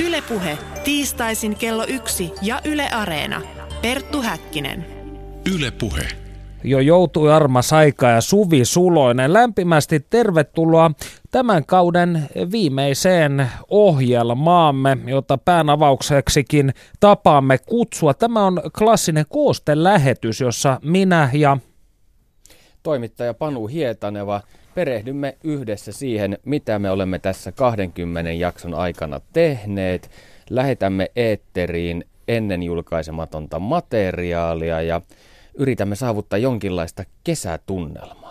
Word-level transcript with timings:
Ylepuhe 0.00 0.58
tiistaisin 0.84 1.56
kello 1.56 1.84
yksi 1.88 2.32
ja 2.42 2.60
Yle 2.64 2.88
Areena. 2.90 3.42
Perttu 3.82 4.22
Häkkinen. 4.22 4.86
Ylepuhe. 5.54 6.08
Jo 6.64 6.80
joutui 6.80 7.32
armas 7.32 7.72
aika 7.72 8.08
ja 8.08 8.20
Suvi 8.20 8.64
Suloinen. 8.64 9.32
Lämpimästi 9.32 10.00
tervetuloa 10.00 10.90
tämän 11.30 11.66
kauden 11.66 12.28
viimeiseen 12.52 13.48
ohjelmaamme, 13.68 14.98
jota 15.06 15.38
päänavaukseksikin 15.38 16.74
tapaamme 17.00 17.58
kutsua. 17.58 18.14
Tämä 18.14 18.46
on 18.46 18.62
klassinen 18.78 19.24
koostelähetys, 19.28 20.40
jossa 20.40 20.80
minä 20.82 21.30
ja 21.32 21.58
toimittaja 22.82 23.34
Panu 23.34 23.66
Hietaneva 23.66 24.40
perehdymme 24.76 25.36
yhdessä 25.44 25.92
siihen, 25.92 26.38
mitä 26.44 26.78
me 26.78 26.90
olemme 26.90 27.18
tässä 27.18 27.52
20 27.52 28.32
jakson 28.32 28.74
aikana 28.74 29.20
tehneet. 29.32 30.10
Lähetämme 30.50 31.10
eetteriin 31.16 32.04
ennen 32.28 32.62
julkaisematonta 32.62 33.58
materiaalia 33.58 34.82
ja 34.82 35.00
yritämme 35.54 35.96
saavuttaa 35.96 36.38
jonkinlaista 36.38 37.04
kesätunnelmaa. 37.24 38.25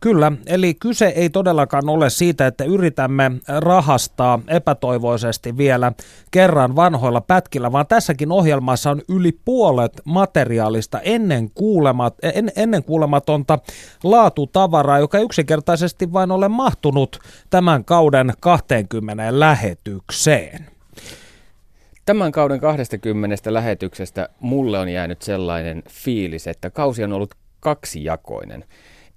Kyllä, 0.00 0.32
eli 0.46 0.74
kyse 0.74 1.06
ei 1.06 1.30
todellakaan 1.30 1.88
ole 1.88 2.10
siitä, 2.10 2.46
että 2.46 2.64
yritämme 2.64 3.30
rahastaa 3.58 4.40
epätoivoisesti 4.48 5.56
vielä 5.56 5.92
kerran 6.30 6.76
vanhoilla 6.76 7.20
pätkillä, 7.20 7.72
vaan 7.72 7.86
tässäkin 7.86 8.32
ohjelmassa 8.32 8.90
on 8.90 9.02
yli 9.08 9.32
puolet 9.44 9.92
materiaalista 10.04 11.00
ennen, 11.00 11.50
kuulemat, 11.50 12.14
en, 12.22 12.52
ennen 12.56 12.84
kuulematonta 12.84 13.58
laatutavaraa, 14.04 14.98
joka 14.98 15.18
yksinkertaisesti 15.18 16.12
vain 16.12 16.30
ole 16.30 16.48
mahtunut 16.48 17.18
tämän 17.50 17.84
kauden 17.84 18.32
20 18.40 19.40
lähetykseen. 19.40 20.66
Tämän 22.06 22.32
kauden 22.32 22.60
20 22.60 23.54
lähetyksestä 23.54 24.28
mulle 24.40 24.78
on 24.78 24.88
jäänyt 24.88 25.22
sellainen 25.22 25.82
fiilis, 25.90 26.46
että 26.46 26.70
kausi 26.70 27.04
on 27.04 27.12
ollut 27.12 27.34
kaksijakoinen. 27.60 28.64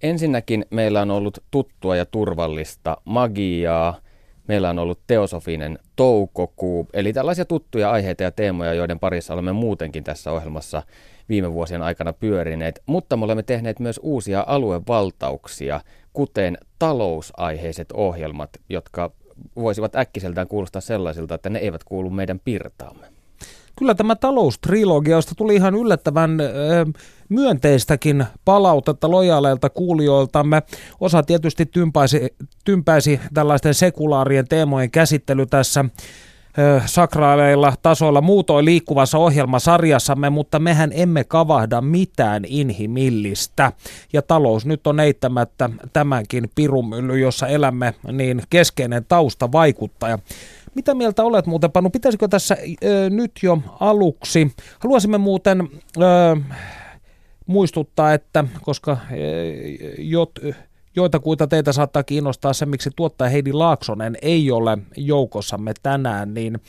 Ensinnäkin 0.03 0.65
meillä 0.69 1.01
on 1.01 1.11
ollut 1.11 1.43
tuttua 1.51 1.95
ja 1.95 2.05
turvallista 2.05 2.97
magiaa, 3.05 3.97
meillä 4.47 4.69
on 4.69 4.79
ollut 4.79 4.99
teosofinen 5.07 5.79
toukokuu, 5.95 6.87
eli 6.93 7.13
tällaisia 7.13 7.45
tuttuja 7.45 7.91
aiheita 7.91 8.23
ja 8.23 8.31
teemoja, 8.31 8.73
joiden 8.73 8.99
parissa 8.99 9.33
olemme 9.33 9.51
muutenkin 9.51 10.03
tässä 10.03 10.31
ohjelmassa 10.31 10.83
viime 11.29 11.53
vuosien 11.53 11.81
aikana 11.81 12.13
pyörineet, 12.13 12.81
mutta 12.85 13.17
me 13.17 13.25
olemme 13.25 13.43
tehneet 13.43 13.79
myös 13.79 13.99
uusia 14.03 14.43
aluevaltauksia, 14.47 15.81
kuten 16.13 16.57
talousaiheiset 16.79 17.91
ohjelmat, 17.91 18.49
jotka 18.69 19.11
voisivat 19.55 19.95
äkkiseltään 19.95 20.47
kuulostaa 20.47 20.81
sellaisilta, 20.81 21.35
että 21.35 21.49
ne 21.49 21.59
eivät 21.59 21.83
kuulu 21.83 22.09
meidän 22.09 22.39
pirtaamme. 22.45 23.07
Kyllä 23.79 23.95
tämä 23.95 24.15
taloustrilogia, 24.15 25.15
josta 25.15 25.35
tuli 25.35 25.55
ihan 25.55 25.75
yllättävän 25.75 26.39
ö, 26.41 26.45
myönteistäkin 27.33 28.25
palautetta 28.45 29.11
lojaaleilta 29.11 29.69
kuulijoiltamme. 29.69 30.61
Osa 30.99 31.23
tietysti 31.23 31.65
tympäisi, 31.65 32.35
tympäisi 32.65 33.19
tällaisten 33.33 33.73
sekulaarien 33.73 34.47
teemojen 34.47 34.91
käsittely 34.91 35.45
tässä 35.45 35.85
sakraaleilla 36.85 37.73
tasoilla 37.81 38.21
muutoin 38.21 38.65
liikkuvassa 38.65 39.17
ohjelmasarjassamme, 39.17 40.29
mutta 40.29 40.59
mehän 40.59 40.91
emme 40.93 41.23
kavahda 41.23 41.81
mitään 41.81 42.43
inhimillistä. 42.47 43.71
Ja 44.13 44.21
talous 44.21 44.65
nyt 44.65 44.87
on 44.87 44.99
eittämättä 44.99 45.69
tämänkin 45.93 46.49
pirumylly, 46.55 47.19
jossa 47.19 47.47
elämme, 47.47 47.93
niin 48.11 48.41
keskeinen 48.49 49.05
taustavaikuttaja. 49.05 50.19
Mitä 50.75 50.93
mieltä 50.93 51.23
olet 51.23 51.45
muuten, 51.45 51.71
Panu? 51.71 51.89
Pitäisikö 51.89 52.27
tässä 52.27 52.57
ö, 52.83 53.09
nyt 53.09 53.31
jo 53.43 53.57
aluksi? 53.79 54.51
Haluaisimme 54.79 55.17
muuten 55.17 55.69
ö, 56.01 56.01
muistuttaa, 57.45 58.13
että 58.13 58.45
koska 58.61 58.97
ö, 59.11 59.15
jot, 59.97 60.31
joitakuita 60.95 61.47
teitä 61.47 61.71
saattaa 61.71 62.03
kiinnostaa 62.03 62.53
se, 62.53 62.65
miksi 62.65 62.89
tuottaja 62.95 63.29
Heidi 63.29 63.53
Laaksonen 63.53 64.17
ei 64.21 64.51
ole 64.51 64.77
joukossamme 64.97 65.73
tänään, 65.83 66.33
niin 66.33 66.59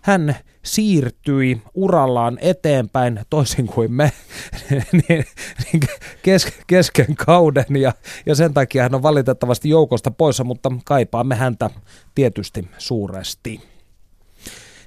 hän 0.00 0.36
siirtyi 0.62 1.62
urallaan 1.74 2.38
eteenpäin 2.40 3.20
toisin 3.30 3.66
kuin 3.66 3.92
me 3.92 4.12
niin, 4.92 5.24
niin 5.72 5.82
kes, 6.22 6.46
kesken 6.66 7.16
kauden 7.16 7.76
ja, 7.80 7.92
ja 8.26 8.34
sen 8.34 8.54
takia 8.54 8.82
hän 8.82 8.94
on 8.94 9.02
valitettavasti 9.02 9.68
joukosta 9.68 10.10
poissa, 10.10 10.44
mutta 10.44 10.72
kaipaamme 10.84 11.34
häntä 11.34 11.70
tietysti 12.14 12.68
suuresti. 12.78 13.60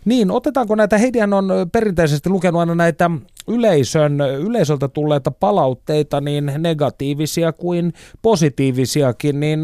Niin, 0.05 0.31
otetaanko 0.31 0.75
näitä, 0.75 0.97
Heidihän 0.97 1.33
on 1.33 1.49
perinteisesti 1.71 2.29
lukenut 2.29 2.59
aina 2.59 2.75
näitä 2.75 3.11
yleisön, 3.47 4.21
yleisöltä 4.21 4.87
tulleita 4.87 5.31
palautteita, 5.31 6.21
niin 6.21 6.51
negatiivisia 6.57 7.53
kuin 7.53 7.93
positiivisiakin, 8.21 9.39
niin 9.39 9.59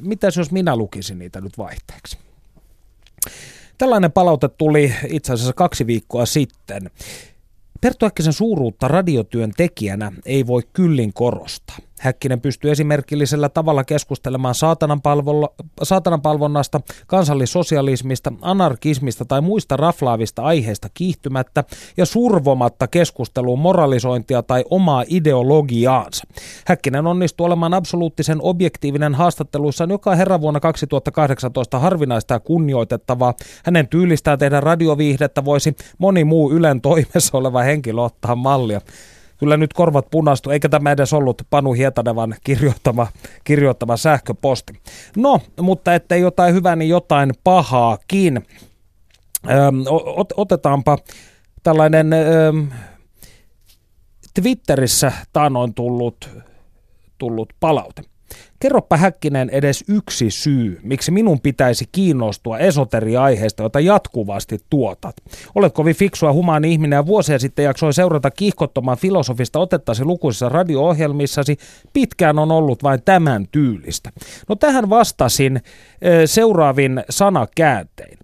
mitäs 0.00 0.36
jos 0.36 0.50
minä 0.50 0.76
lukisin 0.76 1.18
niitä 1.18 1.40
nyt 1.40 1.58
vaihteeksi? 1.58 2.18
Tällainen 3.78 4.12
palaute 4.12 4.48
tuli 4.48 4.94
itse 5.08 5.32
asiassa 5.32 5.52
kaksi 5.52 5.86
viikkoa 5.86 6.26
sitten. 6.26 6.90
Perttu 7.80 8.06
Häkkisen 8.06 8.32
suuruutta 8.32 8.88
radiotyön 8.88 9.52
tekijänä 9.56 10.12
ei 10.26 10.46
voi 10.46 10.62
kyllin 10.72 11.12
korostaa. 11.12 11.76
Häkkinen 12.02 12.40
pystyy 12.40 12.70
esimerkillisellä 12.70 13.48
tavalla 13.48 13.84
keskustelemaan 13.84 14.54
saatanan, 14.54 15.02
palvolla, 15.02 15.48
saatanan 15.82 16.22
palvonnasta, 16.22 16.80
kansallissosialismista, 17.06 18.32
anarkismista 18.40 19.24
tai 19.24 19.40
muista 19.40 19.76
raflaavista 19.76 20.42
aiheista 20.42 20.88
kiihtymättä 20.94 21.64
ja 21.96 22.06
survomatta 22.06 22.88
keskusteluun 22.88 23.58
moralisointia 23.58 24.42
tai 24.42 24.64
omaa 24.70 25.04
ideologiaansa. 25.08 26.24
Häkkinen 26.66 27.06
onnistuu 27.06 27.46
olemaan 27.46 27.74
absoluuttisen 27.74 28.38
objektiivinen 28.42 29.14
haastatteluissaan, 29.14 29.90
joka 29.90 30.14
herra 30.14 30.40
vuonna 30.40 30.60
2018 30.60 31.78
harvinaista 31.78 32.34
ja 32.34 32.40
kunnioitettavaa. 32.40 33.34
Hänen 33.64 33.88
tyylistään 33.88 34.38
tehdä 34.38 34.60
radioviihdettä 34.60 35.44
voisi 35.44 35.76
moni 35.98 36.24
muu 36.24 36.52
Ylen 36.52 36.80
toimessa 36.80 37.38
oleva 37.38 37.62
henkilö 37.62 38.02
ottaa 38.02 38.36
mallia 38.36 38.80
kyllä 39.42 39.56
nyt 39.56 39.72
korvat 39.72 40.10
punastu, 40.10 40.50
eikä 40.50 40.68
tämä 40.68 40.92
edes 40.92 41.12
ollut 41.12 41.42
Panu 41.50 41.72
Hietanevan 41.72 42.34
kirjoittama, 42.44 43.06
kirjoittama 43.44 43.96
sähköposti. 43.96 44.72
No, 45.16 45.40
mutta 45.60 45.94
ettei 45.94 46.20
jotain 46.20 46.54
hyvää, 46.54 46.76
niin 46.76 46.88
jotain 46.88 47.32
pahaakin. 47.44 48.42
Öm, 49.50 49.84
ot, 50.16 50.32
otetaanpa 50.36 50.98
tällainen 51.62 52.12
öm, 52.12 52.68
Twitterissä 54.34 55.12
taanoin 55.32 55.74
tullut, 55.74 56.30
tullut 57.18 57.52
palaute. 57.60 58.02
Kerropa 58.60 58.96
Häkkinen 58.96 59.50
edes 59.50 59.84
yksi 59.88 60.30
syy, 60.30 60.80
miksi 60.82 61.10
minun 61.10 61.40
pitäisi 61.40 61.84
kiinnostua 61.92 62.58
esoteria-aiheesta, 62.58 63.62
jota 63.62 63.80
jatkuvasti 63.80 64.58
tuotat. 64.70 65.16
Olet 65.54 65.72
kovin 65.72 65.96
fiksua 65.96 66.32
humaan 66.32 66.64
ihminen 66.64 66.96
ja 66.96 67.06
vuosia 67.06 67.38
sitten 67.38 67.64
jaksoin 67.64 67.94
seurata 67.94 68.30
kiihkottoman 68.30 68.96
filosofista 68.96 69.58
otettasi 69.58 70.04
lukuisissa 70.04 70.48
radio-ohjelmissasi. 70.48 71.56
Pitkään 71.92 72.38
on 72.38 72.52
ollut 72.52 72.82
vain 72.82 73.02
tämän 73.04 73.46
tyylistä. 73.52 74.10
No 74.48 74.56
tähän 74.56 74.90
vastasin 74.90 75.60
seuraavin 76.26 77.04
sanakääntein. 77.10 78.18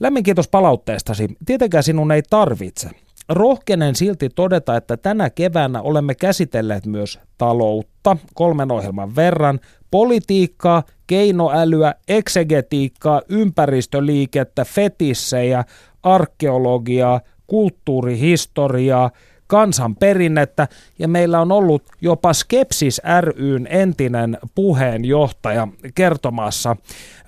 Lämmin 0.00 0.22
kiitos 0.22 0.48
palautteestasi. 0.48 1.28
Tietenkään 1.46 1.84
sinun 1.84 2.12
ei 2.12 2.22
tarvitse. 2.30 2.90
Rohkenen 3.28 3.94
silti 3.94 4.28
todeta, 4.28 4.76
että 4.76 4.96
tänä 4.96 5.30
keväänä 5.30 5.82
olemme 5.82 6.14
käsitelleet 6.14 6.86
myös 6.86 7.18
taloutta 7.38 8.16
kolmen 8.34 8.72
ohjelman 8.72 9.16
verran, 9.16 9.60
politiikkaa, 9.90 10.82
keinoälyä, 11.06 11.94
eksegetiikkaa, 12.08 13.22
ympäristöliikettä, 13.28 14.64
fetissejä, 14.64 15.64
arkeologiaa, 16.02 17.20
kulttuurihistoriaa, 17.46 19.10
kansanperinnettä. 19.46 20.68
Ja 20.98 21.08
meillä 21.08 21.40
on 21.40 21.52
ollut 21.52 21.82
jopa 22.00 22.32
Skepsis 22.32 23.00
ryn 23.20 23.66
entinen 23.70 24.38
puheenjohtaja 24.54 25.68
kertomassa 25.94 26.76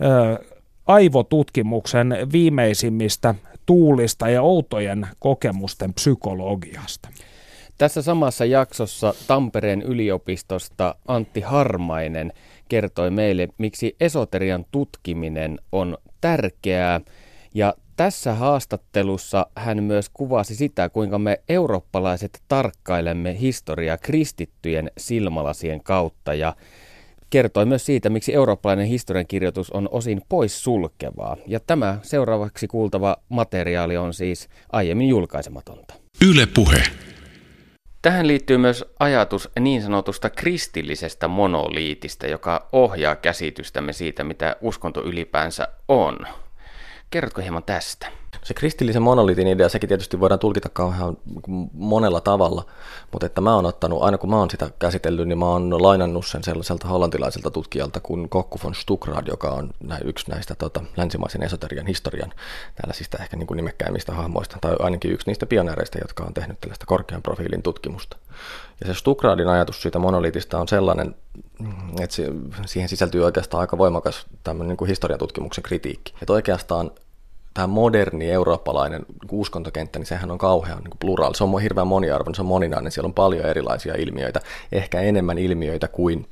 ö, 0.00 0.44
aivotutkimuksen 0.86 2.16
viimeisimmistä 2.32 3.34
tuulista 3.68 4.28
ja 4.28 4.42
outojen 4.42 5.08
kokemusten 5.18 5.94
psykologiasta. 5.94 7.08
Tässä 7.78 8.02
samassa 8.02 8.44
jaksossa 8.44 9.14
Tampereen 9.26 9.82
yliopistosta 9.82 10.94
Antti 11.08 11.40
Harmainen 11.40 12.32
kertoi 12.68 13.10
meille, 13.10 13.48
miksi 13.58 13.96
esoterian 14.00 14.64
tutkiminen 14.70 15.58
on 15.72 15.98
tärkeää. 16.20 17.00
Ja 17.54 17.74
tässä 17.96 18.34
haastattelussa 18.34 19.46
hän 19.56 19.82
myös 19.82 20.08
kuvasi 20.08 20.54
sitä, 20.54 20.88
kuinka 20.88 21.18
me 21.18 21.40
eurooppalaiset 21.48 22.42
tarkkailemme 22.48 23.40
historiaa 23.40 23.96
kristittyjen 23.96 24.90
silmälasien 24.98 25.82
kautta 25.82 26.34
ja 26.34 26.56
kertoi 27.30 27.66
myös 27.66 27.86
siitä, 27.86 28.10
miksi 28.10 28.34
eurooppalainen 28.34 28.86
historiankirjoitus 28.86 29.70
on 29.70 29.88
osin 29.92 30.22
pois 30.28 30.64
sulkevaa. 30.64 31.36
Ja 31.46 31.60
tämä 31.60 31.98
seuraavaksi 32.02 32.66
kuultava 32.66 33.16
materiaali 33.28 33.96
on 33.96 34.14
siis 34.14 34.48
aiemmin 34.72 35.08
julkaisematonta. 35.08 35.94
Yle 36.30 36.46
puhe. 36.54 36.82
Tähän 38.02 38.26
liittyy 38.26 38.58
myös 38.58 38.84
ajatus 39.00 39.48
niin 39.60 39.82
sanotusta 39.82 40.30
kristillisestä 40.30 41.28
monoliitista, 41.28 42.26
joka 42.26 42.68
ohjaa 42.72 43.16
käsitystämme 43.16 43.92
siitä, 43.92 44.24
mitä 44.24 44.56
uskonto 44.60 45.04
ylipäänsä 45.04 45.68
on. 45.88 46.18
Kerrotko 47.10 47.40
hieman 47.40 47.64
tästä? 47.64 48.17
Se 48.42 48.54
kristillisen 48.54 49.02
monoliitin 49.02 49.48
idea, 49.48 49.68
sekin 49.68 49.88
tietysti 49.88 50.20
voidaan 50.20 50.38
tulkita 50.38 50.68
kauhean 50.68 51.16
monella 51.72 52.20
tavalla, 52.20 52.64
mutta 53.12 53.26
että 53.26 53.40
mä 53.40 53.54
oon 53.54 53.66
ottanut, 53.66 54.02
aina 54.02 54.18
kun 54.18 54.30
mä 54.30 54.38
oon 54.38 54.50
sitä 54.50 54.70
käsitellyt, 54.78 55.28
niin 55.28 55.38
mä 55.38 55.48
oon 55.48 55.82
lainannut 55.82 56.26
sen 56.26 56.44
sellaiselta 56.44 56.88
hollantilaiselta 56.88 57.50
tutkijalta 57.50 58.00
kuin 58.00 58.28
Kokku 58.28 58.58
von 58.64 58.74
Stukrad, 58.74 59.26
joka 59.26 59.50
on 59.50 59.70
yksi 60.04 60.30
näistä 60.30 60.54
tota, 60.54 60.84
länsimaisen 60.96 61.42
esoterian 61.42 61.86
historian 61.86 62.32
tällaisista 62.74 63.18
ehkä 63.22 63.36
niin 63.36 63.46
kuin 63.46 63.56
nimekkäimmistä 63.56 64.12
hahmoista, 64.12 64.58
tai 64.60 64.76
ainakin 64.78 65.12
yksi 65.12 65.26
niistä 65.26 65.46
pioneereista, 65.46 65.98
jotka 65.98 66.24
on 66.24 66.34
tehnyt 66.34 66.60
tällaista 66.60 66.86
korkean 66.86 67.22
profiilin 67.22 67.62
tutkimusta. 67.62 68.16
Ja 68.80 68.86
se 68.86 68.94
Stukradin 68.94 69.48
ajatus 69.48 69.82
siitä 69.82 69.98
monoliitista 69.98 70.58
on 70.58 70.68
sellainen, 70.68 71.14
että 72.00 72.16
siihen 72.66 72.88
sisältyy 72.88 73.24
oikeastaan 73.24 73.60
aika 73.60 73.78
voimakas 73.78 74.26
tämmöinen 74.44 74.68
niin 74.68 74.76
kuin 74.76 74.88
historian 74.88 75.18
tutkimuksen 75.18 75.64
kritiikki. 75.64 76.14
Että 76.22 76.32
oikeastaan 76.32 76.90
tämä 77.58 77.66
moderni 77.66 78.30
eurooppalainen 78.30 79.06
uskontokenttä, 79.30 79.98
niin 79.98 80.06
sehän 80.06 80.30
on 80.30 80.38
kauhean 80.38 80.78
niin 80.84 80.98
pluraali. 81.00 81.34
Se 81.34 81.44
on 81.44 81.62
hirveän 81.62 81.86
moniarvoinen, 81.86 82.34
se 82.34 82.42
on 82.42 82.46
moninainen, 82.46 82.92
siellä 82.92 83.06
on 83.06 83.14
paljon 83.14 83.46
erilaisia 83.46 83.94
ilmiöitä, 83.94 84.40
ehkä 84.72 85.00
enemmän 85.00 85.38
ilmiöitä 85.38 85.88
kuin, 85.88 86.28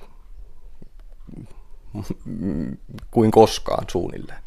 kuin 3.11 3.31
koskaan 3.31 3.85
suunnilleen. 3.91 4.43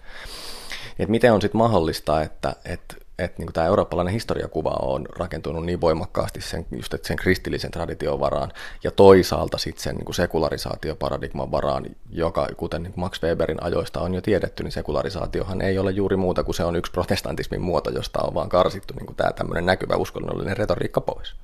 Et 1.00 1.10
miten 1.10 1.34
on 1.34 1.42
sitten 1.42 1.58
mahdollista, 1.58 2.22
että, 2.22 2.56
että 2.66 2.96
että 3.20 3.36
niin 3.38 3.54
tämä 3.54 3.68
eurooppalainen 3.68 4.14
historiakuva 4.14 4.76
on 4.82 5.06
rakentunut 5.18 5.66
niin 5.66 5.82
voimakkaasti 5.82 6.42
sen, 6.42 6.66
just, 6.72 6.94
että 6.94 7.08
sen 7.08 7.18
kristillisen 7.18 7.72
tradition 7.72 8.20
varaan 8.20 8.52
ja 8.84 8.92
toisaalta 8.92 9.58
sitten 9.58 9.84
sen 9.84 9.96
niin 9.96 10.14
sekularisaatioparadigman 10.14 11.52
varaan, 11.52 11.86
joka 12.10 12.48
kuten 12.58 12.84
niin 12.84 12.94
Max 12.96 13.24
Weberin 13.24 13.64
ajoista 13.64 14.02
on 14.02 14.14
jo 14.14 14.22
tiedetty, 14.22 14.64
niin 14.64 14.72
sekularisaatiohan 14.72 15.62
ei 15.62 15.80
ole 15.80 15.92
juuri 15.92 16.16
muuta 16.16 16.44
kuin 16.44 16.56
se 16.56 16.64
on 16.64 16.76
yksi 16.76 16.92
protestantismin 16.92 17.62
muoto, 17.62 17.90
josta 17.90 18.20
on 18.22 18.34
vaan 18.34 18.50
karsittu 18.50 18.94
niin 18.94 19.16
tämä 19.16 19.32
tämmöinen 19.32 19.66
näkyvä 19.66 19.96
uskonnollinen 19.96 20.58
retoriikka 20.58 21.02
pois. 21.02 21.36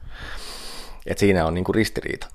Et 1.06 1.18
siinä 1.18 1.45
on 1.45 1.54
niin 1.54 1.63
kuin 1.63 1.75
ristiriita. 1.75 2.27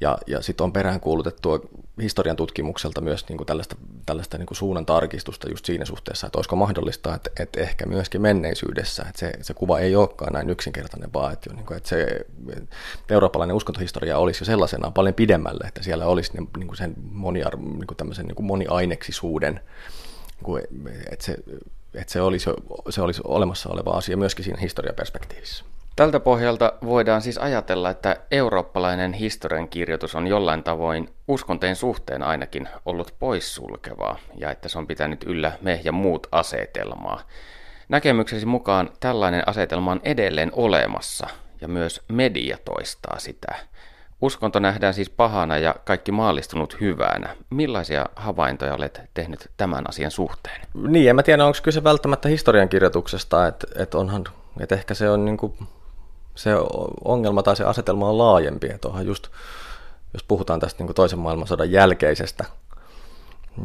Ja, 0.00 0.18
ja 0.26 0.42
sitten 0.42 0.64
on 0.64 0.72
peräänkuulutettu 0.72 1.70
historian 2.02 2.36
tutkimukselta 2.36 3.00
myös 3.00 3.28
niin 3.28 3.36
kuin 3.36 3.46
tällaista, 3.46 3.76
tällaista 4.06 4.38
niin 4.38 4.46
kuin 4.46 4.56
suunnan 4.56 4.86
tarkistusta 4.86 5.50
just 5.50 5.64
siinä 5.64 5.84
suhteessa, 5.84 6.26
että 6.26 6.38
olisiko 6.38 6.56
mahdollista, 6.56 7.14
että, 7.14 7.30
että 7.42 7.60
ehkä 7.60 7.86
myöskin 7.86 8.20
menneisyydessä, 8.20 9.02
että 9.08 9.18
se, 9.18 9.32
se 9.42 9.54
kuva 9.54 9.78
ei 9.78 9.96
olekaan 9.96 10.32
näin 10.32 10.50
yksinkertainen, 10.50 11.12
vaan 11.12 11.32
että, 11.32 11.54
niin 11.54 11.66
kuin, 11.66 11.76
että 11.76 11.88
se 11.88 12.26
että 12.50 13.14
eurooppalainen 13.14 13.56
uskontohistoria 13.56 14.18
olisi 14.18 14.42
jo 14.42 14.46
sellaisenaan 14.46 14.92
paljon 14.92 15.14
pidemmälle, 15.14 15.64
että 15.68 15.82
siellä 15.82 16.06
olisi 16.06 16.32
niin 16.34 16.66
kuin 16.66 16.76
sen 16.76 16.94
moniar, 17.12 17.56
niin 17.56 17.86
kuin 17.86 17.96
tämmöisen 17.96 18.26
niin 18.26 18.36
kuin 18.36 18.46
moniaineksisuuden, 18.46 19.54
niin 19.54 20.44
kuin, 20.44 20.62
että, 21.10 21.24
se, 21.24 21.36
että 21.94 22.12
se, 22.12 22.20
olisi, 22.20 22.50
se 22.90 23.02
olisi 23.02 23.20
olemassa 23.24 23.68
oleva 23.68 23.90
asia 23.90 24.16
myöskin 24.16 24.44
siinä 24.44 24.60
historiaperspektiivissä. 24.60 25.64
Tältä 25.96 26.20
pohjalta 26.20 26.72
voidaan 26.84 27.22
siis 27.22 27.38
ajatella, 27.38 27.90
että 27.90 28.16
eurooppalainen 28.30 29.12
historiankirjoitus 29.12 30.14
on 30.14 30.26
jollain 30.26 30.62
tavoin 30.62 31.08
uskonteen 31.28 31.76
suhteen 31.76 32.22
ainakin 32.22 32.68
ollut 32.86 33.14
poissulkevaa 33.18 34.18
ja 34.36 34.50
että 34.50 34.68
se 34.68 34.78
on 34.78 34.86
pitänyt 34.86 35.24
yllä 35.24 35.52
me 35.62 35.80
ja 35.84 35.92
muut 35.92 36.26
asetelmaa. 36.32 37.20
Näkemyksesi 37.88 38.46
mukaan 38.46 38.90
tällainen 39.00 39.48
asetelma 39.48 39.92
on 39.92 40.00
edelleen 40.04 40.50
olemassa 40.52 41.26
ja 41.60 41.68
myös 41.68 42.00
media 42.08 42.58
toistaa 42.64 43.18
sitä. 43.18 43.54
Uskonto 44.20 44.58
nähdään 44.58 44.94
siis 44.94 45.10
pahana 45.10 45.58
ja 45.58 45.74
kaikki 45.84 46.12
maallistunut 46.12 46.80
hyvänä. 46.80 47.36
Millaisia 47.50 48.06
havaintoja 48.16 48.74
olet 48.74 49.00
tehnyt 49.14 49.50
tämän 49.56 49.84
asian 49.88 50.10
suhteen? 50.10 50.60
Niin, 50.74 51.10
en 51.10 51.16
mä 51.16 51.22
tiedä, 51.22 51.44
onko 51.44 51.58
kyse 51.62 51.84
välttämättä 51.84 52.28
historiankirjoituksesta, 52.28 53.46
että, 53.46 53.66
että 53.76 53.98
onhan, 53.98 54.24
että 54.60 54.74
ehkä 54.74 54.94
se 54.94 55.10
on 55.10 55.24
niin 55.24 55.36
kuin 55.36 55.54
se 56.40 56.50
ongelma 57.04 57.42
tai 57.42 57.56
se 57.56 57.64
asetelma 57.64 58.08
on 58.08 58.18
laajempi. 58.18 58.66
Että 58.66 58.88
just, 59.04 59.28
jos 60.14 60.22
puhutaan 60.22 60.60
tästä 60.60 60.84
niin 60.84 60.94
toisen 60.94 61.18
maailmansodan 61.18 61.70
jälkeisestä 61.70 62.44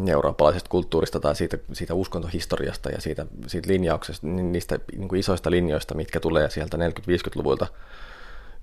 eurooppalaisesta 0.07 0.69
kulttuurista 0.69 1.19
tai 1.19 1.36
siitä, 1.36 1.57
siitä 1.74 1.94
uskontohistoriasta 1.94 2.89
ja 2.89 3.01
siitä, 3.01 3.25
siitä 3.48 3.68
linjauksesta, 3.72 4.27
niin 4.27 4.51
niistä 4.51 4.80
niin 4.98 5.07
kuin 5.07 5.19
isoista 5.19 5.51
linjoista, 5.51 5.95
mitkä 5.95 6.19
tulee 6.19 6.50
sieltä 6.50 6.77
40-50-luvulta 6.77 7.68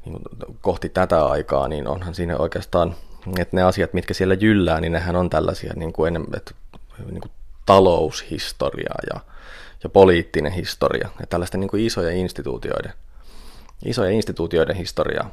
niin 0.04 0.12
kuin 0.12 0.58
kohti 0.60 0.88
tätä 0.88 1.26
aikaa, 1.26 1.68
niin 1.68 1.88
onhan 1.88 2.14
siinä 2.14 2.36
oikeastaan, 2.36 2.94
että 3.38 3.56
ne 3.56 3.62
asiat, 3.62 3.92
mitkä 3.92 4.14
siellä 4.14 4.34
jyllää, 4.34 4.80
niin 4.80 4.92
nehän 4.92 5.16
on 5.16 5.30
tällaisia 5.30 5.72
niin 5.76 5.92
kuin 5.92 6.08
enemmän, 6.08 6.36
että, 6.36 6.54
niin 7.10 7.20
kuin 7.20 7.32
taloushistoria 7.66 8.94
ja, 9.14 9.20
ja 9.82 9.88
poliittinen 9.88 10.52
historia 10.52 11.08
ja 11.20 11.26
tällaisten 11.26 11.60
niin 11.60 11.70
kuin 11.70 11.86
isojen 11.86 12.16
instituutioiden– 12.16 12.92
isojen 13.84 14.14
instituutioiden 14.14 14.76
historiaa. 14.76 15.30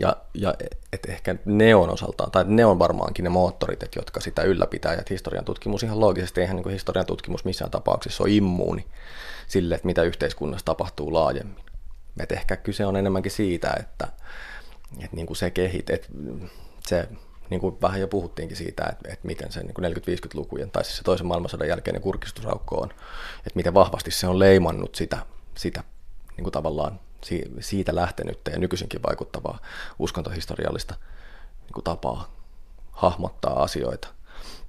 Ja, 0.00 0.16
ja 0.34 0.54
et 0.92 1.06
ehkä 1.08 1.36
ne 1.44 1.74
on 1.74 1.90
osaltaan, 1.90 2.30
tai 2.30 2.44
ne 2.46 2.64
on 2.64 2.78
varmaankin 2.78 3.22
ne 3.22 3.28
moottorit, 3.28 3.82
et, 3.82 3.94
jotka 3.96 4.20
sitä 4.20 4.42
ylläpitää. 4.42 4.94
Ja 4.94 5.02
historian 5.10 5.44
tutkimus 5.44 5.82
ihan 5.82 6.00
loogisesti, 6.00 6.40
eihän 6.40 6.56
niin 6.56 6.70
historian 6.70 7.06
tutkimus 7.06 7.44
missään 7.44 7.70
tapauksessa 7.70 8.24
ole 8.24 8.32
immuuni 8.32 8.86
sille, 9.46 9.74
että 9.74 9.86
mitä 9.86 10.02
yhteiskunnassa 10.02 10.64
tapahtuu 10.64 11.12
laajemmin. 11.12 11.64
Et 12.20 12.32
ehkä 12.32 12.56
kyse 12.56 12.86
on 12.86 12.96
enemmänkin 12.96 13.32
siitä, 13.32 13.74
että, 13.80 14.08
että 14.98 15.16
niin 15.16 15.26
kuin 15.26 15.36
se 15.36 15.50
kehit, 15.50 15.90
että 15.90 16.08
se 16.86 17.08
niin 17.50 17.60
kuin 17.60 17.76
vähän 17.82 18.00
jo 18.00 18.08
puhuttiinkin 18.08 18.56
siitä, 18.56 18.84
että, 18.84 19.08
että 19.12 19.26
miten 19.26 19.52
se 19.52 19.60
niin 19.62 19.94
40-50-lukujen, 19.96 20.70
tai 20.70 20.84
siis 20.84 20.96
se 20.96 21.02
toisen 21.02 21.26
maailmansodan 21.26 21.68
jälkeinen 21.68 22.02
kurkistusraukko 22.02 22.76
on, 22.80 22.90
että 23.38 23.52
miten 23.54 23.74
vahvasti 23.74 24.10
se 24.10 24.26
on 24.26 24.38
leimannut 24.38 24.94
sitä, 24.94 25.18
sitä 25.54 25.84
niin 26.36 26.42
kuin 26.42 26.52
tavallaan 26.52 27.00
siitä 27.60 27.94
lähtenyttä 27.94 28.50
ja 28.50 28.58
nykyisinkin 28.58 29.02
vaikuttavaa 29.02 29.58
uskontohistoriallista 29.98 30.94
niin 31.60 31.72
kuin 31.74 31.84
tapaa 31.84 32.32
hahmottaa 32.90 33.62
asioita. 33.62 34.08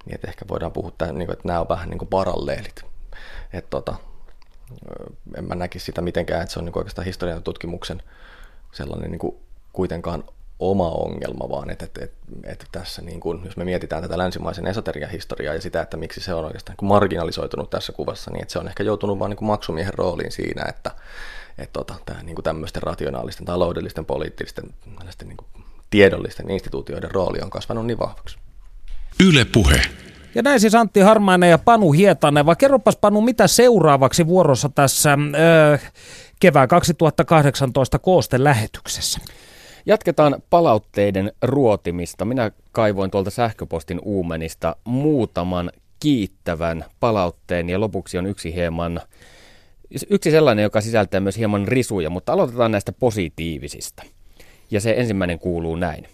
Niin 0.04 0.14
että 0.14 0.28
ehkä 0.28 0.44
voidaan 0.48 0.72
puhua, 0.72 0.88
että, 0.88 1.12
niin 1.12 1.26
kuin, 1.26 1.32
että 1.32 1.48
nämä 1.48 1.60
on 1.60 1.68
vähän 1.68 1.90
niin 1.90 1.98
kuin 1.98 2.08
paralleelit. 2.08 2.84
Että 3.52 3.70
tota, 3.70 3.94
en 5.36 5.44
mä 5.44 5.54
näkisi 5.54 5.84
sitä 5.84 6.00
mitenkään, 6.00 6.42
että 6.42 6.52
se 6.52 6.58
on 6.58 6.64
niin 6.64 6.72
kuin 6.72 6.80
oikeastaan 6.80 7.06
historian 7.06 7.42
tutkimuksen 7.42 8.02
sellainen 8.72 9.10
niin 9.10 9.18
kuin 9.18 9.36
kuitenkaan 9.72 10.24
oma 10.58 10.88
ongelma, 10.88 11.48
vaan 11.48 11.70
että, 11.70 11.84
että, 11.84 12.04
että, 12.04 12.16
että 12.44 12.66
tässä, 12.72 13.02
niin 13.02 13.20
kuin, 13.20 13.44
jos 13.44 13.56
me 13.56 13.64
mietitään 13.64 14.02
tätä 14.02 14.18
länsimaisen 14.18 14.66
esoterian 14.66 15.10
historiaa 15.10 15.54
ja 15.54 15.60
sitä, 15.60 15.80
että 15.80 15.96
miksi 15.96 16.20
se 16.20 16.34
on 16.34 16.44
oikeastaan 16.44 16.76
niin 16.80 16.88
marginalisoitunut 16.88 17.70
tässä 17.70 17.92
kuvassa, 17.92 18.30
niin 18.30 18.42
että 18.42 18.52
se 18.52 18.58
on 18.58 18.68
ehkä 18.68 18.82
joutunut 18.82 19.18
vain 19.18 19.30
niin 19.30 19.44
maksumiehen 19.44 19.94
rooliin 19.94 20.32
siinä, 20.32 20.64
että, 20.68 20.90
että 21.60 21.72
tota, 21.72 21.94
tämä, 22.06 22.22
niin 22.22 22.34
kuin 22.34 22.44
tämmöisten 22.44 22.82
rationaalisten, 22.82 23.46
taloudellisten, 23.46 24.04
poliittisten, 24.04 24.64
niin 25.24 25.36
kuin 25.36 25.64
tiedollisten 25.90 26.50
instituutioiden 26.50 27.10
rooli 27.10 27.40
on 27.42 27.50
kasvanut 27.50 27.86
niin 27.86 27.98
vahvaksi. 27.98 28.38
Yle 29.26 29.44
puhe. 29.44 29.82
Ja 30.34 30.42
näin 30.42 30.60
siis 30.60 30.74
Antti 30.74 31.00
Harmainen 31.00 31.50
ja 31.50 31.58
Panu 31.58 31.92
Hietanen, 31.92 32.46
vaan 32.46 32.56
kerropas 32.56 32.96
Panu, 32.96 33.20
mitä 33.20 33.46
seuraavaksi 33.46 34.26
vuorossa 34.26 34.68
tässä 34.68 35.18
öö, 35.38 35.78
kevään 36.40 36.68
2018 36.68 37.98
koosten 37.98 38.44
lähetyksessä? 38.44 39.20
Jatketaan 39.86 40.42
palautteiden 40.50 41.32
ruotimista. 41.42 42.24
Minä 42.24 42.50
kaivoin 42.72 43.10
tuolta 43.10 43.30
sähköpostin 43.30 44.00
uumenista 44.02 44.76
muutaman 44.84 45.70
kiittävän 46.00 46.84
palautteen 47.00 47.68
ja 47.70 47.80
lopuksi 47.80 48.18
on 48.18 48.26
yksi 48.26 48.54
hieman 48.54 49.00
Yksi 50.10 50.30
sellainen, 50.30 50.62
joka 50.62 50.80
sisältää 50.80 51.20
myös 51.20 51.38
hieman 51.38 51.68
risuja, 51.68 52.10
mutta 52.10 52.32
aloitetaan 52.32 52.72
näistä 52.72 52.92
positiivisista. 52.92 54.02
Ja 54.70 54.80
se 54.80 54.94
ensimmäinen 54.96 55.38
kuuluu 55.38 55.76
näin. 55.76 56.06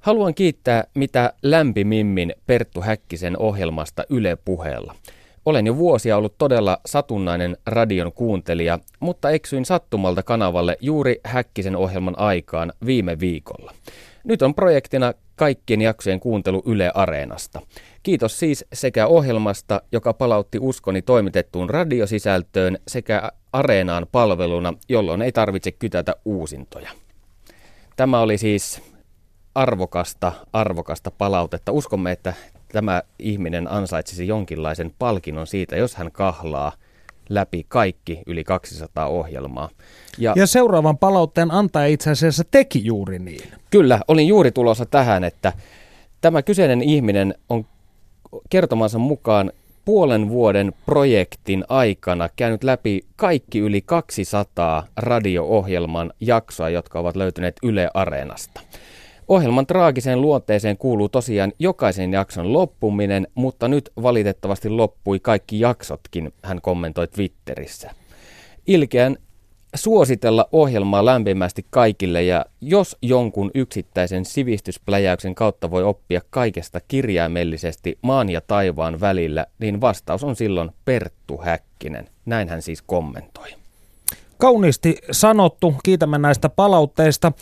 Haluan 0.00 0.34
kiittää 0.34 0.84
mitä 0.94 1.32
lämpimimmin 1.42 2.34
Perttu 2.46 2.80
Häkkisen 2.80 3.38
ohjelmasta 3.38 4.04
Yle 4.10 4.36
puheella. 4.44 4.94
Olen 5.46 5.66
jo 5.66 5.76
vuosia 5.76 6.16
ollut 6.16 6.38
todella 6.38 6.80
satunnainen 6.86 7.56
radion 7.66 8.12
kuuntelija, 8.12 8.78
mutta 9.00 9.30
eksyin 9.30 9.64
sattumalta 9.64 10.22
kanavalle 10.22 10.76
juuri 10.80 11.20
Häkkisen 11.24 11.76
ohjelman 11.76 12.18
aikaan 12.18 12.72
viime 12.86 13.20
viikolla. 13.20 13.74
Nyt 14.24 14.42
on 14.42 14.54
projektina 14.54 15.14
kaikkien 15.36 15.80
jaksojen 15.80 16.20
kuuntelu 16.20 16.62
Yle 16.66 16.90
Areenasta. 16.94 17.60
Kiitos 18.02 18.38
siis 18.38 18.64
sekä 18.72 19.06
ohjelmasta, 19.06 19.82
joka 19.92 20.14
palautti 20.14 20.58
uskoni 20.60 21.02
toimitettuun 21.02 21.70
radiosisältöön, 21.70 22.78
sekä 22.88 23.32
Areenaan 23.52 24.06
palveluna, 24.12 24.74
jolloin 24.88 25.22
ei 25.22 25.32
tarvitse 25.32 25.72
kytätä 25.72 26.14
uusintoja. 26.24 26.90
Tämä 27.96 28.20
oli 28.20 28.38
siis 28.38 28.82
arvokasta, 29.54 30.32
arvokasta 30.52 31.10
palautetta. 31.10 31.72
Uskomme, 31.72 32.12
että 32.12 32.34
tämä 32.72 33.02
ihminen 33.18 33.72
ansaitsisi 33.72 34.26
jonkinlaisen 34.26 34.92
palkinnon 34.98 35.46
siitä, 35.46 35.76
jos 35.76 35.94
hän 35.94 36.12
kahlaa 36.12 36.72
läpi 37.28 37.64
kaikki 37.68 38.22
yli 38.26 38.44
200 38.44 39.06
ohjelmaa. 39.06 39.68
Ja, 40.18 40.32
ja 40.36 40.46
seuraavan 40.46 40.98
palautteen 40.98 41.50
antaja 41.50 41.86
itse 41.86 42.10
asiassa 42.10 42.44
teki 42.50 42.84
juuri 42.84 43.18
niin. 43.18 43.52
Kyllä, 43.70 44.00
olin 44.08 44.28
juuri 44.28 44.52
tulossa 44.52 44.86
tähän, 44.86 45.24
että 45.24 45.52
tämä 46.20 46.42
kyseinen 46.42 46.82
ihminen 46.82 47.34
on 47.48 47.64
kertomansa 48.50 48.98
mukaan 48.98 49.52
puolen 49.84 50.28
vuoden 50.28 50.72
projektin 50.86 51.64
aikana 51.68 52.28
käynyt 52.36 52.64
läpi 52.64 53.00
kaikki 53.16 53.58
yli 53.58 53.80
200 53.80 54.86
radio-ohjelman 54.96 56.12
jaksoa, 56.20 56.68
jotka 56.68 57.00
ovat 57.00 57.16
löytyneet 57.16 57.56
Yle 57.62 57.90
Areenasta. 57.94 58.60
Ohjelman 59.28 59.66
traagiseen 59.66 60.20
luonteeseen 60.20 60.76
kuuluu 60.76 61.08
tosiaan 61.08 61.52
jokaisen 61.58 62.12
jakson 62.12 62.52
loppuminen, 62.52 63.26
mutta 63.34 63.68
nyt 63.68 63.92
valitettavasti 64.02 64.68
loppui 64.68 65.20
kaikki 65.20 65.60
jaksotkin, 65.60 66.32
hän 66.42 66.60
kommentoi 66.60 67.08
Twitterissä. 67.08 67.90
Ilkeän 68.66 69.16
suositella 69.74 70.48
ohjelmaa 70.52 71.04
lämpimästi 71.04 71.66
kaikille 71.70 72.22
ja 72.22 72.46
jos 72.60 72.96
jonkun 73.02 73.50
yksittäisen 73.54 74.24
sivistyspläjäyksen 74.24 75.34
kautta 75.34 75.70
voi 75.70 75.84
oppia 75.84 76.20
kaikesta 76.30 76.80
kirjaimellisesti 76.88 77.98
maan 78.02 78.30
ja 78.30 78.40
taivaan 78.40 79.00
välillä, 79.00 79.46
niin 79.58 79.80
vastaus 79.80 80.24
on 80.24 80.36
silloin 80.36 80.70
Perttu 80.84 81.38
Häkkinen. 81.38 82.08
Näin 82.26 82.48
hän 82.48 82.62
siis 82.62 82.82
kommentoi. 82.82 83.59
Kauniisti 84.40 84.96
sanottu, 85.10 85.74
kiitämme 85.84 86.18
näistä 86.18 86.48
palautteista. 86.48 87.32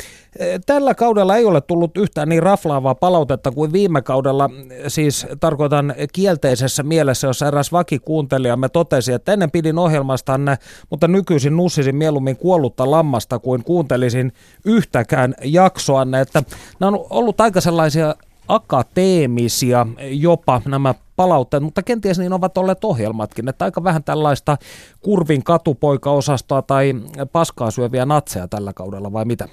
Tällä 0.67 0.95
kaudella 0.95 1.37
ei 1.37 1.45
ole 1.45 1.61
tullut 1.61 1.97
yhtään 1.97 2.29
niin 2.29 2.43
raflaavaa 2.43 2.95
palautetta 2.95 3.51
kuin 3.51 3.73
viime 3.73 4.03
kaudella, 4.03 4.51
siis 4.89 5.27
tarkoitan 5.41 5.95
kielteisessä 6.13 6.83
mielessä, 6.83 7.27
jossa 7.27 7.49
eräs 7.49 7.73
vakikuuntelijamme 7.73 8.69
totesi, 8.69 9.13
että 9.13 9.33
ennen 9.33 9.51
pidin 9.51 9.79
ohjelmastanne, 9.79 10.59
mutta 10.91 11.09
nykyisin 11.09 11.57
nussisin 11.57 11.97
mieluummin 11.97 12.37
kuollutta 12.37 12.91
lammasta 12.91 13.39
kuin 13.39 13.65
kuuntelisin 13.65 14.33
yhtäkään 14.65 15.35
jaksoanne. 15.45 16.21
Että 16.21 16.43
nämä 16.81 16.89
on 16.89 17.07
ollut 17.11 17.41
aika 17.41 17.61
sellaisia 17.61 18.15
akateemisia 18.49 19.87
jopa 20.01 20.63
nämä 20.65 20.95
palautteet, 21.17 21.63
mutta 21.63 21.83
kenties 21.83 22.19
niin 22.19 22.33
ovat 22.33 22.59
olleet 22.59 22.85
ohjelmatkin, 22.85 23.49
että 23.49 23.65
aika 23.65 23.85
vähän 23.85 24.05
tällaista 24.05 24.57
kurvin 25.01 25.45
katupoika-osastoa 25.45 26.63
tai 26.63 26.95
paskaa 27.33 27.71
syöviä 27.71 28.07
natseja 28.07 28.49
tällä 28.49 28.73
kaudella 28.73 29.13
vai 29.13 29.25
mitä? 29.25 29.49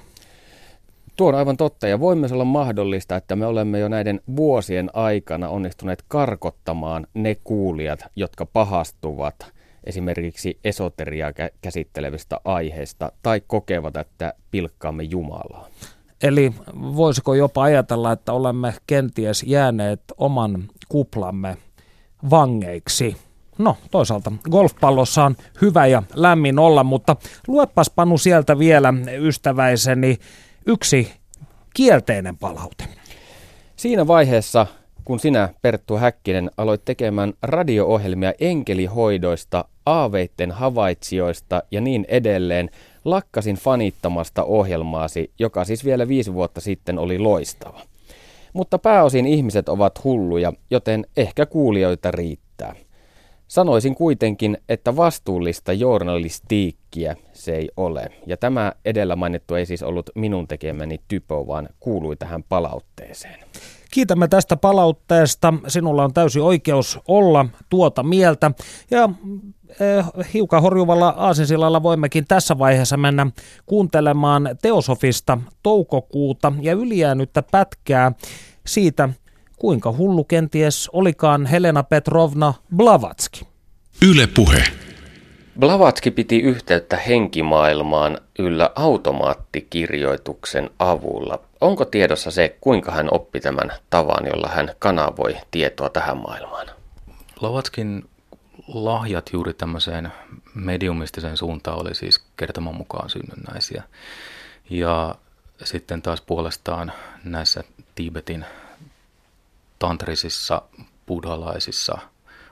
Tuo 1.16 1.28
on 1.28 1.34
aivan 1.34 1.56
totta 1.56 1.88
ja 1.88 2.00
voi 2.00 2.16
myös 2.16 2.32
olla 2.32 2.44
mahdollista, 2.44 3.16
että 3.16 3.36
me 3.36 3.46
olemme 3.46 3.78
jo 3.78 3.88
näiden 3.88 4.20
vuosien 4.36 4.90
aikana 4.92 5.48
onnistuneet 5.48 6.04
karkottamaan 6.08 7.06
ne 7.14 7.36
kuulijat, 7.44 8.04
jotka 8.16 8.46
pahastuvat 8.46 9.52
esimerkiksi 9.84 10.58
esoteriaa 10.64 11.32
käsittelevistä 11.62 12.40
aiheista 12.44 13.12
tai 13.22 13.40
kokevat, 13.46 13.96
että 13.96 14.34
pilkkaamme 14.50 15.02
Jumalaa. 15.02 15.68
Eli 16.22 16.52
voisiko 16.74 17.34
jopa 17.34 17.62
ajatella, 17.62 18.12
että 18.12 18.32
olemme 18.32 18.74
kenties 18.86 19.42
jääneet 19.42 20.00
oman 20.18 20.68
kuplamme 20.88 21.56
vangeiksi? 22.30 23.16
No 23.58 23.76
toisaalta 23.90 24.32
golfpallossa 24.50 25.24
on 25.24 25.36
hyvä 25.62 25.86
ja 25.86 26.02
lämmin 26.14 26.58
olla, 26.58 26.84
mutta 26.84 27.16
luepas 27.48 27.90
Panu 27.90 28.18
sieltä 28.18 28.58
vielä 28.58 28.94
ystäväiseni 29.18 30.18
yksi 30.66 31.12
kielteinen 31.74 32.36
palaute. 32.36 32.84
Siinä 33.76 34.06
vaiheessa, 34.06 34.66
kun 35.04 35.20
sinä 35.20 35.48
Perttu 35.62 35.96
Häkkinen 35.96 36.50
aloit 36.56 36.84
tekemään 36.84 37.32
radio-ohjelmia 37.42 38.32
enkelihoidoista, 38.40 39.64
aaveitten 39.86 40.50
havaitsijoista 40.50 41.62
ja 41.70 41.80
niin 41.80 42.06
edelleen, 42.08 42.70
lakkasin 43.06 43.56
fanittamasta 43.56 44.44
ohjelmaasi, 44.44 45.30
joka 45.38 45.64
siis 45.64 45.84
vielä 45.84 46.08
viisi 46.08 46.34
vuotta 46.34 46.60
sitten 46.60 46.98
oli 46.98 47.18
loistava. 47.18 47.80
Mutta 48.52 48.78
pääosin 48.78 49.26
ihmiset 49.26 49.68
ovat 49.68 50.04
hulluja, 50.04 50.52
joten 50.70 51.06
ehkä 51.16 51.46
kuulijoita 51.46 52.10
riittää. 52.10 52.74
Sanoisin 53.48 53.94
kuitenkin, 53.94 54.58
että 54.68 54.96
vastuullista 54.96 55.72
journalistiikkiä 55.72 57.16
se 57.32 57.56
ei 57.56 57.68
ole. 57.76 58.08
Ja 58.26 58.36
tämä 58.36 58.72
edellä 58.84 59.16
mainittu 59.16 59.54
ei 59.54 59.66
siis 59.66 59.82
ollut 59.82 60.10
minun 60.14 60.48
tekemäni 60.48 61.00
typo, 61.08 61.46
vaan 61.46 61.68
kuului 61.80 62.16
tähän 62.16 62.42
palautteeseen. 62.42 63.38
Kiitämme 63.90 64.28
tästä 64.28 64.56
palautteesta. 64.56 65.54
Sinulla 65.68 66.04
on 66.04 66.14
täysi 66.14 66.40
oikeus 66.40 66.98
olla 67.08 67.46
tuota 67.68 68.02
mieltä. 68.02 68.50
Ja 68.90 69.08
hiukan 70.34 70.62
horjuvalla 70.62 71.08
aasinsillalla 71.08 71.82
voimmekin 71.82 72.24
tässä 72.28 72.58
vaiheessa 72.58 72.96
mennä 72.96 73.26
kuuntelemaan 73.66 74.48
Teosofista 74.62 75.38
toukokuuta 75.62 76.52
ja 76.60 76.72
ylijäänyttä 76.72 77.42
pätkää 77.42 78.12
siitä, 78.66 79.08
kuinka 79.56 79.92
hullu 79.92 80.24
kenties 80.24 80.90
olikaan 80.92 81.46
Helena 81.46 81.82
Petrovna 81.82 82.54
Blavatski. 82.76 83.46
Yle 84.08 84.26
puhe. 84.26 84.64
Blavatski 85.60 86.10
piti 86.10 86.40
yhteyttä 86.40 86.96
henkimaailmaan 86.96 88.18
yllä 88.38 88.70
automaattikirjoituksen 88.74 90.70
avulla. 90.78 91.38
Onko 91.60 91.84
tiedossa 91.84 92.30
se, 92.30 92.56
kuinka 92.60 92.92
hän 92.92 93.08
oppi 93.10 93.40
tämän 93.40 93.72
tavan, 93.90 94.26
jolla 94.26 94.48
hän 94.48 94.70
kanavoi 94.78 95.36
tietoa 95.50 95.88
tähän 95.88 96.16
maailmaan? 96.16 96.66
Blavatskin 97.40 98.04
lahjat 98.68 99.30
juuri 99.32 99.54
tämmöiseen 99.54 100.12
mediumistiseen 100.54 101.36
suuntaan 101.36 101.80
oli 101.80 101.94
siis 101.94 102.24
kertoman 102.36 102.74
mukaan 102.74 103.10
synnynnäisiä. 103.10 103.82
Ja 104.70 105.14
sitten 105.64 106.02
taas 106.02 106.20
puolestaan 106.20 106.92
näissä 107.24 107.64
Tibetin 107.94 108.44
tantrisissa, 109.78 110.62
buddhalaisissa 111.06 111.98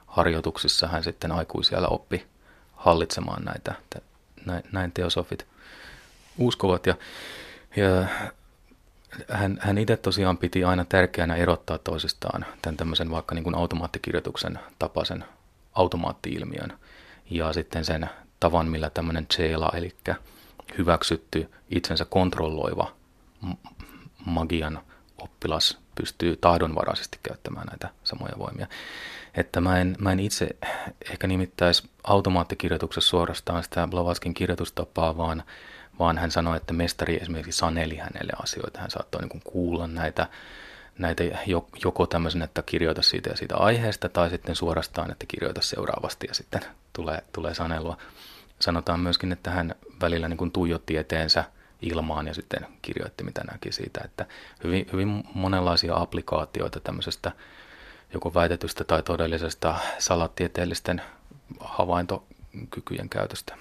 harjoituksissa 0.07 0.89
hän 0.89 1.05
sitten 1.05 1.33
aikuisiellä 1.33 1.89
oppi 1.89 2.27
hallitsemaan 2.73 3.45
näitä, 3.45 3.75
näin 4.73 4.93
teosofit 4.93 5.47
uskovat. 6.39 6.87
Ja, 6.87 6.95
ja 7.77 8.07
hän, 9.31 9.59
hän 9.61 9.79
itse 9.79 9.97
tosiaan 9.97 10.39
piti 10.39 10.65
aina 10.65 10.85
tärkeänä 10.85 11.37
erottaa 11.37 11.79
toisistaan 11.79 12.47
tämän 12.63 12.77
tämmöisen 12.77 13.11
vaikka 13.11 13.35
niin 13.35 13.45
kuin 13.45 13.55
automaattikirjoituksen 13.55 14.59
tapaisen 14.79 15.25
automaatti-ilmiön 15.75 16.79
ja 17.31 17.53
sitten 17.53 17.85
sen 17.85 18.11
tavan, 18.41 18.69
millä 18.69 18.91
tämmöinen 18.91 19.27
Chela, 19.27 19.73
eli 19.75 19.97
hyväksytty 20.79 21.51
itsensä 21.71 22.05
kontrolloiva 22.05 22.93
magian 24.27 24.81
oppilas 25.19 25.79
pystyy 25.95 26.37
tahdonvaraisesti 26.37 27.19
käyttämään 27.23 27.67
näitä 27.67 27.89
samoja 28.05 28.35
voimia. 28.39 28.67
Että 29.35 29.61
mä 29.61 29.81
en, 29.81 29.97
mä 29.99 30.13
en 30.13 30.21
itse 30.21 30.49
ehkä 31.11 31.27
nimittäisi 31.27 31.91
automaattikirjoituksessa 32.05 33.11
suorastaan 33.11 33.63
sitä 33.63 33.89
Blavatskin 33.91 34.35
kirjoitustapaa, 34.35 35.17
vaan, 35.17 35.43
vaan 35.99 36.19
hän 36.19 36.31
sanoi, 36.31 36.57
että 36.57 36.73
mestari 36.73 37.17
esimerkiksi 37.17 37.59
saneli 37.59 37.97
hänelle 37.97 38.33
asioita. 38.43 38.81
Hän 38.81 38.91
saattoi 38.91 39.21
niin 39.23 39.43
kuulla 39.45 39.87
näitä, 39.87 40.27
näitä 40.99 41.25
joko 41.85 42.07
tämmöisen, 42.07 42.43
että 42.43 42.63
kirjoita 42.63 43.03
siitä 43.03 43.31
ja 43.31 43.37
siitä 43.37 43.57
aiheesta, 43.57 44.09
tai 44.09 44.31
sitten 44.31 44.57
suorastaan, 44.57 45.11
että 45.11 45.27
kirjoita 45.29 45.63
seuraavasti 45.63 46.27
ja 46.27 46.35
sitten 46.35 46.61
tulee, 46.93 47.23
tulee 47.33 47.55
sanelua. 47.55 47.97
Sanotaan 48.59 49.01
myöskin, 49.01 49.33
että 49.33 49.51
hän 49.51 49.75
välillä 50.01 50.29
niin 50.29 50.37
kuin 50.37 50.53
tuijotti 50.53 50.97
eteensä 50.97 51.45
ilmaan 51.83 52.27
ja 52.27 52.35
sitten 52.35 52.67
kirjoitti, 52.83 53.25
mitä 53.25 53.45
näki 53.53 53.73
siitä. 53.73 54.01
Että 54.05 54.27
hyvin, 54.65 54.87
hyvin 54.93 55.25
monenlaisia 55.35 55.97
applikaatioita 55.97 56.81
tämmöisestä 56.81 57.33
joko 58.15 58.35
väitetystä 58.35 58.85
tai 58.85 59.03
todellisesta 59.03 59.75
salattieteellisten 59.99 61.03
havaintokykyjen 61.61 63.09
käytöstä. 63.09 63.55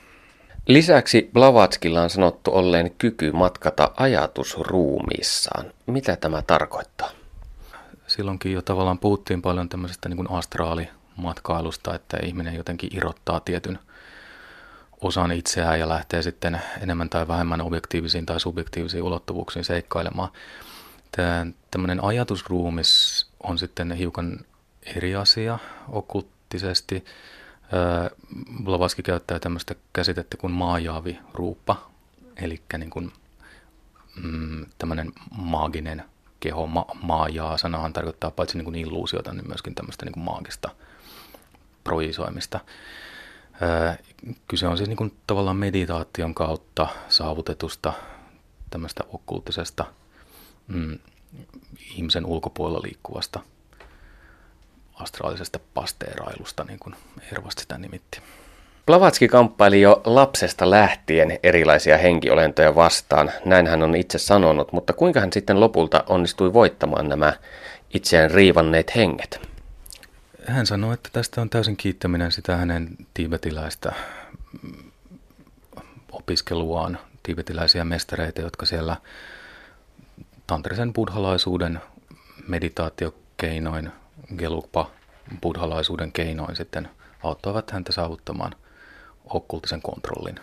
Lisäksi 0.67 1.29
Blavatskilla 1.33 2.01
on 2.01 2.09
sanottu 2.09 2.51
olleen 2.53 2.91
kyky 2.97 3.31
matkata 3.31 3.91
ajatus 3.95 4.57
ruumiissaan. 4.57 5.65
Mitä 5.85 6.15
tämä 6.15 6.41
tarkoittaa? 6.41 7.09
Silloinkin 8.15 8.53
jo 8.53 8.61
tavallaan 8.61 8.99
puhuttiin 8.99 9.41
paljon 9.41 9.69
tämmöisestä 9.69 10.09
niin 10.09 10.17
kuin 10.17 10.31
astraalimatkailusta, 10.31 11.95
että 11.95 12.17
ihminen 12.23 12.55
jotenkin 12.55 12.89
irrottaa 12.97 13.39
tietyn 13.39 13.79
osan 15.01 15.31
itseään 15.31 15.79
ja 15.79 15.89
lähtee 15.89 16.21
sitten 16.21 16.61
enemmän 16.81 17.09
tai 17.09 17.27
vähemmän 17.27 17.61
objektiivisiin 17.61 18.25
tai 18.25 18.39
subjektiivisiin 18.39 19.03
ulottuvuuksiin 19.03 19.65
seikkailemaan. 19.65 20.29
Tämä, 21.11 21.45
tämmöinen 21.71 22.03
ajatusruumis 22.03 23.27
on 23.43 23.57
sitten 23.57 23.91
hiukan 23.91 24.39
eri 24.95 25.15
asia 25.15 25.59
okulttisesti. 25.89 27.05
Blavatsky 28.63 29.01
käyttää 29.01 29.39
tämmöistä 29.39 29.75
käsitettä 29.93 30.37
kuin 30.37 30.53
maajaavi 30.53 31.19
ruuppa, 31.33 31.89
eli 32.35 32.61
niin 32.77 32.89
kuin, 32.89 33.11
mm, 34.23 34.65
tämmöinen 34.77 35.11
maaginen 35.37 36.03
keho, 36.43 36.67
ma, 36.67 36.85
maajaa. 37.03 37.57
Sanahan 37.57 37.93
tarkoittaa 37.93 38.31
paitsi 38.31 38.57
niin 38.57 38.65
kuin 38.65 38.75
illuusiota, 38.75 39.33
niin 39.33 39.47
myöskin 39.47 39.75
tämmöistä 39.75 40.05
niin 40.05 40.13
kuin 40.13 40.23
maagista 40.23 40.69
projisoimista. 41.83 42.59
Kyse 44.47 44.67
on 44.67 44.77
siis 44.77 44.89
niin 44.89 44.97
kuin 44.97 45.17
tavallaan 45.27 45.57
meditaation 45.57 46.33
kautta 46.33 46.87
saavutetusta 47.09 47.93
tämmöistä 48.69 49.03
okkultisesta 49.07 49.85
mm, 50.67 50.99
ihmisen 51.95 52.25
ulkopuolella 52.25 52.81
liikkuvasta 52.83 53.39
astraalisesta 54.93 55.59
pasteerailusta, 55.73 56.63
niin 56.63 56.79
kuin 56.79 56.95
Ervast 57.31 57.59
sitä 57.59 57.77
nimitti. 57.77 58.21
Blavatski 58.85 59.27
kamppaili 59.27 59.81
jo 59.81 60.01
lapsesta 60.05 60.69
lähtien 60.69 61.39
erilaisia 61.43 61.97
henkiolentoja 61.97 62.75
vastaan, 62.75 63.31
näin 63.45 63.67
hän 63.67 63.83
on 63.83 63.95
itse 63.95 64.17
sanonut, 64.17 64.71
mutta 64.71 64.93
kuinka 64.93 65.19
hän 65.19 65.33
sitten 65.33 65.59
lopulta 65.59 66.03
onnistui 66.07 66.53
voittamaan 66.53 67.09
nämä 67.09 67.33
itseään 67.93 68.31
riivanneet 68.31 68.95
henget? 68.95 69.47
Hän 70.47 70.65
sanoi, 70.65 70.93
että 70.93 71.09
tästä 71.13 71.41
on 71.41 71.49
täysin 71.49 71.77
kiittäminen 71.77 72.31
sitä 72.31 72.55
hänen 72.55 72.89
tiibetiläistä 73.13 73.93
opiskeluaan, 76.11 76.99
tiibetiläisiä 77.23 77.83
mestareita, 77.83 78.41
jotka 78.41 78.65
siellä 78.65 78.97
tantrisen 80.47 80.93
buddhalaisuuden 80.93 81.81
meditaatiokeinoin, 82.47 83.91
gelukpa 84.37 84.91
buddhalaisuuden 85.41 86.11
keinoin 86.11 86.55
sitten 86.55 86.89
auttoivat 87.23 87.71
häntä 87.71 87.91
saavuttamaan 87.91 88.55
okkultisen 89.25 89.81
kontrollin. 89.81 90.39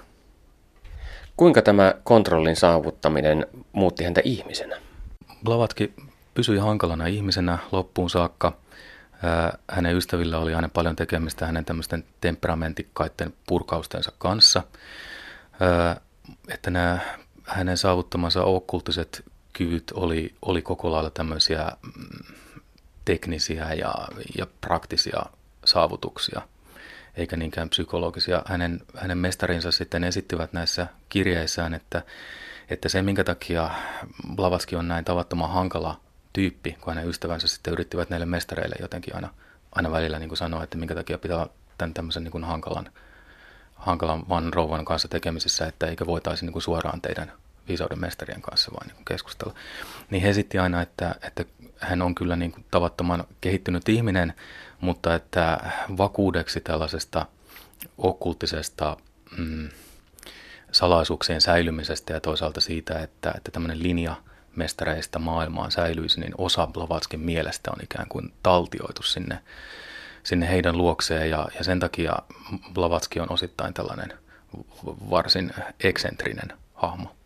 Kuinka 1.36 1.62
tämä 1.62 1.94
kontrollin 2.04 2.56
saavuttaminen 2.56 3.46
muutti 3.72 4.04
häntä 4.04 4.20
ihmisenä? 4.24 4.76
Blavatki 5.44 5.94
pysyi 6.34 6.58
hankalana 6.58 7.06
ihmisenä 7.06 7.58
loppuun 7.72 8.10
saakka. 8.10 8.56
Hänen 9.68 9.96
ystävillä 9.96 10.38
oli 10.38 10.54
aina 10.54 10.68
paljon 10.68 10.96
tekemistä 10.96 11.46
hänen 11.46 11.64
tämmöisten 11.64 12.04
temperamentikkaiden 12.20 13.34
purkaustensa 13.46 14.12
kanssa. 14.18 14.62
Että 16.48 16.70
nämä 16.70 16.98
hänen 17.44 17.76
saavuttamansa 17.76 18.44
okkultiset 18.44 19.24
kyvyt 19.52 19.92
oli, 19.94 20.34
oli 20.42 20.62
koko 20.62 20.92
lailla 20.92 21.10
tämmöisiä 21.10 21.72
mm, 21.82 22.34
teknisiä 23.04 23.74
ja, 23.74 23.94
ja 24.38 24.46
praktisia 24.60 25.22
saavutuksia– 25.64 26.42
eikä 27.20 27.36
niinkään 27.36 27.68
psykologisia. 27.68 28.42
Hänen, 28.46 28.80
hänen 28.96 29.18
mestarinsa 29.18 29.72
sitten 29.72 30.04
esittivät 30.04 30.52
näissä 30.52 30.86
kirjeissään, 31.08 31.74
että, 31.74 32.02
että 32.70 32.88
se 32.88 33.02
minkä 33.02 33.24
takia 33.24 33.70
Blavatsky 34.34 34.76
on 34.76 34.88
näin 34.88 35.04
tavattoman 35.04 35.50
hankala 35.50 36.00
tyyppi, 36.32 36.76
kun 36.80 36.94
hänen 36.94 37.08
ystävänsä 37.08 37.48
sitten 37.48 37.72
yrittivät 37.72 38.10
näille 38.10 38.26
mestareille 38.26 38.76
jotenkin 38.80 39.14
aina, 39.14 39.28
aina 39.72 39.90
välillä 39.90 40.18
niin 40.18 40.28
kuin 40.28 40.38
sanoa, 40.38 40.64
että 40.64 40.78
minkä 40.78 40.94
takia 40.94 41.18
pitää 41.18 41.46
tämän 41.78 41.94
tämmöisen 41.94 42.24
niin 42.24 42.32
kuin 42.32 42.44
hankalan, 42.44 42.90
hankalan 43.74 44.28
van 44.28 44.52
rouvan 44.52 44.84
kanssa 44.84 45.08
tekemisissä, 45.08 45.66
että 45.66 45.86
eikä 45.86 46.06
voitaisiin 46.06 46.46
niin 46.46 46.52
kuin 46.52 46.62
suoraan 46.62 47.00
teidän 47.00 47.32
viisauden 47.68 48.00
mestarien 48.00 48.42
kanssa 48.42 48.70
vain 48.72 48.88
niin 48.88 49.04
keskustella. 49.04 49.54
Niin 50.10 50.22
he 50.22 50.28
esitti 50.28 50.58
aina, 50.58 50.82
että, 50.82 51.14
että 51.22 51.44
hän 51.78 52.02
on 52.02 52.14
kyllä 52.14 52.36
niin 52.36 52.52
kuin 52.52 52.64
tavattoman 52.70 53.24
kehittynyt 53.40 53.88
ihminen, 53.88 54.34
mutta 54.80 55.14
että 55.14 55.72
vakuudeksi 55.98 56.60
tällaisesta 56.60 57.26
okkultisesta 57.98 58.96
mm, 59.38 59.68
salaisuuksien 60.72 61.40
säilymisestä 61.40 62.12
ja 62.12 62.20
toisaalta 62.20 62.60
siitä, 62.60 62.98
että, 62.98 63.32
että 63.36 63.50
tämmöinen 63.50 63.82
linja 63.82 64.14
mestareista 64.56 65.18
maailmaan 65.18 65.70
säilyisi, 65.70 66.20
niin 66.20 66.32
osa 66.38 66.66
Blavatskin 66.66 67.20
mielestä 67.20 67.70
on 67.70 67.78
ikään 67.82 68.08
kuin 68.08 68.32
taltioitu 68.42 69.02
sinne, 69.02 69.38
sinne 70.22 70.48
heidän 70.48 70.78
luokseen 70.78 71.30
ja, 71.30 71.48
ja 71.58 71.64
sen 71.64 71.80
takia 71.80 72.16
Blavatski 72.74 73.20
on 73.20 73.32
osittain 73.32 73.74
tällainen 73.74 74.12
varsin 75.10 75.52
eksentrinen 75.84 76.52
hahmo, 76.74 77.16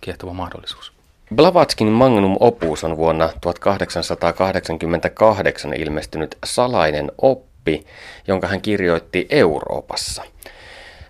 kiehtova 0.00 0.32
mahdollisuus. 0.32 0.99
Blavatskin 1.34 1.88
magnum 1.88 2.36
opus 2.40 2.84
on 2.84 2.96
vuonna 2.96 3.30
1888 3.40 5.74
ilmestynyt 5.74 6.38
salainen 6.44 7.12
oppi, 7.22 7.86
jonka 8.28 8.46
hän 8.46 8.60
kirjoitti 8.60 9.26
Euroopassa. 9.30 10.22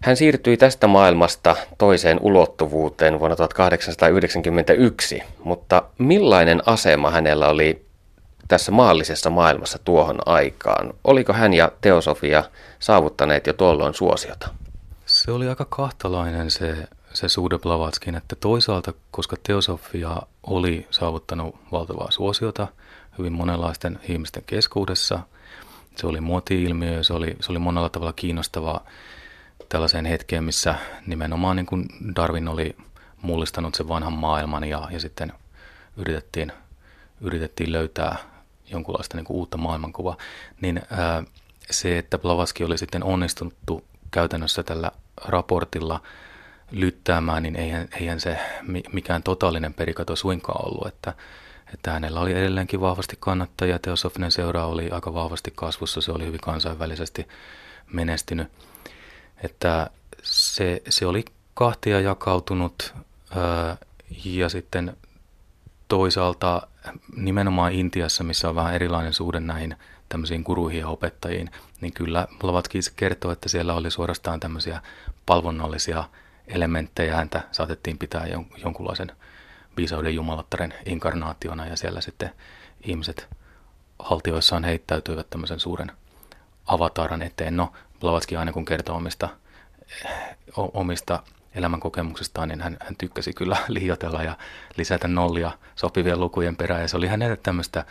Hän 0.03 0.17
siirtyi 0.17 0.57
tästä 0.57 0.87
maailmasta 0.87 1.57
toiseen 1.79 2.19
ulottuvuuteen 2.23 3.21
vuonna 3.21 3.37
1891, 3.37 5.23
mutta 5.45 5.83
millainen 5.99 6.63
asema 6.67 7.11
hänellä 7.11 7.49
oli 7.49 7.87
tässä 8.49 8.73
maallisessa 8.73 9.31
maailmassa 9.31 9.79
tuohon 9.85 10.19
aikaan? 10.27 10.93
Oliko 11.05 11.33
hän 11.33 11.55
ja 11.55 11.73
teosofia 11.81 12.45
saavuttaneet 12.79 13.47
jo 13.47 13.53
tuolloin 13.53 13.95
suosiota? 13.95 14.49
Se 15.07 15.31
oli 15.31 15.49
aika 15.49 15.65
kahtalainen 15.65 16.51
se 16.51 16.75
se 17.15 17.29
suhde 17.29 17.59
Blavatskin, 17.59 18.15
että 18.15 18.37
toisaalta, 18.37 18.93
koska 19.11 19.37
teosofia 19.43 20.17
oli 20.43 20.87
saavuttanut 20.91 21.57
valtavaa 21.73 22.11
suosiota 22.11 22.69
hyvin 23.19 23.33
monenlaisten 23.33 24.01
ihmisten 24.09 24.43
keskuudessa, 24.47 25.19
se 25.97 26.07
oli 26.07 26.21
muoti-ilmiö, 26.21 27.03
se 27.03 27.13
oli, 27.13 27.37
se 27.41 27.53
oli 27.53 27.59
monella 27.59 27.89
tavalla 27.89 28.13
kiinnostavaa 28.13 28.85
tällaiseen 29.69 30.05
hetkeen, 30.05 30.45
missä 30.45 30.75
nimenomaan 31.07 31.57
niin 31.57 31.67
kuin 31.67 31.87
Darwin 32.17 32.49
oli 32.49 32.77
mullistanut 33.23 33.75
sen 33.75 33.89
vanhan 33.89 34.13
maailman 34.13 34.65
ja, 34.65 34.89
ja 34.91 35.01
sitten 35.01 35.33
yritettiin, 35.97 36.53
yritettiin 37.21 37.73
löytää 37.73 38.17
jonkunlaista 38.71 39.17
niin 39.17 39.25
kuin 39.25 39.37
uutta 39.37 39.57
maailmankuvaa, 39.57 40.17
niin 40.61 40.83
ää, 40.91 41.23
se, 41.71 41.99
että 41.99 42.19
Blavatsky 42.19 42.65
oli 42.65 42.79
sitten 42.79 43.05
onnistunut 43.05 43.55
käytännössä 44.11 44.63
tällä 44.63 44.93
raportilla– 45.25 46.01
lyttäämään, 46.71 47.43
niin 47.43 47.57
eihän, 47.57 47.89
eihän 48.01 48.21
se 48.21 48.39
mikään 48.93 49.23
totaalinen 49.23 49.75
perikato 49.75 50.17
suinkaan 50.17 50.67
ollut, 50.67 50.87
että, 50.87 51.15
että 51.75 51.93
hänellä 51.93 52.21
oli 52.21 52.33
edelleenkin 52.33 52.81
vahvasti 52.81 53.17
kannattajia, 53.21 53.79
Teosofinen 53.79 54.33
seura 54.33 54.67
oli 54.67 54.91
aika 54.91 55.15
vahvasti 55.15 55.53
kasvussa, 55.55 56.01
se 56.01 56.13
oli 56.13 56.27
hyvin 56.27 56.41
kansainvälisesti 56.41 57.29
menestynyt, 57.93 58.49
että 59.45 59.91
se, 60.23 60.83
se 60.89 61.07
oli 61.07 61.25
kahtia 61.55 62.01
jakautunut 62.01 62.95
ää, 63.37 63.77
ja 64.25 64.49
sitten 64.49 64.97
toisaalta 65.89 66.67
nimenomaan 67.17 67.73
Intiassa, 67.73 68.25
missä 68.25 68.49
on 68.49 68.55
vähän 68.55 68.75
erilainen 68.75 69.13
suhde 69.13 69.41
näihin 69.41 69.77
tämmöisiin 70.09 70.45
kuruihin 70.45 70.81
ja 70.81 70.89
opettajiin, 70.89 71.51
niin 71.81 71.93
kyllä 71.93 72.29
Blavatsky 72.39 72.79
kertoo, 72.97 73.33
että 73.33 73.49
siellä 73.49 73.75
oli 73.75 73.91
suorastaan 73.91 74.41
tämmöisiä 74.41 74.81
palvonnallisia 75.27 76.05
elementtejä 76.51 77.17
häntä 77.17 77.41
saatettiin 77.53 77.99
pitää 77.99 78.27
jonkunlaisen 78.57 79.13
viisauden 79.77 80.15
jumalattaren 80.15 80.75
inkarnaationa 80.87 81.67
ja 81.67 81.77
siellä 81.77 82.01
sitten 82.01 82.31
ihmiset 82.83 83.29
haltioissaan 83.99 84.65
heittäytyivät 84.65 85.31
tämmöisen 85.31 85.61
suuren 85.61 85.93
avataran 86.67 87.23
eteen. 87.23 87.57
No, 87.57 87.73
Blavatsky 88.01 88.37
aina 88.37 88.53
kun 88.53 88.65
kertoo 88.65 88.97
omista, 88.97 89.29
omista 90.57 91.23
elämänkokemuksistaan, 91.55 92.49
niin 92.49 92.61
hän, 92.61 92.77
hän 92.81 92.97
tykkäsi 92.97 93.33
kyllä 93.33 93.57
liioitella 93.69 94.23
ja 94.23 94.37
lisätä 94.77 95.09
nollia 95.09 95.51
sopivien 95.77 96.21
lukujen 96.21 96.57
perään. 96.57 96.83
Ja 96.83 96.89
se 96.89 96.97
oli 96.97 97.07
hänelle 97.07 97.37
tämmöistä 97.37 97.85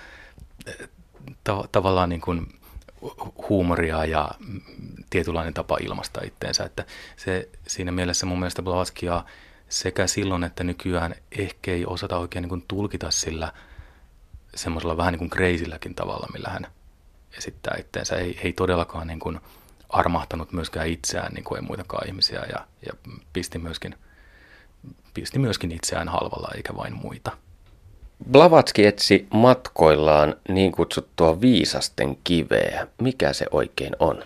ta- 1.44 1.68
tavallaan 1.72 2.10
niin 2.10 2.22
kuin 2.22 2.59
huumoria 3.50 4.06
ja 4.06 4.32
tietynlainen 5.10 5.54
tapa 5.54 5.78
ilmaista 5.82 6.22
itteensä. 6.24 6.64
Että 6.64 6.86
se, 7.18 7.50
siinä 7.68 7.92
mielessä 7.92 8.26
mun 8.26 8.40
mielestä 8.40 8.62
Blavatskia 8.62 9.24
sekä 9.70 10.08
silloin 10.08 10.44
että 10.44 10.64
nykyään 10.64 11.16
ehkä 11.32 11.72
ei 11.72 11.86
osata 11.86 12.18
oikein 12.18 12.42
niin 12.42 12.50
kuin 12.50 12.66
tulkita 12.68 13.12
sillä 13.12 13.54
semmoisella 14.56 14.98
vähän 14.98 15.14
niin 15.14 15.20
kuin 15.20 15.30
kreisilläkin 15.30 15.96
tavalla, 15.96 16.28
millä 16.34 16.50
hän 16.50 16.68
esittää 17.38 17.76
itteensä. 17.80 18.16
Ei, 18.16 18.40
ei 18.44 18.54
todellakaan 18.54 19.08
niin 19.08 19.20
kuin 19.20 19.40
armahtanut 19.90 20.52
myöskään 20.52 20.88
itseään, 20.88 21.34
niin 21.34 21.44
kuin 21.44 21.62
ei 21.62 21.68
muitakaan 21.68 22.08
ihmisiä, 22.08 22.40
ja, 22.40 22.68
ja 22.86 22.94
pisti, 23.34 23.60
myöskin, 23.60 23.96
pisti 25.14 25.40
myöskin 25.40 25.72
itseään 25.72 26.10
halvalla, 26.10 26.52
eikä 26.56 26.76
vain 26.76 26.94
muita. 26.94 27.32
Blavatski 28.32 28.86
etsi 28.86 29.28
matkoillaan 29.34 30.36
niin 30.50 30.72
kutsuttua 30.72 31.42
viisasten 31.42 32.18
kiveä. 32.24 32.88
Mikä 33.02 33.34
se 33.34 33.46
oikein 33.52 33.96
on? 34.00 34.24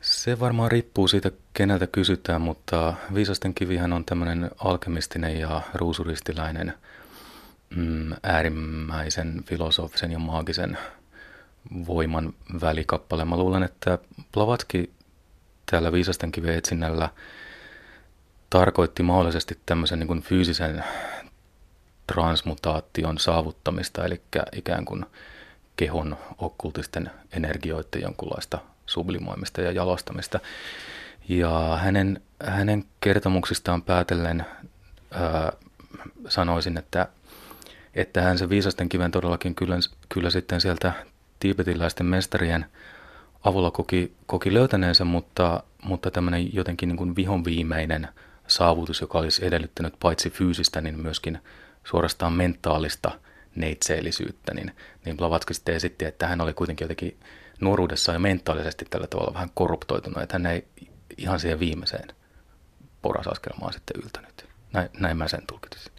Se 0.00 0.40
varmaan 0.40 0.70
riippuu 0.70 1.08
siitä, 1.08 1.30
keneltä 1.54 1.86
kysytään, 1.86 2.40
mutta 2.40 2.94
viisasten 3.14 3.54
kivihän 3.54 3.92
on 3.92 4.04
tämmöinen 4.04 4.50
alkemistinen 4.58 5.40
ja 5.40 5.62
ruusuristiläinen 5.74 6.74
mm, 7.76 8.12
äärimmäisen 8.22 9.42
filosofisen 9.46 10.12
ja 10.12 10.18
maagisen 10.18 10.78
voiman 11.86 12.32
välikappale. 12.60 13.24
Mä 13.24 13.36
luulen, 13.36 13.62
että 13.62 13.98
Blavatski 14.32 14.90
täällä 15.70 15.92
viisasten 15.92 16.32
kiven 16.32 16.58
etsinnällä 16.58 17.08
tarkoitti 18.50 19.02
mahdollisesti 19.02 19.58
tämmöisen 19.66 19.98
niin 20.00 20.22
fyysisen 20.22 20.84
transmutaation 22.12 23.18
saavuttamista, 23.18 24.04
eli 24.04 24.20
ikään 24.52 24.84
kuin 24.84 25.06
kehon 25.76 26.16
okkultisten 26.38 27.10
energioiden 27.32 28.02
jonkunlaista 28.02 28.58
sublimoimista 28.86 29.60
ja 29.60 29.72
jalostamista. 29.72 30.40
Ja 31.28 31.78
hänen, 31.82 32.20
hänen 32.44 32.84
kertomuksistaan 33.00 33.82
päätellen 33.82 34.46
ää, 35.10 35.52
sanoisin, 36.28 36.78
että, 36.78 37.08
että 37.94 38.22
hän 38.22 38.38
se 38.38 38.48
viisasten 38.48 38.88
kiven 38.88 39.10
todellakin 39.10 39.54
kyllä, 39.54 39.76
kyllä 40.08 40.30
sitten 40.30 40.60
sieltä 40.60 40.92
tiibetiläisten 41.40 42.06
mestarien 42.06 42.66
avulla 43.44 43.70
koki, 43.70 44.12
koki 44.26 44.54
löytäneensä, 44.54 45.04
mutta, 45.04 45.62
mutta 45.82 46.10
tämmöinen 46.10 46.54
jotenkin 46.54 46.88
niin 46.88 46.96
kuin 46.96 47.16
vihon 47.16 47.44
viimeinen 47.44 48.08
saavutus, 48.46 49.00
joka 49.00 49.18
olisi 49.18 49.46
edellyttänyt 49.46 49.94
paitsi 50.00 50.30
fyysistä, 50.30 50.80
niin 50.80 51.00
myöskin 51.00 51.38
suorastaan 51.88 52.32
mentaalista 52.32 53.10
neitseellisyyttä, 53.54 54.54
niin, 54.54 54.72
niin 55.04 55.16
Blavatsky 55.16 55.54
sitten 55.54 55.74
esitti, 55.74 56.04
että 56.04 56.28
hän 56.28 56.40
oli 56.40 56.52
kuitenkin 56.52 56.84
jotenkin 56.84 57.18
nuoruudessa 57.60 58.12
ja 58.12 58.18
mentaalisesti 58.18 58.84
tällä 58.90 59.06
tavalla 59.06 59.34
vähän 59.34 59.50
korruptoitunut, 59.54 60.22
että 60.22 60.34
hän 60.34 60.46
ei 60.46 60.64
ihan 61.18 61.40
siihen 61.40 61.60
viimeiseen 61.60 62.08
porasaskelmaan 63.02 63.72
sitten 63.72 64.02
yltänyt. 64.04 64.48
Näin, 64.72 64.88
näin 65.00 65.16
mä 65.16 65.28
sen 65.28 65.46
tulkitsin. 65.46 65.92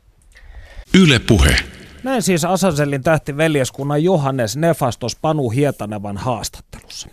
Yle 1.01 1.19
puhe. 1.19 1.55
Näin 2.03 2.21
siis 2.21 2.45
Asasellin 2.45 3.03
veljeskunnan 3.37 4.03
Johannes 4.03 4.57
Nefastos 4.57 5.15
Panu 5.15 5.49
Hietanevan 5.49 6.17
haastattelussa. 6.17 7.09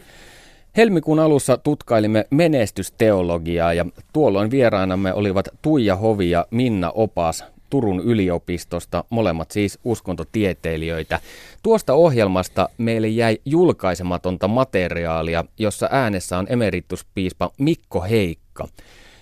Helmikuun 0.77 1.19
alussa 1.19 1.57
tutkailimme 1.57 2.27
menestysteologiaa 2.31 3.73
ja 3.73 3.87
tuolloin 4.13 4.51
vieraanamme 4.51 5.15
olivat 5.15 5.49
Tuija 5.63 5.97
Hovi 5.97 6.31
ja 6.31 6.47
Minna 6.51 6.91
Opas 6.91 7.45
Turun 7.71 8.01
yliopistosta, 8.01 9.05
molemmat 9.11 9.51
siis 9.51 9.79
uskontotieteilijöitä. 9.85 11.21
Tuosta 11.63 11.95
ohjelmasta 11.95 12.69
meille 12.79 13.09
jäi 13.09 13.39
julkaisematonta 13.45 14.49
materiaalia, 14.49 15.45
jossa 15.59 15.89
äänessä 15.93 16.39
on 16.39 16.47
emerituspiispa 16.49 17.51
Mikko 17.59 18.03
Heikka, 18.03 18.69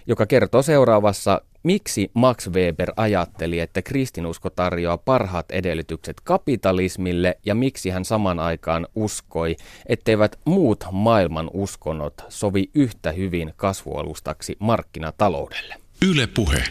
joka 0.07 0.27
kertoo 0.27 0.63
seuraavassa 0.63 1.41
Miksi 1.65 2.11
Max 2.15 2.49
Weber 2.51 2.93
ajatteli, 2.97 3.61
että 3.61 3.83
kristinusko 3.83 4.51
tarjoaa 4.51 4.99
parhaat 4.99 5.51
edellytykset 5.51 6.17
kapitalismille 6.25 7.39
ja 7.47 7.55
miksi 7.55 7.91
hän 7.91 8.05
saman 8.05 8.41
aikaan 8.41 8.87
uskoi, 8.95 9.57
etteivät 9.87 10.39
muut 10.45 10.85
maailman 10.93 11.51
uskonnot 11.53 12.25
sovi 12.29 12.71
yhtä 12.75 13.13
hyvin 13.13 13.53
kasvualustaksi 13.57 14.57
markkinataloudelle? 14.59 15.75
Yle 16.09 16.27
puhe. 16.27 16.65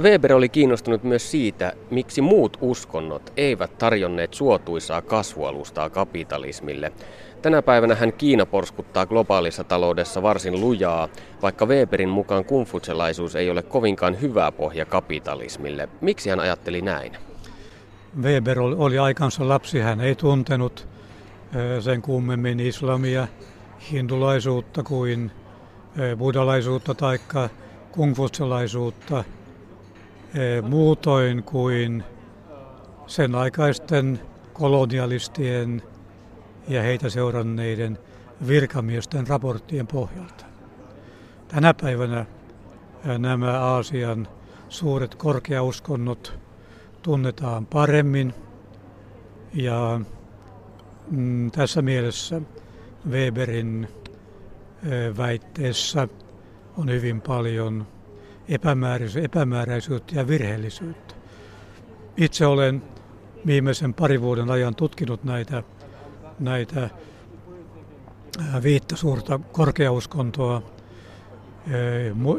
Weber 0.00 0.32
oli 0.34 0.48
kiinnostunut 0.48 1.02
myös 1.02 1.30
siitä, 1.30 1.72
miksi 1.90 2.20
muut 2.20 2.58
uskonnot 2.60 3.32
eivät 3.36 3.78
tarjonneet 3.78 4.34
suotuisaa 4.34 5.02
kasvualustaa 5.02 5.90
kapitalismille. 5.90 6.92
Tänä 7.42 7.62
päivänä 7.62 7.94
hän 7.94 8.12
Kiina 8.12 8.46
porskuttaa 8.46 9.06
globaalissa 9.06 9.64
taloudessa 9.64 10.22
varsin 10.22 10.60
lujaa, 10.60 11.08
vaikka 11.42 11.66
Weberin 11.66 12.08
mukaan 12.08 12.44
kumfutselaisuus 12.44 13.36
ei 13.36 13.50
ole 13.50 13.62
kovinkaan 13.62 14.20
hyvä 14.20 14.52
pohja 14.52 14.84
kapitalismille. 14.84 15.88
Miksi 16.00 16.30
hän 16.30 16.40
ajatteli 16.40 16.82
näin? 16.82 17.16
Weber 18.22 18.60
oli 18.60 18.98
aikansa 18.98 19.48
lapsi, 19.48 19.80
hän 19.80 20.00
ei 20.00 20.14
tuntenut 20.14 20.88
sen 21.80 22.02
kummemmin 22.02 22.60
islamia, 22.60 23.28
hindulaisuutta 23.92 24.82
kuin 24.82 25.30
buddhalaisuutta 26.18 26.94
tai 26.94 27.18
kungfutselaisuutta 27.90 29.24
muutoin 30.62 31.42
kuin 31.42 32.04
sen 33.06 33.34
aikaisten 33.34 34.20
kolonialistien 34.52 35.82
ja 36.68 36.82
heitä 36.82 37.08
seuranneiden 37.10 37.98
virkamiesten 38.46 39.26
raporttien 39.26 39.86
pohjalta. 39.86 40.44
Tänä 41.48 41.74
päivänä 41.74 42.26
nämä 43.18 43.60
Aasian 43.60 44.28
suuret 44.68 45.14
korkeauskonnot 45.14 46.38
tunnetaan 47.02 47.66
paremmin 47.66 48.34
ja 49.54 50.00
mm, 51.10 51.50
tässä 51.50 51.82
mielessä 51.82 52.40
Weberin 53.10 53.88
väitteessä 55.16 56.08
on 56.76 56.90
hyvin 56.90 57.20
paljon 57.20 57.86
epämääräisyyttä 59.22 60.14
ja 60.14 60.28
virheellisyyttä. 60.28 61.14
Itse 62.16 62.46
olen 62.46 62.82
viimeisen 63.46 63.94
parin 63.94 64.22
vuoden 64.22 64.50
ajan 64.50 64.74
tutkinut 64.74 65.24
näitä 65.24 65.62
näitä 66.38 66.90
viittä 68.62 68.96
suurta 68.96 69.40
korkeauskontoa, 69.52 70.62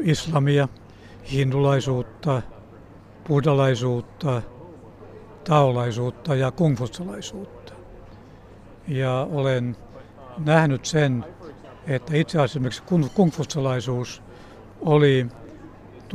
islamia, 0.02 0.68
hindulaisuutta, 1.32 2.42
buddhalaisuutta, 3.28 4.42
taolaisuutta 5.44 6.34
ja 6.34 6.50
kungfutsalaisuutta. 6.50 7.72
Ja 8.88 9.28
olen 9.32 9.76
nähnyt 10.38 10.84
sen, 10.84 11.24
että 11.86 12.16
itse 12.16 12.40
asiassa 12.40 12.84
kungfutsalaisuus 13.14 14.22
oli 14.80 15.26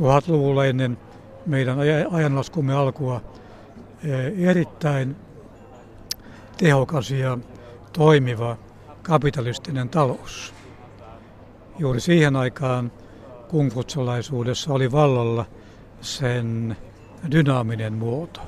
1000-luvulla 0.00 0.66
ennen 0.66 0.98
meidän 1.46 1.78
ajanlaskumme 2.10 2.74
alkua 2.74 3.20
erittäin 4.38 5.16
tehokas 6.56 7.10
ja 7.10 7.38
toimiva 7.92 8.56
kapitalistinen 9.02 9.88
talous. 9.88 10.54
Juuri 11.78 12.00
siihen 12.00 12.36
aikaan 12.36 12.92
kungfutsalaisuudessa 13.48 14.72
oli 14.72 14.92
vallalla 14.92 15.44
sen 16.00 16.76
dynaaminen 17.30 17.92
muoto. 17.92 18.40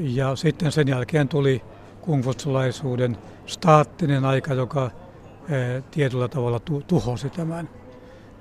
Ja 0.00 0.36
sitten 0.36 0.72
sen 0.72 0.88
jälkeen 0.88 1.28
tuli 1.28 1.62
kungfutsalaisuuden 2.00 3.18
staattinen 3.46 4.24
aika, 4.24 4.54
joka 4.54 4.90
eh, 5.48 5.82
tietyllä 5.90 6.28
tavalla 6.28 6.60
tuhosi 6.86 7.30
tämän, 7.30 7.68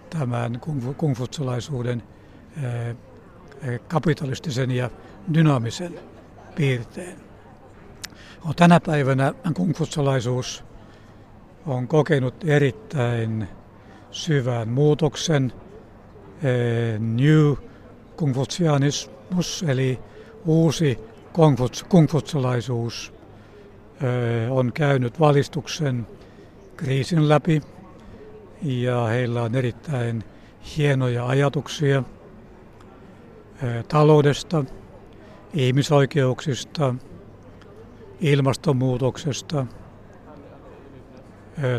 tämän 0.09 0.61
kungfutsalaisuuden 0.97 2.03
eh, 2.63 2.89
eh, 2.89 3.79
kapitalistisen 3.87 4.71
ja 4.71 4.89
dynaamisen 5.33 5.99
piirteen. 6.55 7.17
No, 8.45 8.53
tänä 8.53 8.79
päivänä 8.79 9.33
kungfutsalaisuus 9.53 10.63
on 11.65 11.87
kokenut 11.87 12.43
erittäin 12.43 13.47
syvän 14.11 14.69
muutoksen. 14.69 15.53
Eh, 16.43 16.99
New 16.99 17.53
kungfutsianismus 18.15 19.65
eli 19.67 19.99
uusi 20.45 20.99
kungfutsalaisuus 21.89 23.13
on 24.49 24.73
käynyt 24.73 25.19
valistuksen 25.19 26.07
kriisin 26.77 27.29
läpi 27.29 27.61
ja 28.61 29.05
heillä 29.05 29.41
on 29.41 29.55
erittäin 29.55 30.23
hienoja 30.77 31.25
ajatuksia 31.27 32.03
eh, 33.63 33.85
taloudesta, 33.85 34.65
ihmisoikeuksista, 35.53 36.95
ilmastonmuutoksesta, 38.21 39.65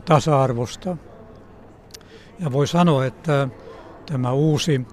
tasa-arvosta. 0.05 0.97
Ja 2.41 2.53
voi 2.53 2.67
sanoa, 2.67 3.07
että 3.07 3.49
tämä 4.07 4.33
uusi 4.33 4.87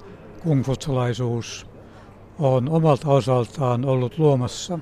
kungfutsalaisuus 0.43 1.67
on 2.39 2.69
omalta 2.69 3.09
osaltaan 3.09 3.85
ollut 3.85 4.17
luomassa 4.17 4.79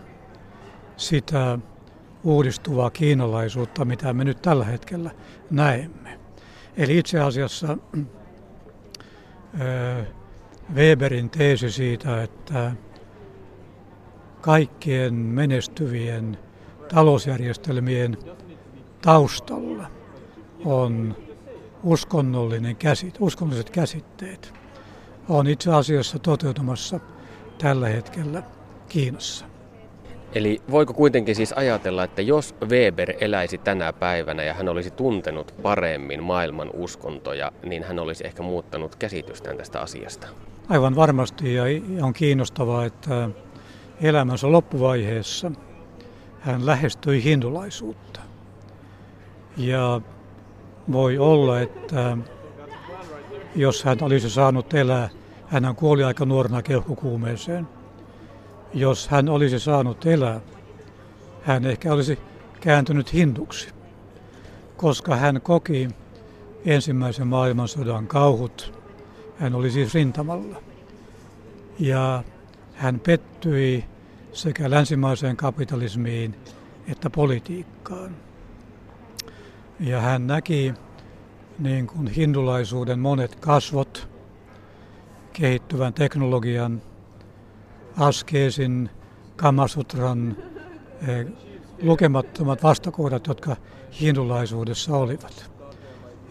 sitä 0.98 1.60
uudistuvaa 2.24 2.90
kiinalaisuutta, 2.90 3.86
mitä 3.86 4.14
me 4.14 4.24
nyt 4.24 4.42
tällä 4.42 4.66
hetkellä 4.66 5.12
näemme. 5.52 6.23
Eli 6.78 6.98
itse 6.98 7.20
asiassa 7.20 7.78
Weberin 10.74 11.30
teesi 11.30 11.72
siitä, 11.72 12.24
että 12.24 12.72
kaikkien 14.42 15.14
menestyvien 15.14 16.38
talousjärjestelmien 16.94 18.18
taustalla 19.02 19.92
on 20.66 21.16
uskonnollinen 21.84 22.76
käsit, 22.76 23.16
uskonnolliset 23.20 23.70
käsitteet. 23.70 24.54
On 25.30 25.48
itse 25.48 25.72
asiassa 25.74 26.20
toteutumassa 26.20 27.00
tällä 27.58 27.88
hetkellä 27.88 28.44
Kiinassa. 28.90 29.53
Eli 30.36 30.62
voiko 30.72 30.94
kuitenkin 30.94 31.36
siis 31.36 31.54
ajatella, 31.54 32.04
että 32.04 32.22
jos 32.22 32.56
Weber 32.70 33.14
eläisi 33.20 33.58
tänä 33.58 33.94
päivänä 33.94 34.44
ja 34.44 34.54
hän 34.54 34.70
olisi 34.70 34.92
tuntenut 34.92 35.54
paremmin 35.62 36.24
maailman 36.24 36.70
uskontoja, 36.74 37.52
niin 37.66 37.84
hän 37.84 38.00
olisi 38.00 38.26
ehkä 38.28 38.44
muuttanut 38.44 38.96
käsitystään 38.96 39.58
tästä 39.58 39.82
asiasta? 39.82 40.28
aivan 40.70 40.96
varmasti 40.96 41.54
ja 41.54 41.64
on 42.02 42.14
kiinnostavaa, 42.14 42.86
että 42.86 43.30
elämänsä 44.02 44.52
loppuvaiheessa 44.52 45.52
hän 46.40 46.66
lähestyi 46.66 47.24
hindulaisuutta. 47.24 48.20
Ja 49.58 50.02
voi 50.92 51.18
olla, 51.18 51.60
että 51.60 52.18
jos 53.56 53.84
hän 53.84 53.98
olisi 54.02 54.30
saanut 54.30 54.74
elää, 54.74 55.10
hän 55.48 55.76
kuoli 55.76 56.04
aika 56.04 56.26
nuorena 56.26 56.62
keuhkokuumeeseen. 56.62 57.68
Jos 58.74 59.08
hän 59.08 59.30
olisi 59.30 59.60
saanut 59.60 60.06
elää, 60.06 60.42
hän 61.42 61.66
ehkä 61.66 61.94
olisi 61.94 62.20
kääntynyt 62.62 63.14
hinduksi, 63.14 63.70
koska 64.78 65.16
hän 65.16 65.42
koki 65.42 65.88
ensimmäisen 66.66 67.28
maailmansodan 67.28 68.08
kauhut. 68.08 68.74
Hän 69.38 69.56
oli 69.56 69.72
siis 69.72 69.94
rintamalla. 69.94 70.62
Ja 71.80 72.24
hän 72.74 73.00
pettyi 73.00 73.86
sekä 74.32 74.70
länsimaiseen 74.70 75.38
kapitalismiin 75.38 76.36
että 76.88 77.10
politiikkaan. 77.10 78.16
Ja 79.80 80.02
hän 80.02 80.28
näki 80.28 80.74
niin 81.60 81.88
kuin 81.88 82.08
hindulaisuuden 82.08 83.00
monet 83.00 83.36
kasvot, 83.36 84.10
kehittyvän 85.34 85.94
teknologian, 85.94 86.82
askeesin, 87.98 88.90
kamasutran, 89.36 90.38
eh, 91.08 91.26
lukemattomat 91.82 92.64
vastakohdat, 92.64 93.28
jotka 93.28 93.56
hindulaisuudessa 94.02 94.98
olivat. 94.98 95.50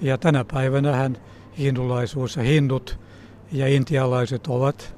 Ja 0.01 0.18
tänä 0.18 0.44
päivänä 0.44 0.92
hän 0.92 1.16
hindulaisuus 1.59 2.37
ja 2.37 2.42
hindut 2.42 2.98
ja 3.53 3.68
intialaiset 3.68 4.46
ovat 4.46 4.94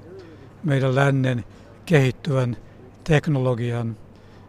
meidän 0.64 0.94
lännen 0.94 1.44
kehittyvän 1.86 2.56
teknologian 3.04 3.96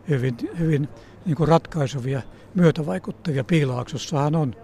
hyvin, 0.10 0.36
hyvin 0.60 0.90
niin 1.26 1.36
kuin 1.36 1.48
ratkaisuvia 1.48 2.22
myötävaikuttavia. 2.56 3.44
Piilaaksossahan 3.44 4.36
on 4.36 4.56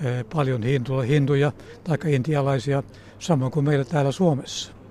e, 0.00 0.24
paljon 0.24 0.62
hinduja 1.08 1.52
tai 1.84 1.98
intialaisia, 2.06 2.82
samoin 3.18 3.52
kuin 3.52 3.64
meillä 3.64 3.84
täällä 3.84 4.12
Suomessa. 4.12 4.81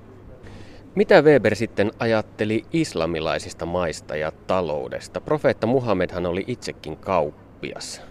Mitä 0.95 1.21
Weber 1.21 1.55
sitten 1.55 1.91
ajatteli 1.99 2.65
islamilaisista 2.73 3.65
maista 3.65 4.15
ja 4.15 4.31
taloudesta? 4.47 5.21
Profeetta 5.21 5.67
Muhammedhan 5.67 6.25
oli 6.25 6.43
itsekin 6.47 6.97
kauppias. 6.97 8.01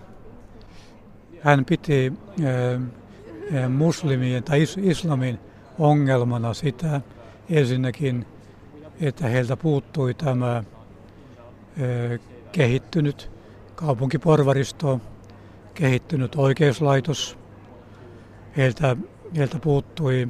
Hän 1.40 1.64
piti 1.64 2.12
e, 3.52 3.68
muslimien 3.68 4.42
tai 4.42 4.66
islamin 4.82 5.38
ongelmana 5.78 6.54
sitä 6.54 7.00
ensinnäkin, 7.50 8.26
että 9.00 9.26
heiltä 9.26 9.56
puuttui 9.56 10.14
tämä 10.14 10.64
kehittynyt 12.52 13.30
kaupunkiporvaristo, 13.74 15.00
kehittynyt 15.74 16.34
oikeuslaitos. 16.34 17.38
Heiltä, 18.56 18.96
heiltä 19.36 19.58
puuttui 19.58 20.28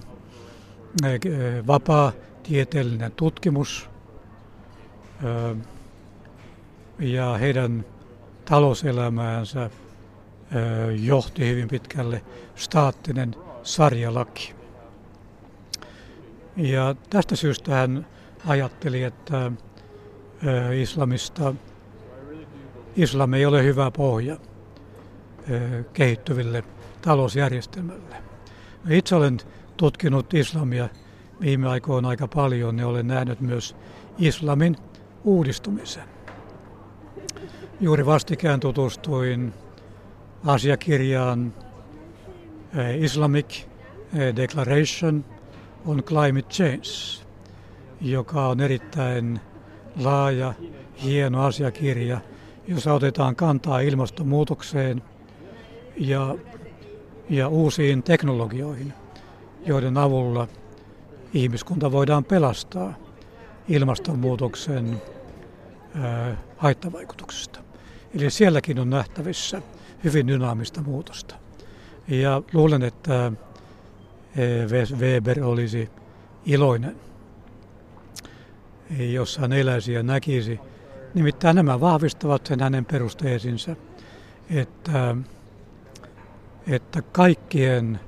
vapaa 1.67 2.13
tieteellinen 2.51 3.13
tutkimus 3.13 3.91
ja 6.99 7.37
heidän 7.39 7.85
talouselämäänsä 8.45 9.71
johti 11.01 11.49
hyvin 11.49 11.69
pitkälle 11.69 12.25
staattinen 12.55 13.35
sarjalaki. 13.63 14.55
Ja 16.57 16.95
tästä 17.11 17.37
syystä 17.37 17.75
hän 17.75 18.07
ajatteli, 18.47 19.03
että 19.03 19.53
islamista, 20.81 21.55
islam 22.97 23.35
ei 23.35 23.47
ole 23.47 23.65
hyvä 23.65 23.91
pohja 23.91 24.37
kehittyville 25.93 26.65
talousjärjestelmälle. 27.03 28.17
Itse 28.89 29.15
olen 29.15 29.39
tutkinut 29.77 30.35
islamia 30.35 30.89
viime 31.41 31.69
aikoina 31.69 32.09
aika 32.09 32.29
paljon 32.29 32.79
ja 32.79 32.87
olen 32.87 33.07
nähnyt 33.07 33.41
myös 33.41 33.77
islamin 34.19 34.77
uudistumisen. 35.25 36.05
Juuri 37.81 38.07
vastikään 38.07 38.61
tutustuin 38.61 39.53
asiakirjaan 40.47 41.55
Islamic 42.99 43.65
Declaration 44.37 45.25
on 45.87 46.03
Climate 46.03 46.49
Change, 46.49 47.25
joka 48.01 48.49
on 48.49 48.61
erittäin 48.61 49.41
laaja, 50.03 50.55
hieno 51.03 51.45
asiakirja, 51.45 52.21
jossa 52.69 52.95
otetaan 52.95 53.37
kantaa 53.37 53.81
ilmastonmuutokseen 53.81 55.03
ja, 55.97 56.37
ja 57.31 57.49
uusiin 57.49 58.03
teknologioihin, 58.03 58.93
joiden 59.67 59.97
avulla 59.97 60.49
ihmiskunta 61.35 61.93
voidaan 61.93 62.25
pelastaa 62.25 62.95
ilmastonmuutoksen 63.69 65.03
haittavaikutuksista. 66.57 67.61
Eli 68.15 68.31
sielläkin 68.31 68.79
on 68.79 68.91
nähtävissä 68.91 69.63
hyvin 70.05 70.29
dynaamista 70.29 70.83
muutosta. 70.83 71.35
Ja 72.09 72.43
luulen, 72.53 72.83
että 72.83 73.33
Weber 74.99 75.45
olisi 75.45 75.91
iloinen 76.47 76.97
jos 78.99 79.39
hän 79.39 79.53
eläisi 79.53 79.93
ja 79.93 80.03
näkisi. 80.03 80.61
Nimittäin 81.15 81.57
nämä 81.57 81.81
vahvistavat 81.81 82.47
sen 82.47 82.61
hänen 82.61 82.85
perusteesinsa, 82.85 83.77
että, 84.51 85.17
että 86.67 87.03
kaikkien 87.03 88.01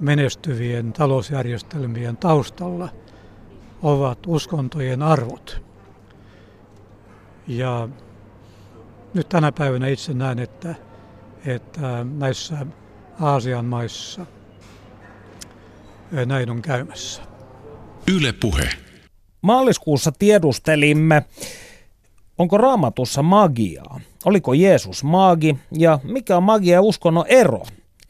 menestyvien 0.00 0.92
talousjärjestelmien 0.92 2.16
taustalla 2.16 2.88
ovat 3.82 4.18
uskontojen 4.26 5.02
arvot. 5.02 5.62
Ja 7.46 7.88
nyt 9.14 9.28
tänä 9.28 9.52
päivänä 9.52 9.86
itse 9.86 10.14
näen, 10.14 10.38
että, 10.38 10.74
että 11.46 12.06
näissä 12.18 12.66
Aasian 13.20 13.64
maissa 13.64 14.26
näin 16.26 16.50
on 16.50 16.62
käymässä. 16.62 17.22
Yle 18.14 18.32
puhe. 18.32 18.68
Maaliskuussa 19.42 20.12
tiedustelimme, 20.18 21.24
onko 22.38 22.58
raamatussa 22.58 23.22
magiaa? 23.22 24.00
Oliko 24.24 24.52
Jeesus 24.52 25.04
maagi 25.04 25.58
ja 25.72 25.98
mikä 26.02 26.36
on 26.36 26.42
magia 26.42 26.74
ja 26.74 26.82
uskonnon 26.82 27.24
ero? 27.28 27.62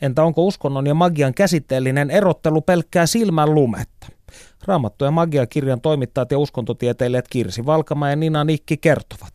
Entä 0.02 0.22
onko 0.22 0.44
uskonnon 0.46 0.86
ja 0.86 0.94
magian 0.94 1.34
käsitteellinen 1.34 2.10
erottelu 2.10 2.60
pelkkää 2.60 3.06
silmän 3.06 3.54
lumetta? 3.54 4.06
Raamattu 4.66 5.04
ja 5.04 5.10
magia-kirjan 5.10 5.80
toimittajat 5.80 6.30
ja 6.30 6.38
uskontotieteilijät 6.38 7.28
Kirsi 7.28 7.66
Valkama 7.66 8.10
ja 8.10 8.16
Nina 8.16 8.44
Nikki 8.44 8.76
kertovat. 8.76 9.30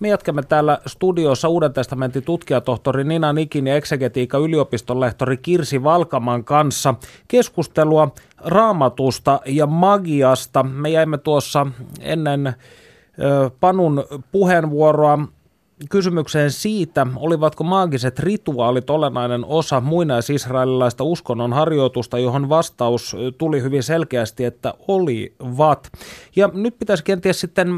Me 0.00 0.08
jatkamme 0.08 0.42
täällä 0.42 0.78
studiossa 0.86 1.48
Uuden 1.48 1.72
testamentin 1.72 2.22
tutkijatohtori 2.22 3.04
Nina 3.04 3.32
Nikin 3.32 3.66
ja 3.66 3.76
eksegetiikka 3.76 4.38
yliopiston 4.38 5.00
lehtori 5.00 5.36
Kirsi 5.36 5.82
Valkaman 5.82 6.44
kanssa 6.44 6.94
keskustelua 7.28 8.14
raamatusta 8.38 9.40
ja 9.46 9.66
magiasta. 9.66 10.62
Me 10.62 10.90
jäimme 10.90 11.18
tuossa 11.18 11.66
ennen 12.00 12.54
Panun 13.60 14.04
puheenvuoroa 14.32 15.18
kysymykseen 15.88 16.50
siitä, 16.50 17.06
olivatko 17.16 17.64
maagiset 17.64 18.18
rituaalit 18.18 18.90
olennainen 18.90 19.44
osa 19.44 19.80
muinaisisraelilaista 19.80 21.04
uskonnon 21.04 21.52
harjoitusta, 21.52 22.18
johon 22.18 22.48
vastaus 22.48 23.16
tuli 23.38 23.62
hyvin 23.62 23.82
selkeästi, 23.82 24.44
että 24.44 24.74
olivat. 24.88 25.90
Ja 26.36 26.50
nyt 26.54 26.78
pitäisi 26.78 27.04
kenties 27.04 27.40
sitten 27.40 27.68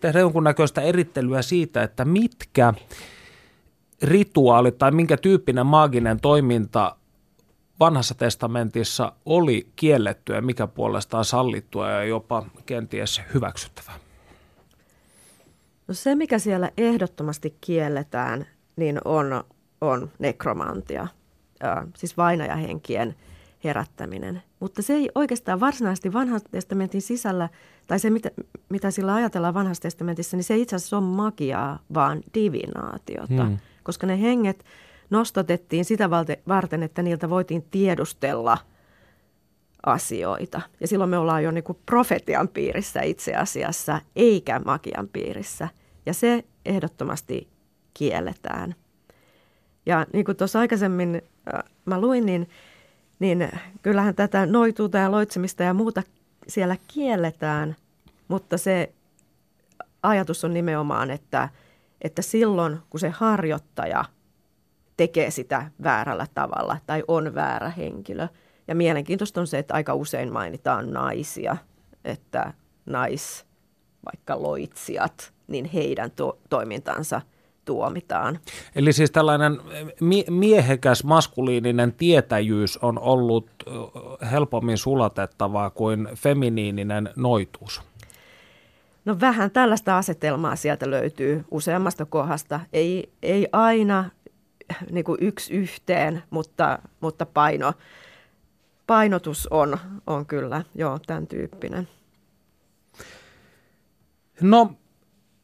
tehdä 0.00 0.20
jonkunnäköistä 0.20 0.80
erittelyä 0.80 1.42
siitä, 1.42 1.82
että 1.82 2.04
mitkä 2.04 2.74
rituaalit 4.02 4.78
tai 4.78 4.90
minkä 4.90 5.16
tyyppinen 5.16 5.66
maaginen 5.66 6.20
toiminta 6.20 6.96
vanhassa 7.80 8.14
testamentissa 8.14 9.12
oli 9.26 9.66
kiellettyä 9.76 10.40
mikä 10.40 10.66
puolestaan 10.66 11.24
sallittua 11.24 11.90
ja 11.90 12.04
jopa 12.04 12.44
kenties 12.66 13.20
hyväksyttävää? 13.34 14.09
No 15.90 15.94
se, 15.94 16.14
mikä 16.14 16.38
siellä 16.38 16.70
ehdottomasti 16.76 17.56
kielletään, 17.60 18.46
niin 18.76 18.98
on, 19.04 19.44
on 19.80 20.10
nekromantia, 20.18 21.06
äh, 21.64 21.86
siis 21.96 22.16
vainajahenkien 22.16 23.14
herättäminen. 23.64 24.42
Mutta 24.60 24.82
se 24.82 24.92
ei 24.92 25.10
oikeastaan 25.14 25.60
varsinaisesti 25.60 26.12
vanhan 26.12 26.40
testamentin 26.50 27.02
sisällä, 27.02 27.48
tai 27.86 27.98
se 27.98 28.10
mitä, 28.10 28.30
mitä 28.68 28.90
sillä 28.90 29.14
ajatellaan 29.14 29.54
vanhassa 29.54 29.82
testamentissa, 29.82 30.36
niin 30.36 30.44
se 30.44 30.56
itse 30.56 30.76
asiassa 30.76 30.98
ole 30.98 31.06
magiaa, 31.06 31.78
vaan 31.94 32.20
divinaatiota. 32.34 33.44
Hmm. 33.44 33.58
Koska 33.82 34.06
ne 34.06 34.20
henget 34.20 34.64
nostotettiin 35.10 35.84
sitä 35.84 36.10
varten, 36.48 36.82
että 36.82 37.02
niiltä 37.02 37.30
voitiin 37.30 37.62
tiedustella 37.70 38.58
asioita. 39.86 40.60
Ja 40.80 40.88
silloin 40.88 41.10
me 41.10 41.18
ollaan 41.18 41.44
jo 41.44 41.50
niin 41.50 41.64
profetian 41.86 42.48
piirissä 42.48 43.02
itse 43.02 43.34
asiassa, 43.34 44.00
eikä 44.16 44.60
magian 44.64 45.08
piirissä. 45.08 45.68
Ja 46.06 46.14
se 46.14 46.44
ehdottomasti 46.64 47.48
kielletään. 47.94 48.74
Ja 49.86 50.06
niin 50.12 50.24
kuin 50.24 50.36
tuossa 50.36 50.58
aikaisemmin 50.58 51.22
mä 51.84 52.00
luin, 52.00 52.26
niin, 52.26 52.48
niin 53.18 53.50
kyllähän 53.82 54.14
tätä 54.14 54.46
noituuta 54.46 54.98
ja 54.98 55.10
loitsemista 55.10 55.62
ja 55.62 55.74
muuta 55.74 56.02
siellä 56.48 56.76
kielletään, 56.88 57.76
mutta 58.28 58.58
se 58.58 58.92
ajatus 60.02 60.44
on 60.44 60.54
nimenomaan, 60.54 61.10
että, 61.10 61.48
että 62.02 62.22
silloin 62.22 62.78
kun 62.90 63.00
se 63.00 63.08
harjoittaja 63.08 64.04
tekee 64.96 65.30
sitä 65.30 65.70
väärällä 65.82 66.26
tavalla 66.34 66.76
tai 66.86 67.02
on 67.08 67.34
väärä 67.34 67.70
henkilö. 67.70 68.28
Ja 68.68 68.74
mielenkiintoista 68.74 69.40
on 69.40 69.46
se, 69.46 69.58
että 69.58 69.74
aika 69.74 69.94
usein 69.94 70.32
mainitaan 70.32 70.92
naisia, 70.92 71.56
että 72.04 72.52
nais, 72.86 73.46
vaikka 74.04 74.42
loitsijat, 74.42 75.32
niin 75.50 75.64
heidän 75.64 76.10
to- 76.10 76.38
toimintansa 76.50 77.20
tuomitaan. 77.64 78.38
Eli 78.74 78.92
siis 78.92 79.10
tällainen 79.10 79.60
mie- 80.00 80.24
miehekäs 80.30 81.04
maskuliininen 81.04 81.92
tietäjyys 81.92 82.76
on 82.76 82.98
ollut 82.98 83.50
helpommin 84.30 84.78
sulatettavaa 84.78 85.70
kuin 85.70 86.08
feminiininen 86.14 87.10
noituus. 87.16 87.82
No 89.04 89.20
vähän 89.20 89.50
tällaista 89.50 89.98
asetelmaa 89.98 90.56
sieltä 90.56 90.90
löytyy 90.90 91.44
useammasta 91.50 92.06
kohdasta. 92.06 92.60
Ei, 92.72 93.12
ei 93.22 93.48
aina 93.52 94.10
niin 94.90 95.04
kuin 95.04 95.18
yksi 95.20 95.52
yhteen, 95.54 96.22
mutta, 96.30 96.78
mutta 97.00 97.26
paino, 97.26 97.72
painotus 98.86 99.46
on, 99.46 99.78
on 100.06 100.26
kyllä 100.26 100.64
joo, 100.74 100.98
tämän 101.06 101.26
tyyppinen. 101.26 101.88
No 104.40 104.72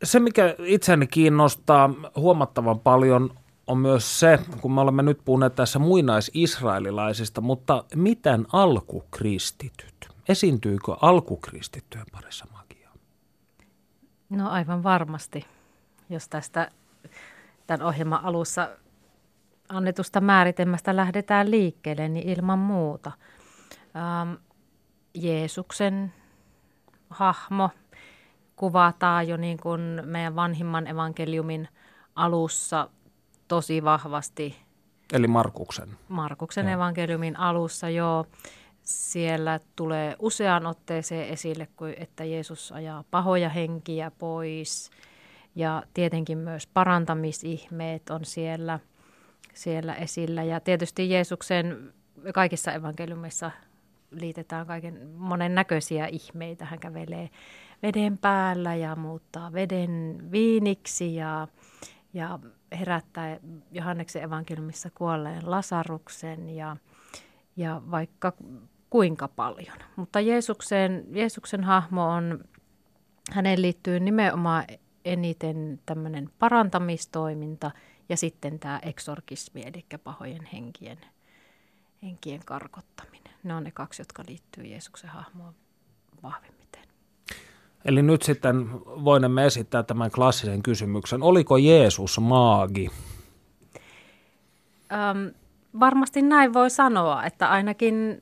se, 0.03 0.21
mikä 0.21 0.55
itseäni 0.59 1.07
kiinnostaa 1.07 1.91
huomattavan 2.17 2.81
paljon, 2.81 3.31
on 3.67 3.79
myös 3.79 4.21
se, 4.21 4.39
kun 4.61 4.73
me 4.73 4.81
olemme 4.81 5.03
nyt 5.03 5.21
puhuneet 5.25 5.55
tässä 5.55 5.79
muinaisisraelilaisista, 5.79 7.41
mutta 7.41 7.85
miten 7.95 8.47
alkukristityt? 8.53 10.09
Esiintyykö 10.29 10.97
alkukristittyjen 11.03 12.07
parissa 12.13 12.47
magiaa? 12.53 12.93
No 14.31 14.51
aivan 14.51 14.83
varmasti, 14.83 15.47
jos 16.11 16.29
tästä 16.29 16.71
tämän 17.67 17.87
ohjelman 17.87 18.25
alussa 18.25 18.69
annetusta 19.69 20.21
määritelmästä 20.21 20.97
lähdetään 20.97 21.51
liikkeelle, 21.51 22.09
niin 22.09 22.29
ilman 22.29 22.59
muuta. 22.59 23.13
Ähm, 23.97 24.35
Jeesuksen 25.15 26.13
hahmo 27.11 27.71
kuvataan 28.57 29.29
jo 29.29 29.37
niin 29.37 29.59
kuin 29.59 30.03
meidän 30.05 30.37
vanhimman 30.37 30.87
evankeliumin 30.87 31.69
alussa 32.15 32.89
tosi 33.49 33.85
vahvasti. 33.85 34.57
Eli 35.13 35.27
Markuksen. 35.27 35.89
Markuksen 36.09 36.67
ja. 36.67 36.73
evankeliumin 36.73 37.39
alussa, 37.39 37.89
joo. 37.89 38.27
Siellä 38.83 39.61
tulee 39.77 40.17
useaan 40.19 40.67
otteeseen 40.67 41.29
esille, 41.29 41.69
että 41.97 42.25
Jeesus 42.25 42.73
ajaa 42.73 43.05
pahoja 43.11 43.49
henkiä 43.49 44.11
pois. 44.11 44.91
Ja 45.55 45.83
tietenkin 45.95 46.39
myös 46.39 46.67
parantamisihmeet 46.67 48.11
on 48.11 48.25
siellä, 48.25 48.79
siellä 49.55 49.95
esillä. 49.95 50.43
Ja 50.43 50.61
tietysti 50.61 51.11
Jeesuksen 51.11 51.93
kaikissa 52.35 52.73
evankeliumissa 52.73 53.51
liitetään 54.11 54.67
kaiken 54.67 55.09
monen 55.09 55.55
näköisiä 55.55 56.07
ihmeitä. 56.07 56.65
Hän 56.65 56.79
kävelee 56.79 57.31
veden 57.83 58.19
päällä 58.19 58.75
ja 58.75 58.97
muuttaa 58.97 59.53
veden 59.53 60.19
viiniksi 60.33 61.15
ja, 61.15 61.49
ja 62.15 62.39
herättää 62.73 63.39
Johanneksen 63.73 64.23
evankeliumissa 64.23 64.91
kuolleen 64.91 65.51
Lasaruksen 65.51 66.51
ja, 66.51 66.77
ja 67.57 67.83
vaikka 67.91 68.33
kuinka 68.91 69.29
paljon. 69.29 69.77
Mutta 69.97 70.21
Jeesuksen, 70.21 71.05
Jeesuksen 71.11 71.65
hahmo 71.65 72.09
on, 72.09 72.45
häneen 73.33 73.63
liittyy 73.63 74.01
nimenomaan 74.01 74.65
eniten 75.05 75.81
tämmöinen 75.87 76.31
parantamistoiminta 76.39 77.71
ja 78.09 78.17
sitten 78.17 78.59
tämä 78.59 78.81
eksorkismi, 78.83 79.63
eli 79.67 79.87
pahojen 80.05 80.45
henkien, 80.53 80.99
henkien 82.03 82.41
karkottaminen. 82.45 83.35
Ne 83.43 83.55
on 83.55 83.65
ne 83.65 83.71
kaksi, 83.71 84.01
jotka 84.01 84.23
liittyy 84.29 84.65
Jeesuksen 84.65 85.11
hahmoon 85.11 85.55
vahvimmin. 86.23 86.56
Eli 87.87 88.03
nyt 88.03 88.23
sitten 88.23 88.71
voimme 88.85 89.47
esittää 89.47 89.83
tämän 89.83 90.11
klassisen 90.11 90.63
kysymyksen. 90.63 91.23
Oliko 91.23 91.57
Jeesus 91.57 92.19
maagi? 92.21 92.91
Öm, 94.93 95.35
varmasti 95.81 96.23
näin 96.23 96.53
voi 96.53 96.71
sanoa, 96.71 97.25
että 97.25 97.51
ainakin, 97.51 98.21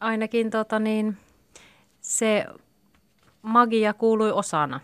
ainakin 0.00 0.50
tota 0.50 0.78
niin, 0.78 1.16
se 2.00 2.46
magia 3.42 3.94
kuului 3.94 4.32
osana 4.32 4.80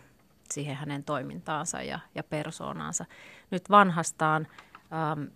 siihen 0.51 0.77
hänen 0.77 1.05
toimintaansa 1.05 1.83
ja, 1.83 1.99
ja 2.15 2.23
persoonaansa. 2.23 3.05
Nyt 3.51 3.71
vanhastaan 3.71 4.47
äm, 5.13 5.29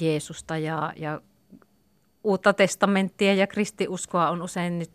Jeesusta 0.00 0.58
ja, 0.58 0.92
ja 0.96 1.20
uutta 2.24 2.52
testamenttia 2.52 3.34
ja 3.34 3.46
kristiuskoa 3.46 4.30
on 4.30 4.42
usein 4.42 4.78
nyt 4.78 4.90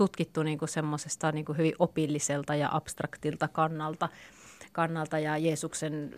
tutkittu 0.00 0.42
niin 0.42 0.58
kuin 0.58 0.68
semmoisesta 0.68 1.32
niin 1.32 1.44
kuin 1.44 1.58
hyvin 1.58 1.72
opilliselta 1.78 2.54
ja 2.54 2.68
abstraktilta 2.72 3.48
kannalta, 3.48 4.08
kannalta 4.72 5.18
ja 5.18 5.38
Jeesuksen 5.38 6.14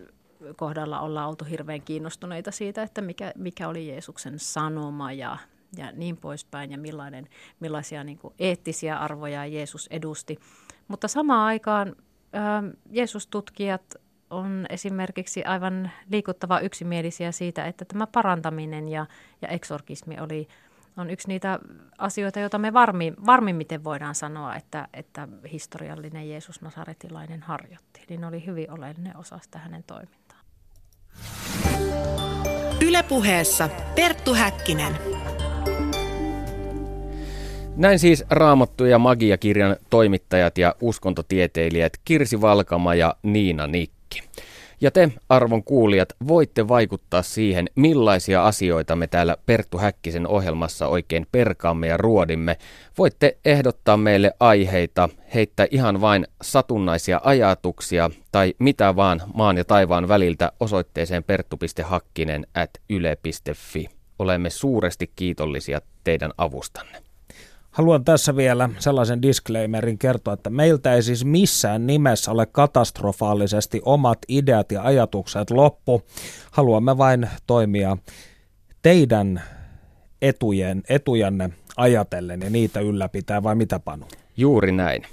kohdalla 0.55 0.99
ollaan 0.99 1.29
oltu 1.29 1.45
hirveän 1.45 1.81
kiinnostuneita 1.81 2.51
siitä, 2.51 2.83
että 2.83 3.01
mikä, 3.01 3.33
mikä 3.37 3.67
oli 3.67 3.87
Jeesuksen 3.87 4.39
sanoma 4.39 5.11
ja, 5.11 5.37
ja 5.77 5.91
niin 5.91 6.17
poispäin 6.17 6.71
ja 6.71 6.77
millainen, 6.77 7.29
millaisia 7.59 8.03
niin 8.03 8.17
kuin 8.17 8.33
eettisiä 8.39 8.97
arvoja 8.97 9.45
Jeesus 9.45 9.87
edusti. 9.91 10.39
Mutta 10.87 11.07
samaan 11.07 11.47
aikaan 11.47 11.95
ää, 12.33 12.63
Jeesus-tutkijat 12.91 13.95
on 14.29 14.65
esimerkiksi 14.69 15.43
aivan 15.43 15.91
liikuttava 16.11 16.59
yksimielisiä 16.59 17.31
siitä, 17.31 17.65
että 17.65 17.85
tämä 17.85 18.07
parantaminen 18.07 18.87
ja, 18.87 19.05
ja 19.41 19.47
eksorkismi 19.47 20.19
oli 20.19 20.47
on 20.97 21.09
yksi 21.09 21.27
niitä 21.27 21.59
asioita, 21.97 22.39
joita 22.39 22.57
me 22.57 22.73
varmi, 22.73 23.13
varmimmiten 23.25 23.83
voidaan 23.83 24.15
sanoa, 24.15 24.55
että, 24.55 24.87
että 24.93 25.27
historiallinen 25.51 26.29
Jeesus 26.29 26.61
Nasaretilainen 26.61 27.41
harjoitti. 27.41 28.01
Niin 28.09 28.25
oli 28.25 28.45
hyvin 28.45 28.71
oleellinen 28.71 29.17
osa 29.17 29.39
sitä 29.41 29.59
hänen 29.59 29.83
toimintaa. 29.83 30.39
Ylepuheessa 32.81 33.69
Perttu 33.95 34.33
Häkkinen. 34.33 34.97
Näin 37.75 37.99
siis 37.99 38.23
Raamattu 38.29 38.85
ja 38.85 38.99
Magia-kirjan 38.99 39.75
toimittajat 39.89 40.57
ja 40.57 40.75
uskontotieteilijät 40.81 41.93
Kirsi 42.05 42.41
Valkama 42.41 42.95
ja 42.95 43.15
Niina 43.23 43.67
Nikki. 43.67 44.21
Ja 44.83 44.91
te, 44.91 45.11
arvon 45.29 45.63
kuulijat, 45.63 46.13
voitte 46.27 46.67
vaikuttaa 46.67 47.21
siihen, 47.21 47.69
millaisia 47.75 48.45
asioita 48.45 48.95
me 48.95 49.07
täällä 49.07 49.37
Perttu 49.45 49.77
Häkkisen 49.77 50.27
ohjelmassa 50.27 50.87
oikein 50.87 51.27
perkaamme 51.31 51.87
ja 51.87 51.97
ruodimme. 51.97 52.57
Voitte 52.97 53.37
ehdottaa 53.45 53.97
meille 53.97 54.31
aiheita, 54.39 55.09
heittää 55.33 55.67
ihan 55.71 56.01
vain 56.01 56.27
satunnaisia 56.41 57.21
ajatuksia 57.23 58.09
tai 58.31 58.53
mitä 58.59 58.95
vaan 58.95 59.21
maan 59.33 59.57
ja 59.57 59.65
taivaan 59.65 60.07
väliltä 60.07 60.51
osoitteeseen 60.59 61.23
perttu.hakkinen 61.23 62.47
at 62.53 62.69
yle.fi. 62.89 63.89
Olemme 64.19 64.49
suuresti 64.49 65.11
kiitollisia 65.15 65.81
teidän 66.03 66.31
avustanne. 66.37 67.02
Haluan 67.73 68.05
tässä 68.05 68.35
vielä 68.35 68.69
sellaisen 68.79 69.21
disclaimerin 69.21 69.97
kertoa, 69.97 70.33
että 70.33 70.49
meiltä 70.49 70.93
ei 70.93 71.03
siis 71.03 71.25
missään 71.25 71.87
nimessä 71.87 72.31
ole 72.31 72.45
katastrofaalisesti 72.45 73.81
omat 73.85 74.17
ideat 74.27 74.71
ja 74.71 74.83
ajatukset 74.83 75.51
loppu. 75.51 76.01
Haluamme 76.51 76.97
vain 76.97 77.29
toimia 77.47 77.97
teidän 78.81 79.43
etujen, 80.21 80.83
etujanne 80.89 81.49
ajatellen 81.77 82.41
ja 82.41 82.49
niitä 82.49 82.79
ylläpitää, 82.79 83.43
vai 83.43 83.55
mitä 83.55 83.79
Panu? 83.79 84.05
Juuri 84.37 84.71
näin. 84.71 85.03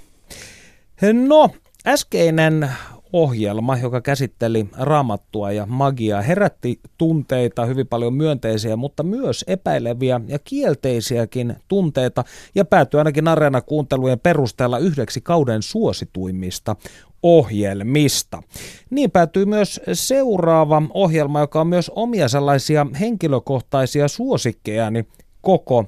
No, 1.27 1.49
äskeinen 1.87 2.69
ohjelma, 3.13 3.77
joka 3.77 4.01
käsitteli 4.01 4.67
raamattua 4.77 5.51
ja 5.51 5.65
magiaa, 5.65 6.21
herätti 6.21 6.79
tunteita, 6.97 7.65
hyvin 7.65 7.87
paljon 7.87 8.13
myönteisiä, 8.13 8.75
mutta 8.75 9.03
myös 9.03 9.45
epäileviä 9.47 10.21
ja 10.27 10.39
kielteisiäkin 10.39 11.55
tunteita 11.67 12.23
ja 12.55 12.65
päätyi 12.65 12.97
ainakin 12.97 13.27
Areena-kuuntelujen 13.27 14.19
perusteella 14.19 14.77
yhdeksi 14.77 15.21
kauden 15.21 15.61
suosituimmista 15.61 16.75
ohjelmista. 17.23 18.43
Niin 18.89 19.11
päätyy 19.11 19.45
myös 19.45 19.81
seuraava 19.93 20.81
ohjelma, 20.93 21.39
joka 21.39 21.61
on 21.61 21.67
myös 21.67 21.91
omia 21.95 22.27
sellaisia 22.27 22.87
henkilökohtaisia 22.99 24.07
suosikkejani 24.07 25.05
koko 25.41 25.85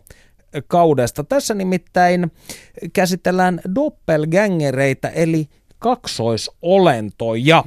kaudesta. 0.67 1.24
Tässä 1.24 1.53
nimittäin 1.53 2.32
käsitellään 2.93 3.61
doppelgängereitä 3.76 5.09
eli 5.09 5.47
kaksoisolentoja. 5.84 7.63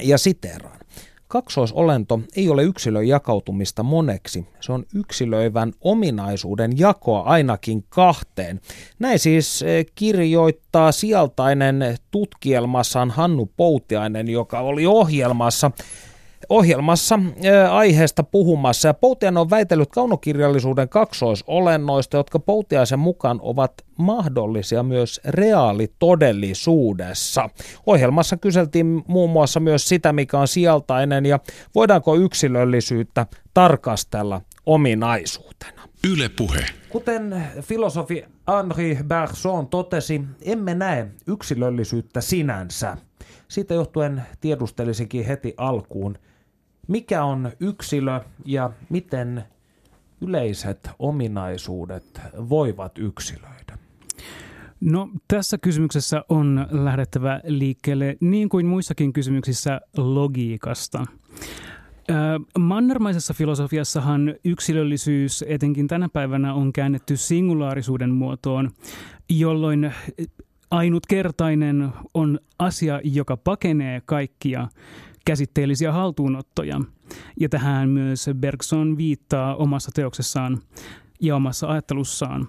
Ja 0.00 0.18
siteraan. 0.18 0.80
Kaksoisolento 1.28 2.20
ei 2.36 2.48
ole 2.48 2.62
yksilön 2.62 3.08
jakautumista 3.08 3.82
moneksi, 3.82 4.46
se 4.60 4.72
on 4.72 4.84
yksilöivän 4.94 5.72
ominaisuuden 5.80 6.78
jakoa 6.78 7.20
ainakin 7.20 7.84
kahteen. 7.88 8.60
Näin 8.98 9.18
siis 9.18 9.62
eh, 9.62 9.86
kirjoittaa 9.94 10.92
sieltainen 10.92 11.96
tutkielmassaan 12.10 13.10
Hannu 13.10 13.50
Poutiainen, 13.56 14.28
joka 14.28 14.60
oli 14.60 14.86
ohjelmassa 14.86 15.70
ohjelmassa 16.50 17.18
aiheesta 17.70 18.22
puhumassa. 18.22 18.88
Ja 18.88 18.94
Poutian 18.94 19.36
on 19.36 19.50
väitellyt 19.50 19.90
kaunokirjallisuuden 19.90 20.88
kaksoisolennoista, 20.88 22.16
jotka 22.16 22.38
Poutiaisen 22.38 22.98
mukaan 22.98 23.38
ovat 23.42 23.72
mahdollisia 23.98 24.82
myös 24.82 25.20
reaalitodellisuudessa. 25.24 27.50
Ohjelmassa 27.86 28.36
kyseltiin 28.36 29.02
muun 29.06 29.30
muassa 29.30 29.60
myös 29.60 29.88
sitä, 29.88 30.12
mikä 30.12 30.38
on 30.38 30.48
sieltainen 30.48 31.26
ja 31.26 31.40
voidaanko 31.74 32.16
yksilöllisyyttä 32.16 33.26
tarkastella 33.54 34.40
ominaisuutena. 34.66 35.82
Yle 36.12 36.28
puhe. 36.28 36.66
Kuten 36.88 37.44
filosofi 37.60 38.24
Henri 38.48 38.98
Bergson 39.04 39.66
totesi, 39.66 40.22
emme 40.42 40.74
näe 40.74 41.08
yksilöllisyyttä 41.26 42.20
sinänsä. 42.20 42.96
Siitä 43.48 43.74
johtuen 43.74 44.22
tiedustelisinkin 44.40 45.24
heti 45.24 45.54
alkuun, 45.56 46.18
mikä 46.90 47.24
on 47.24 47.52
yksilö 47.60 48.20
ja 48.44 48.70
miten 48.88 49.44
yleiset 50.20 50.90
ominaisuudet 50.98 52.20
voivat 52.48 52.98
yksilöidä? 52.98 53.78
No 54.80 55.08
tässä 55.28 55.58
kysymyksessä 55.58 56.24
on 56.28 56.66
lähdettävä 56.70 57.40
liikkeelle 57.44 58.16
niin 58.20 58.48
kuin 58.48 58.66
muissakin 58.66 59.12
kysymyksissä 59.12 59.80
logiikasta. 59.96 61.04
Mannermaisessa 62.58 63.34
filosofiassahan 63.34 64.34
yksilöllisyys 64.44 65.44
etenkin 65.48 65.88
tänä 65.88 66.08
päivänä 66.12 66.54
on 66.54 66.72
käännetty 66.72 67.16
singulaarisuuden 67.16 68.10
muotoon, 68.10 68.70
jolloin 69.28 69.92
ainutkertainen 70.70 71.88
on 72.14 72.38
asia, 72.58 73.00
joka 73.04 73.36
pakenee 73.36 74.02
kaikkia 74.04 74.68
käsitteellisiä 75.24 75.92
haltuunottoja. 75.92 76.80
Ja 77.40 77.48
tähän 77.48 77.88
myös 77.88 78.30
Bergson 78.34 78.96
viittaa 78.96 79.56
omassa 79.56 79.90
teoksessaan 79.94 80.58
ja 81.20 81.36
omassa 81.36 81.68
ajattelussaan. 81.68 82.48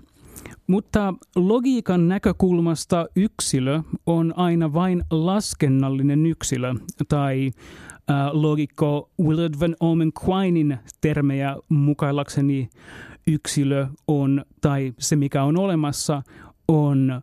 Mutta 0.67 1.13
logiikan 1.36 2.07
näkökulmasta 2.07 3.05
yksilö 3.15 3.82
on 4.05 4.34
aina 4.36 4.74
vain 4.74 5.03
laskennallinen 5.11 6.26
yksilö, 6.26 6.74
tai 7.09 7.51
äh, 8.11 8.15
logikko 8.32 9.09
Willard 9.22 9.59
van 9.59 9.76
Omen 9.80 10.11
Quinein 10.26 10.78
termejä 11.01 11.55
mukaillakseni 11.69 12.69
yksilö 13.28 13.88
on, 14.07 14.45
tai 14.61 14.93
se 14.99 15.15
mikä 15.15 15.43
on 15.43 15.57
olemassa, 15.57 16.22
on 16.67 17.22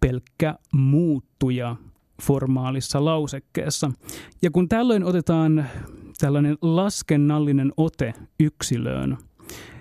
pelkkä 0.00 0.54
muuttuja 0.72 1.76
formaalissa 2.22 3.04
lausekkeessa. 3.04 3.90
Ja 4.42 4.50
kun 4.50 4.68
tällöin 4.68 5.04
otetaan 5.04 5.66
tällainen 6.18 6.58
laskennallinen 6.62 7.72
ote 7.76 8.14
yksilöön, 8.40 9.18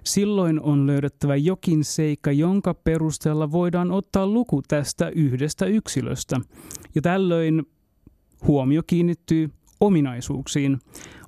silloin 0.03 0.61
on 0.61 0.87
löydettävä 0.87 1.35
jokin 1.35 1.83
seikka, 1.83 2.31
jonka 2.31 2.73
perusteella 2.73 3.51
voidaan 3.51 3.91
ottaa 3.91 4.27
luku 4.27 4.61
tästä 4.67 5.09
yhdestä 5.09 5.65
yksilöstä. 5.65 6.39
Ja 6.95 7.01
tällöin 7.01 7.63
huomio 8.47 8.81
kiinnittyy 8.87 9.49
ominaisuuksiin. 9.79 10.79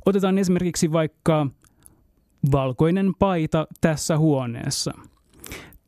Otetaan 0.05 0.37
esimerkiksi 0.37 0.91
vaikka 0.91 1.47
valkoinen 2.51 3.13
paita 3.19 3.67
tässä 3.81 4.17
huoneessa. 4.17 4.93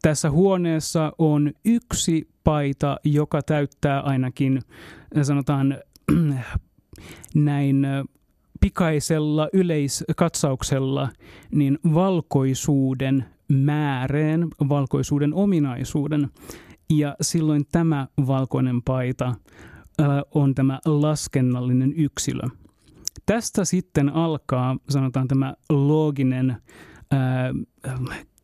Tässä 0.01 0.31
huoneessa 0.31 1.11
on 1.17 1.53
yksi 1.65 2.34
paita, 2.45 2.97
joka 3.03 3.41
täyttää 3.41 4.01
ainakin 4.01 4.61
sanotaan 5.21 5.77
näin 7.35 7.87
pikaisella 8.59 9.49
yleiskatsauksella 9.53 11.09
niin 11.51 11.79
valkoisuuden 11.93 13.25
määreen, 13.47 14.47
valkoisuuden 14.69 15.33
ominaisuuden. 15.33 16.29
Ja 16.89 17.15
silloin 17.21 17.65
tämä 17.71 18.07
valkoinen 18.27 18.81
paita 18.81 19.35
on 20.35 20.55
tämä 20.55 20.79
laskennallinen 20.85 21.93
yksilö. 21.93 22.43
Tästä 23.25 23.65
sitten 23.65 24.09
alkaa, 24.09 24.77
sanotaan 24.89 25.27
tämä 25.27 25.53
looginen 25.69 26.57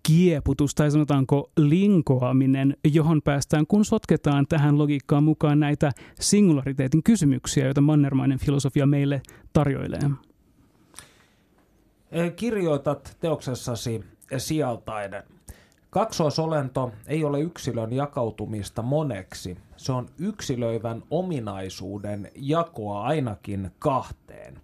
kieputus 0.04 0.76
tai 0.76 0.92
sanotaanko 0.92 1.52
linkoaminen, 1.58 2.78
johon 2.84 3.22
päästään, 3.22 3.68
kun 3.68 3.86
sotketaan 3.86 4.48
tähän 4.48 4.78
logiikkaan 4.78 5.24
mukaan 5.24 5.60
näitä 5.60 5.92
singulariteetin 6.20 7.04
kysymyksiä, 7.04 7.66
joita 7.66 7.82
mannermainen 7.82 8.40
filosofia 8.40 8.86
meille 8.86 9.22
tarjoilee. 9.54 10.00
Kirjoitat 12.36 13.18
teoksessasi 13.20 14.04
sijaltainen. 14.38 15.24
Kaksoisolento 15.90 16.92
ei 17.08 17.24
ole 17.24 17.42
yksilön 17.42 17.94
jakautumista 17.94 18.82
moneksi. 18.82 19.58
Se 19.78 19.92
on 19.92 20.10
yksilöivän 20.18 21.04
ominaisuuden 21.10 22.32
jakoa 22.36 23.04
ainakin 23.04 23.72
kahteen 23.80 24.62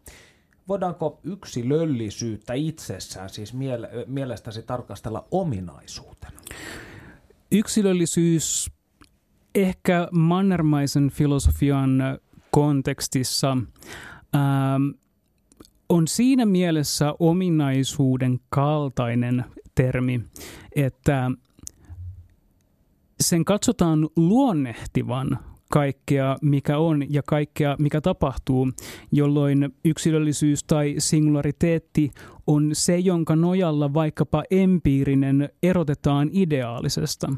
voidaanko 0.67 1.19
yksilöllisyyttä 1.23 2.53
itsessään 2.53 3.29
siis 3.29 3.53
miele- 3.53 4.05
mielestäsi 4.07 4.63
tarkastella 4.63 5.27
ominaisuutena? 5.31 6.39
Yksilöllisyys 7.51 8.71
ehkä 9.55 10.07
mannermaisen 10.11 11.09
filosofian 11.09 12.19
kontekstissa 12.51 13.57
ähm, 14.35 14.89
on 15.89 16.07
siinä 16.07 16.45
mielessä 16.45 17.13
ominaisuuden 17.19 18.39
kaltainen 18.49 19.45
termi, 19.75 20.21
että 20.75 21.31
sen 23.21 23.45
katsotaan 23.45 24.09
luonnehtivan 24.15 25.39
kaikkea, 25.69 26.37
mikä 26.41 26.77
on 26.77 27.13
ja 27.13 27.21
kaikkea, 27.23 27.75
mikä 27.79 28.01
tapahtuu, 28.01 28.71
jolloin 29.11 29.69
yksilöllisyys 29.85 30.63
tai 30.63 30.95
singulariteetti 30.97 32.11
on 32.47 32.69
se, 32.73 32.97
jonka 32.97 33.35
nojalla 33.35 33.93
vaikkapa 33.93 34.43
empiirinen 34.51 35.49
erotetaan 35.63 36.29
ideaalisesta. 36.31 37.33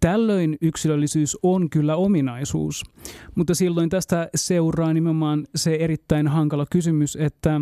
Tällöin 0.00 0.56
yksilöllisyys 0.60 1.38
on 1.42 1.70
kyllä 1.70 1.96
ominaisuus, 1.96 2.82
mutta 3.34 3.54
silloin 3.54 3.88
tästä 3.88 4.28
seuraa 4.34 4.92
nimenomaan 4.92 5.46
se 5.54 5.74
erittäin 5.74 6.28
hankala 6.28 6.66
kysymys, 6.70 7.16
että 7.16 7.60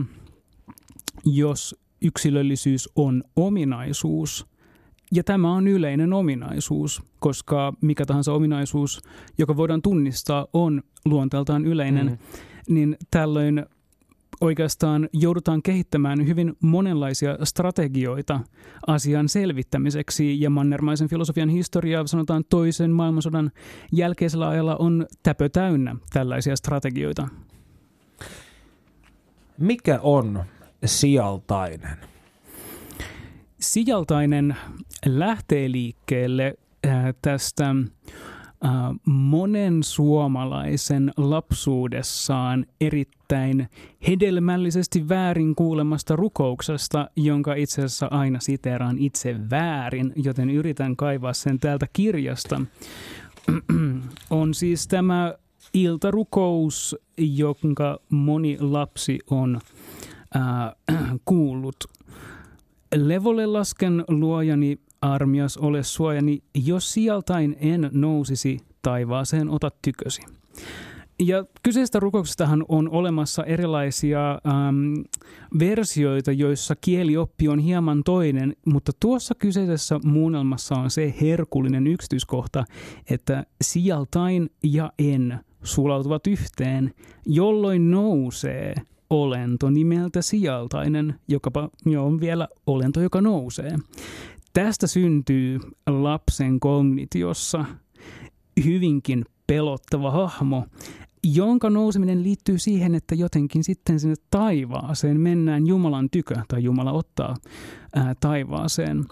jos 1.25 1.77
yksilöllisyys 2.03 2.89
on 2.97 3.25
ominaisuus– 3.37 4.47
ja 5.13 5.25
tämä 5.25 5.53
on 5.53 5.69
yleinen 5.69 6.13
ominaisuus, 6.13 7.03
koska 7.19 7.73
mikä 7.81 8.07
tahansa 8.07 8.33
ominaisuus, 8.33 9.03
joka 9.39 9.57
voidaan 9.57 9.83
tunnistaa, 9.83 10.47
on 10.53 10.83
luonteeltaan 11.05 11.65
yleinen, 11.65 12.07
mm. 12.07 12.19
niin 12.75 12.97
tällöin 13.11 13.67
oikeastaan 14.41 15.09
joudutaan 15.13 15.63
kehittämään 15.63 16.27
hyvin 16.27 16.57
monenlaisia 16.61 17.39
strategioita 17.45 18.41
asian 18.87 19.29
selvittämiseksi. 19.29 20.41
Ja 20.41 20.51
mannermaisen 20.51 21.09
filosofian 21.09 21.49
historia, 21.49 22.07
sanotaan 22.07 22.45
toisen 22.49 22.91
maailmansodan 22.91 23.51
jälkeisellä 23.93 24.49
ajalla, 24.49 24.77
on 24.77 25.07
täpö 25.23 25.49
täynnä 25.49 25.97
tällaisia 26.13 26.57
strategioita. 26.57 27.29
Mikä 29.59 30.01
on 30.03 30.45
sijaltainen? 30.85 31.97
Sijaltainen 33.61 34.57
lähtee 35.07 35.73
liikkeelle 35.73 36.55
äh, 36.87 37.15
tästä 37.23 37.71
äh, 37.71 38.71
monen 39.07 39.83
suomalaisen 39.83 41.13
lapsuudessaan 41.17 42.67
erittäin 42.81 43.69
hedelmällisesti 44.09 45.09
väärin 45.09 45.55
kuulemasta 45.55 46.17
rukouksesta, 46.17 47.11
jonka 47.17 47.55
itse 47.55 47.81
asiassa 47.81 48.09
aina 48.11 48.41
siteeraan 48.41 48.99
itse 48.99 49.37
väärin, 49.51 50.13
joten 50.17 50.51
yritän 50.51 50.97
kaivaa 50.97 51.33
sen 51.33 51.59
täältä 51.59 51.87
kirjasta. 51.93 52.61
on 54.31 54.55
siis 54.55 54.89
tämä 54.89 55.35
iltarukous, 55.75 56.97
jonka 57.19 57.99
moni 58.11 58.57
lapsi 58.61 59.19
on 59.31 59.61
äh, 60.37 60.43
kuullut 61.25 61.77
Levolle 62.95 63.47
lasken 63.47 64.05
luojani 64.09 64.79
armias 65.03 65.57
ole 65.57 65.83
suojani, 65.83 66.43
jos 66.55 66.93
sieltain 66.93 67.57
en 67.61 67.91
nousisi 67.93 68.61
taivaaseen 68.83 69.49
ota 69.49 69.71
tykösi. 69.83 70.23
Ja 71.21 71.45
kyseisestä 71.63 72.01
rukouksestahan 72.01 72.65
on 72.69 72.89
olemassa 72.89 73.45
erilaisia 73.45 74.31
äm, 74.31 75.05
versioita, 75.59 76.33
joissa 76.33 76.77
kielioppi 76.81 77.49
on 77.49 77.59
hieman 77.59 78.03
toinen, 78.05 78.57
mutta 78.67 78.93
tuossa 79.01 79.35
kyseisessä 79.35 80.01
muunnelmassa 80.05 80.75
on 80.75 80.91
se 80.91 81.15
herkullinen 81.21 81.87
yksityiskohta, 81.87 82.65
että 83.11 83.47
sieltain 83.63 84.51
ja 84.65 84.93
en 84.99 85.41
sulautuvat 85.63 86.27
yhteen, 86.27 86.95
jolloin 87.27 87.91
nousee 87.91 88.75
olento 89.11 89.71
nimeltä 89.71 90.23
sijaltainen, 90.23 91.15
joka 91.29 91.51
on 91.99 92.21
vielä 92.21 92.49
olento, 92.67 93.01
joka 93.01 93.21
nousee. 93.21 93.77
Tästä 94.53 94.87
syntyy 94.87 95.61
lapsen 95.87 96.61
kognitiossa 96.61 97.65
hyvinkin 98.65 99.25
pelottava 99.47 100.11
hahmo, 100.11 100.67
jonka 101.25 101.71
nouseminen 101.71 102.23
liittyy 102.23 102.59
siihen, 102.59 102.95
että 102.95 103.15
jotenkin 103.15 103.65
sitten 103.65 104.01
sinne 104.01 104.15
taivaaseen 104.31 105.21
mennään 105.21 105.67
Jumalan 105.67 106.11
tykö, 106.11 106.35
tai 106.49 106.65
Jumala 106.65 106.93
ottaa 106.93 107.37
ää, 107.95 108.15
taivaaseen. 108.21 109.05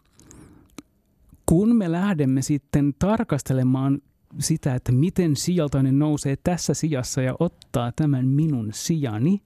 Kun 1.47 1.77
me 1.77 1.93
lähdemme 1.93 2.43
sitten 2.43 2.95
tarkastelemaan 2.99 3.99
sitä, 4.39 4.75
että 4.75 4.93
miten 4.93 5.37
sijaltainen 5.37 5.99
nousee 5.99 6.37
tässä 6.45 6.75
sijassa 6.75 7.23
ja 7.23 7.35
ottaa 7.39 7.93
tämän 7.93 8.29
minun 8.29 8.69
sijani, 8.73 9.43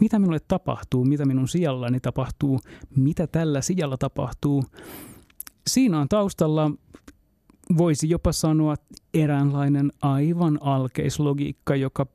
mitä 0.00 0.18
minulle 0.18 0.40
tapahtuu, 0.48 1.04
mitä 1.04 1.24
minun 1.24 1.48
sijallani 1.48 2.00
tapahtuu, 2.00 2.60
mitä 2.96 3.26
tällä 3.26 3.60
sijalla 3.60 3.96
tapahtuu. 3.96 4.64
Siinä 5.70 6.00
on 6.00 6.08
taustalla 6.08 6.70
voisi 7.78 8.08
jopa 8.08 8.32
sanoa 8.32 8.74
eräänlainen 9.14 9.92
aivan 10.02 10.58
alkeislogiikka, 10.62 11.76
joka 11.76 12.06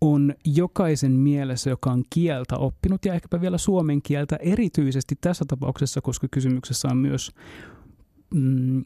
on 0.00 0.34
jokaisen 0.44 1.12
mielessä, 1.12 1.70
joka 1.70 1.92
on 1.92 2.04
kieltä 2.10 2.56
oppinut 2.56 3.04
ja 3.04 3.14
ehkäpä 3.14 3.40
vielä 3.40 3.58
suomen 3.58 4.02
kieltä 4.02 4.36
erityisesti 4.36 5.14
tässä 5.20 5.44
tapauksessa, 5.48 6.00
koska 6.00 6.28
kysymyksessä 6.30 6.88
on 6.90 6.96
myös 6.96 7.30
mm, 8.34 8.84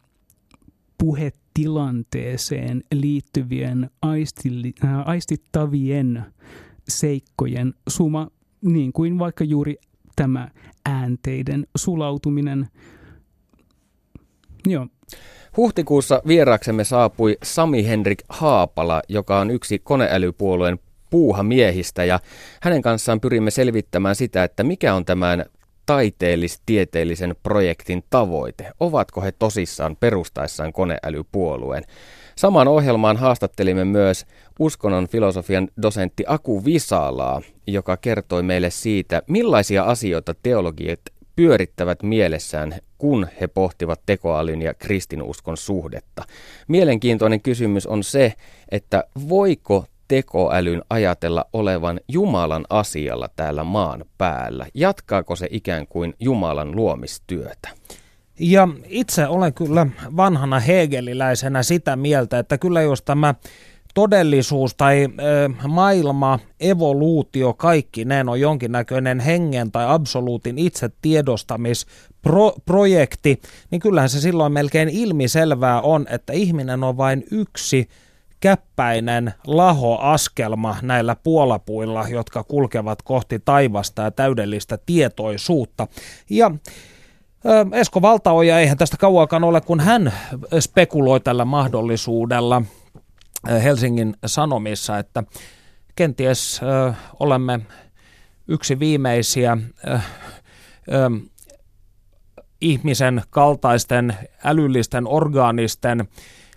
puhetilanteeseen 0.98 2.82
liittyvien 2.92 3.90
aistilli, 4.02 4.72
äh, 4.84 5.08
aistittavien 5.08 6.24
seikkojen 6.88 7.74
suma, 7.88 8.30
niin 8.62 8.92
kuin 8.92 9.18
vaikka 9.18 9.44
juuri 9.44 9.76
tämä 10.16 10.48
äänteiden 10.86 11.66
sulautuminen. 11.76 12.68
Joo, 14.66 14.86
Huhtikuussa 15.56 16.22
vieraaksemme 16.26 16.84
saapui 16.84 17.38
Sami 17.42 17.86
Henrik 17.86 18.22
Haapala, 18.28 19.02
joka 19.08 19.38
on 19.40 19.50
yksi 19.50 19.78
koneälypuolueen 19.78 20.78
puuhamiehistä 21.10 22.04
ja 22.04 22.20
hänen 22.60 22.82
kanssaan 22.82 23.20
pyrimme 23.20 23.50
selvittämään 23.50 24.14
sitä, 24.14 24.44
että 24.44 24.64
mikä 24.64 24.94
on 24.94 25.04
tämän 25.04 25.44
taiteellis-tieteellisen 25.86 27.36
projektin 27.42 28.04
tavoite. 28.10 28.72
Ovatko 28.80 29.20
he 29.20 29.32
tosissaan 29.32 29.96
perustaessaan 29.96 30.72
koneälypuolueen? 30.72 31.84
Samaan 32.36 32.68
ohjelmaan 32.68 33.16
haastattelimme 33.16 33.84
myös 33.84 34.26
uskonnon 34.58 35.08
filosofian 35.08 35.68
dosentti 35.82 36.24
Aku 36.26 36.64
Visalaa, 36.64 37.42
joka 37.66 37.96
kertoi 37.96 38.42
meille 38.42 38.70
siitä, 38.70 39.22
millaisia 39.28 39.82
asioita 39.82 40.34
teologiat 40.42 41.00
pyörittävät 41.38 42.02
mielessään, 42.02 42.74
kun 42.98 43.26
he 43.40 43.46
pohtivat 43.46 44.00
tekoälyn 44.06 44.62
ja 44.62 44.74
kristinuskon 44.74 45.56
suhdetta. 45.56 46.24
Mielenkiintoinen 46.68 47.40
kysymys 47.40 47.86
on 47.86 48.04
se, 48.04 48.34
että 48.70 49.04
voiko 49.28 49.84
tekoälyn 50.08 50.82
ajatella 50.90 51.44
olevan 51.52 52.00
Jumalan 52.08 52.64
asialla 52.70 53.28
täällä 53.36 53.64
maan 53.64 54.04
päällä? 54.18 54.66
Jatkaako 54.74 55.36
se 55.36 55.48
ikään 55.50 55.86
kuin 55.86 56.14
Jumalan 56.20 56.76
luomistyötä? 56.76 57.68
Ja 58.40 58.68
itse 58.86 59.26
olen 59.26 59.54
kyllä 59.54 59.86
vanhana 60.16 60.60
hegeliläisenä 60.60 61.62
sitä 61.62 61.96
mieltä, 61.96 62.38
että 62.38 62.58
kyllä 62.58 62.80
jos 62.80 63.02
tämä 63.02 63.34
todellisuus 63.98 64.74
tai 64.74 65.04
ö, 65.04 65.08
maailma, 65.68 66.38
evoluutio, 66.60 67.54
kaikki 67.54 68.04
ne 68.04 68.24
on 68.28 68.40
jonkinnäköinen 68.40 69.20
hengen 69.20 69.72
tai 69.72 69.84
absoluutin 69.88 70.58
itse 70.58 70.90
tiedostamisprojekti, 71.02 73.40
niin 73.70 73.80
kyllähän 73.80 74.08
se 74.08 74.20
silloin 74.20 74.52
melkein 74.52 74.88
ilmiselvää 74.88 75.80
on, 75.80 76.06
että 76.10 76.32
ihminen 76.32 76.84
on 76.84 76.96
vain 76.96 77.24
yksi 77.30 77.88
käppäinen 78.40 79.34
lahoaskelma 79.46 80.76
näillä 80.82 81.16
puolapuilla, 81.16 82.08
jotka 82.08 82.44
kulkevat 82.44 83.02
kohti 83.02 83.38
taivasta 83.44 84.02
ja 84.02 84.10
täydellistä 84.10 84.78
tietoisuutta. 84.86 85.86
Ja 86.30 86.50
Esko 87.72 88.02
Valtaoja, 88.02 88.58
eihän 88.58 88.78
tästä 88.78 88.96
kauakaan 88.96 89.44
ole, 89.44 89.60
kun 89.60 89.80
hän 89.80 90.12
spekuloi 90.58 91.20
tällä 91.20 91.44
mahdollisuudella– 91.44 92.62
Helsingin 93.46 94.16
Sanomissa, 94.26 94.98
että 94.98 95.24
kenties 95.96 96.60
ö, 96.62 96.92
olemme 97.20 97.60
yksi 98.48 98.78
viimeisiä 98.78 99.58
ö, 99.88 99.98
ihmisen 102.60 103.22
kaltaisten 103.30 104.16
älyllisten 104.44 105.06
orgaanisten 105.06 106.08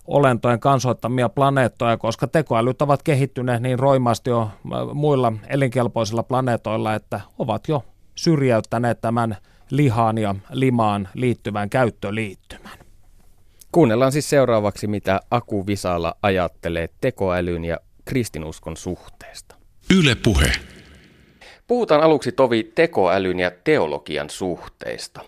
olentojen 0.07 0.59
kansoittamia 0.59 1.29
planeettoja, 1.29 1.97
koska 1.97 2.27
tekoälyt 2.27 2.81
ovat 2.81 3.03
kehittyneet 3.03 3.61
niin 3.61 3.79
roimasti 3.79 4.29
jo 4.29 4.49
muilla 4.93 5.33
elinkelpoisilla 5.47 6.23
planeetoilla, 6.23 6.95
että 6.95 7.21
ovat 7.39 7.67
jo 7.67 7.83
syrjäyttäneet 8.15 9.01
tämän 9.01 9.37
lihaan 9.69 10.17
ja 10.17 10.35
limaan 10.51 11.09
liittyvän 11.13 11.69
käyttöliittymän. 11.69 12.80
Kuunnellaan 13.71 14.11
siis 14.11 14.29
seuraavaksi, 14.29 14.87
mitä 14.87 15.19
Aku 15.31 15.67
Visala 15.67 16.15
ajattelee 16.23 16.89
tekoälyn 17.01 17.65
ja 17.65 17.77
kristinuskon 18.05 18.77
suhteesta. 18.77 19.55
Yle 19.99 20.15
puhe. 20.23 20.51
Puhutaan 21.67 22.01
aluksi 22.01 22.31
tovi 22.31 22.71
tekoälyn 22.75 23.39
ja 23.39 23.51
teologian 23.63 24.29
suhteista. 24.29 25.21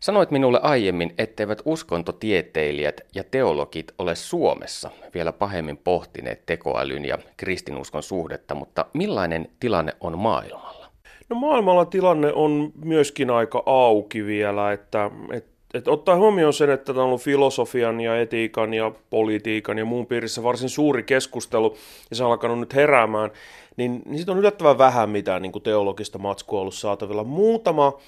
Sanoit 0.00 0.30
minulle 0.30 0.60
aiemmin, 0.62 1.14
etteivät 1.18 1.62
uskontotieteilijät 1.64 3.00
ja 3.14 3.24
teologit 3.24 3.92
ole 3.98 4.14
Suomessa 4.14 4.90
vielä 5.14 5.32
pahemmin 5.32 5.76
pohtineet 5.76 6.46
tekoälyn 6.46 7.04
ja 7.04 7.18
kristinuskon 7.36 8.02
suhdetta, 8.02 8.54
mutta 8.54 8.86
millainen 8.94 9.48
tilanne 9.60 9.92
on 10.00 10.18
maailmalla? 10.18 10.86
No 11.28 11.36
maailmalla 11.36 11.84
tilanne 11.84 12.32
on 12.32 12.72
myöskin 12.84 13.30
aika 13.30 13.62
auki 13.66 14.26
vielä, 14.26 14.72
että, 14.72 15.10
että 15.32 15.57
et 15.74 15.88
ottaa 15.88 16.16
huomioon 16.16 16.52
sen, 16.52 16.70
että 16.70 16.92
tämä 16.92 17.02
on 17.02 17.08
ollut 17.08 17.22
filosofian 17.22 18.00
ja 18.00 18.20
etiikan 18.20 18.74
ja 18.74 18.92
politiikan 19.10 19.78
ja 19.78 19.84
muun 19.84 20.06
piirissä 20.06 20.42
varsin 20.42 20.68
suuri 20.68 21.02
keskustelu, 21.02 21.76
ja 22.10 22.16
se 22.16 22.24
on 22.24 22.30
alkanut 22.30 22.60
nyt 22.60 22.74
heräämään, 22.74 23.30
niin, 23.76 24.02
niin 24.04 24.16
siitä 24.16 24.32
on 24.32 24.38
yllättävän 24.38 24.78
vähän 24.78 25.10
mitään 25.10 25.42
niin 25.42 25.52
kuin 25.52 25.62
teologista 25.62 26.18
matskua 26.18 26.60
ollut 26.60 26.74
saatavilla. 26.74 27.24
Muutama 27.24 27.98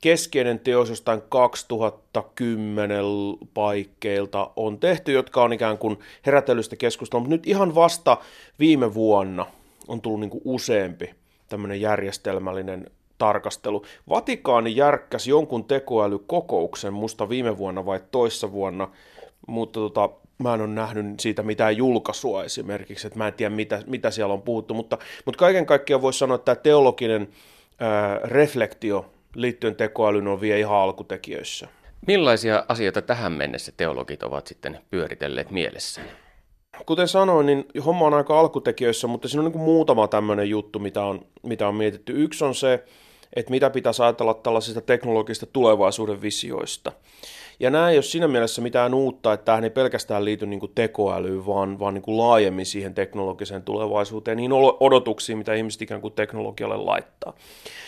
keskeinen 0.00 0.60
teos 0.60 0.88
jostain 0.88 1.22
2010 1.28 3.04
paikkeilta 3.54 4.50
on 4.56 4.78
tehty, 4.78 5.12
jotka 5.12 5.42
on 5.42 5.52
ikään 5.52 5.78
kuin 5.78 5.98
herätelystä 6.26 6.76
keskustelua, 6.76 7.20
mutta 7.20 7.34
nyt 7.34 7.46
ihan 7.46 7.74
vasta 7.74 8.16
viime 8.58 8.94
vuonna 8.94 9.46
on 9.88 10.00
tullut 10.00 10.20
niin 10.20 10.30
kuin 10.30 10.42
useampi 10.44 11.14
tämmöinen 11.48 11.80
järjestelmällinen 11.80 12.90
tarkastelu. 13.18 13.84
Vatikaani 14.08 14.76
järkkäsi 14.76 15.30
jonkun 15.30 15.64
tekoälykokouksen 15.64 16.92
musta 16.92 17.28
viime 17.28 17.58
vuonna 17.58 17.86
vai 17.86 18.00
toissa 18.10 18.52
vuonna, 18.52 18.88
mutta 19.46 19.80
tota, 19.80 20.10
mä 20.38 20.54
en 20.54 20.60
ole 20.60 20.68
nähnyt 20.68 21.20
siitä 21.20 21.42
mitään 21.42 21.76
julkaisua 21.76 22.44
esimerkiksi, 22.44 23.06
että 23.06 23.18
mä 23.18 23.28
en 23.28 23.34
tiedä 23.34 23.54
mitä, 23.54 23.82
mitä 23.86 24.10
siellä 24.10 24.34
on 24.34 24.42
puhuttu, 24.42 24.74
mutta, 24.74 24.98
mutta 25.24 25.38
kaiken 25.38 25.66
kaikkiaan 25.66 26.02
voisi 26.02 26.18
sanoa, 26.18 26.34
että 26.34 26.54
tämä 26.54 26.62
teologinen 26.62 27.28
ää, 27.78 28.20
reflektio 28.24 29.10
liittyen 29.34 29.76
tekoälyyn 29.76 30.28
on 30.28 30.40
vielä 30.40 30.58
ihan 30.58 30.76
alkutekijöissä. 30.76 31.68
Millaisia 32.06 32.64
asioita 32.68 33.02
tähän 33.02 33.32
mennessä 33.32 33.72
teologit 33.76 34.22
ovat 34.22 34.46
sitten 34.46 34.80
pyöritelleet 34.90 35.50
mielessä? 35.50 36.00
Kuten 36.86 37.08
sanoin, 37.08 37.46
niin 37.46 37.66
homma 37.86 38.06
on 38.06 38.14
aika 38.14 38.40
alkutekijöissä, 38.40 39.06
mutta 39.06 39.28
siinä 39.28 39.42
on 39.42 39.52
niin 39.52 39.60
muutama 39.60 40.08
tämmöinen 40.08 40.50
juttu, 40.50 40.78
mitä 40.78 41.02
on, 41.02 41.26
mitä 41.42 41.68
on 41.68 41.74
mietitty. 41.74 42.12
Yksi 42.22 42.44
on 42.44 42.54
se, 42.54 42.84
että 43.36 43.50
mitä 43.50 43.70
pitäisi 43.70 44.02
ajatella 44.02 44.34
tällaisista 44.34 44.80
teknologisista 44.80 45.46
tulevaisuuden 45.46 46.22
visioista. 46.22 46.92
Ja 47.60 47.70
nämä 47.70 47.90
ei 47.90 47.96
ole 47.96 48.02
siinä 48.02 48.28
mielessä 48.28 48.62
mitään 48.62 48.94
uutta, 48.94 49.32
että 49.32 49.44
tämähän 49.44 49.64
ei 49.64 49.70
pelkästään 49.70 50.24
liity 50.24 50.46
niin 50.46 50.60
kuin 50.60 50.72
tekoälyyn, 50.74 51.46
vaan, 51.46 51.78
vaan 51.78 51.94
niin 51.94 52.02
kuin 52.02 52.18
laajemmin 52.18 52.66
siihen 52.66 52.94
teknologiseen 52.94 53.62
tulevaisuuteen, 53.62 54.36
niin 54.36 54.52
odotuksiin, 54.80 55.38
mitä 55.38 55.54
ihmiset 55.54 55.82
ikään 55.82 56.00
kuin 56.00 56.12
teknologialle 56.12 56.76
laittaa. 56.76 57.32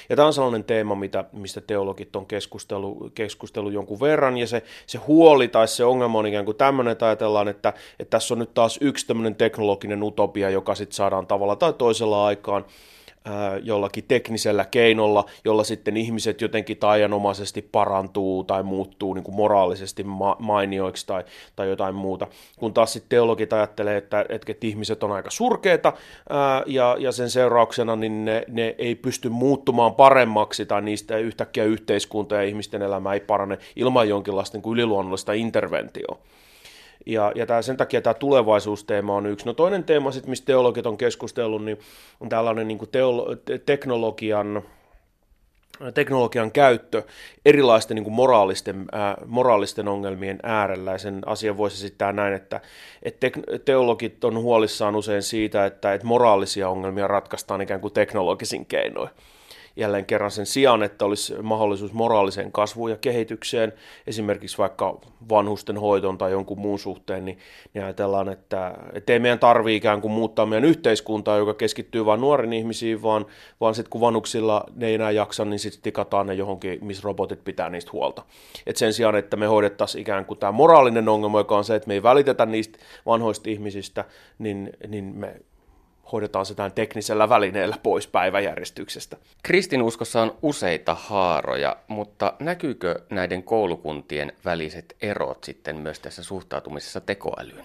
Ja 0.08 0.16
tämä 0.16 0.26
on 0.26 0.32
sellainen 0.32 0.64
teema, 0.64 0.94
mitä, 0.94 1.24
mistä 1.32 1.60
teologit 1.60 2.16
on 2.16 2.26
keskustellut, 2.26 3.12
keskustellut 3.14 3.72
jonkun 3.72 4.00
verran, 4.00 4.38
ja 4.38 4.46
se, 4.46 4.62
se 4.86 4.98
huoli 4.98 5.48
tai 5.48 5.68
se 5.68 5.84
ongelma 5.84 6.18
on 6.18 6.26
ikään 6.26 6.44
kuin 6.44 6.56
tämmöinen, 6.56 6.92
että 6.92 7.06
ajatellaan, 7.06 7.48
että, 7.48 7.72
että 7.98 8.10
tässä 8.10 8.34
on 8.34 8.38
nyt 8.38 8.54
taas 8.54 8.78
yksi 8.80 9.06
tämmöinen 9.06 9.34
teknologinen 9.34 10.02
utopia, 10.02 10.50
joka 10.50 10.74
sitten 10.74 10.96
saadaan 10.96 11.26
tavalla 11.26 11.56
tai 11.56 11.72
toisella 11.72 12.26
aikaan, 12.26 12.64
jollakin 13.62 14.04
teknisellä 14.08 14.64
keinolla, 14.64 15.24
jolla 15.44 15.64
sitten 15.64 15.96
ihmiset 15.96 16.40
jotenkin 16.40 16.76
taianomaisesti 16.76 17.62
parantuu 17.62 18.44
tai 18.44 18.62
muuttuu 18.62 19.14
niin 19.14 19.24
kuin 19.24 19.34
moraalisesti 19.34 20.04
ma- 20.04 20.36
mainioiksi 20.38 21.06
tai, 21.06 21.24
tai 21.56 21.68
jotain 21.68 21.94
muuta. 21.94 22.26
Kun 22.58 22.74
taas 22.74 22.92
sitten 22.92 23.08
teologit 23.08 23.52
ajattelee, 23.52 23.96
että, 23.96 24.24
että 24.28 24.52
ihmiset 24.62 25.02
on 25.02 25.12
aika 25.12 25.30
surkeita 25.30 25.92
ää, 26.30 26.62
ja, 26.66 26.96
ja 26.98 27.12
sen 27.12 27.30
seurauksena 27.30 27.96
niin 27.96 28.24
ne, 28.24 28.44
ne 28.48 28.74
ei 28.78 28.94
pysty 28.94 29.28
muuttumaan 29.28 29.94
paremmaksi 29.94 30.66
tai 30.66 30.82
niistä 30.82 31.18
yhtäkkiä 31.18 31.64
yhteiskunta 31.64 32.34
ja 32.34 32.42
ihmisten 32.42 32.82
elämä 32.82 33.14
ei 33.14 33.20
parane 33.20 33.58
ilman 33.76 34.08
jonkinlaista 34.08 34.56
niin 34.56 34.62
kuin 34.62 34.74
yliluonnollista 34.74 35.32
interventioa. 35.32 36.18
Ja, 37.06 37.32
ja 37.34 37.46
tää, 37.46 37.62
sen 37.62 37.76
takia 37.76 38.02
tämä 38.02 38.14
tulevaisuusteema 38.14 39.14
on 39.14 39.26
yksi. 39.26 39.46
No 39.46 39.52
toinen 39.52 39.84
teema, 39.84 40.12
sit, 40.12 40.26
mistä 40.26 40.46
teologit 40.46 40.86
on 40.86 40.98
keskustellut, 40.98 41.64
niin 41.64 41.78
on 42.20 42.28
tällainen 42.28 42.68
niin 42.68 42.78
kuin 42.78 42.88
teolo- 42.88 43.36
teknologian, 43.66 44.62
teknologian 45.94 46.52
käyttö 46.52 47.02
erilaisten 47.44 47.94
niin 47.94 48.04
kuin 48.04 48.14
moraalisten, 48.14 48.86
ää, 48.92 49.16
moraalisten 49.26 49.88
ongelmien 49.88 50.38
äärellä. 50.42 50.92
Ja 50.92 50.98
sen 50.98 51.20
asian 51.26 51.56
voisi 51.56 51.76
esittää 51.76 52.12
näin, 52.12 52.34
että, 52.34 52.60
että 53.02 53.30
te- 53.30 53.58
teologit 53.64 54.24
on 54.24 54.38
huolissaan 54.38 54.96
usein 54.96 55.22
siitä, 55.22 55.66
että, 55.66 55.94
että 55.94 56.06
moraalisia 56.06 56.68
ongelmia 56.68 57.08
ratkaistaan 57.08 57.60
ikään 57.60 57.80
kuin 57.80 57.94
teknologisin 57.94 58.66
keinoin 58.66 59.10
jälleen 59.80 60.06
kerran 60.06 60.30
sen 60.30 60.46
sijaan, 60.46 60.82
että 60.82 61.04
olisi 61.04 61.42
mahdollisuus 61.42 61.92
moraaliseen 61.92 62.52
kasvuun 62.52 62.90
ja 62.90 62.96
kehitykseen, 62.96 63.72
esimerkiksi 64.06 64.58
vaikka 64.58 65.00
vanhusten 65.28 65.78
hoitoon 65.78 66.18
tai 66.18 66.30
jonkun 66.32 66.60
muun 66.60 66.78
suhteen, 66.78 67.24
niin, 67.24 67.38
niin 67.74 67.84
ajatellaan, 67.84 68.28
että, 68.28 68.74
ei 69.08 69.18
meidän 69.18 69.38
tarvitse 69.38 69.76
ikään 69.76 70.00
kuin 70.00 70.12
muuttaa 70.12 70.46
meidän 70.46 70.68
yhteiskuntaa, 70.68 71.36
joka 71.36 71.54
keskittyy 71.54 72.04
vain 72.06 72.20
nuorin 72.20 72.52
ihmisiin, 72.52 73.02
vaan, 73.02 73.26
vaan 73.60 73.74
sitten 73.74 73.90
kun 73.90 74.00
vanhuksilla 74.00 74.64
ne 74.76 74.86
ei 74.86 74.94
enää 74.94 75.10
jaksa, 75.10 75.44
niin 75.44 75.58
sitten 75.58 75.82
tikataan 75.82 76.26
ne 76.26 76.34
johonkin, 76.34 76.78
missä 76.84 77.02
robotit 77.04 77.44
pitää 77.44 77.70
niistä 77.70 77.90
huolta. 77.92 78.22
Et 78.66 78.76
sen 78.76 78.92
sijaan, 78.92 79.16
että 79.16 79.36
me 79.36 79.46
hoidettaisiin 79.46 80.02
ikään 80.02 80.24
kuin 80.24 80.38
tämä 80.38 80.52
moraalinen 80.52 81.08
ongelma, 81.08 81.40
joka 81.40 81.56
on 81.56 81.64
se, 81.64 81.74
että 81.74 81.88
me 81.88 81.94
ei 81.94 82.02
välitetä 82.02 82.46
niistä 82.46 82.78
vanhoista 83.06 83.50
ihmisistä, 83.50 84.04
niin, 84.38 84.70
niin 84.88 85.04
me 85.04 85.40
hoidetaan 86.12 86.46
se 86.46 86.54
tämän 86.54 86.72
teknisellä 86.72 87.28
välineellä 87.28 87.76
pois 87.82 88.06
päiväjärjestyksestä. 88.06 89.16
Kristinuskossa 89.42 90.22
on 90.22 90.36
useita 90.42 90.94
haaroja, 90.94 91.76
mutta 91.88 92.32
näkyykö 92.38 93.00
näiden 93.10 93.42
koulukuntien 93.42 94.32
väliset 94.44 94.96
erot 95.02 95.44
sitten 95.44 95.76
myös 95.76 96.00
tässä 96.00 96.22
suhtautumisessa 96.22 97.00
tekoälyyn? 97.00 97.64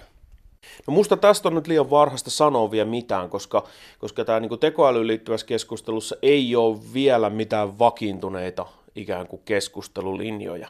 No 0.87 0.93
musta 0.93 1.17
tästä 1.17 1.49
on 1.49 1.55
nyt 1.55 1.67
liian 1.67 1.89
varhaista 1.89 2.29
sanoa 2.29 2.71
vielä 2.71 2.89
mitään, 2.89 3.29
koska, 3.29 3.67
koska 3.99 4.25
tämä 4.25 4.39
niin 4.39 4.59
tekoälyyn 4.59 5.07
liittyvässä 5.07 5.47
keskustelussa 5.47 6.15
ei 6.21 6.55
ole 6.55 6.77
vielä 6.93 7.29
mitään 7.29 7.79
vakiintuneita 7.79 8.65
ikään 8.95 9.27
kuin 9.27 9.41
keskustelulinjoja. 9.45 10.67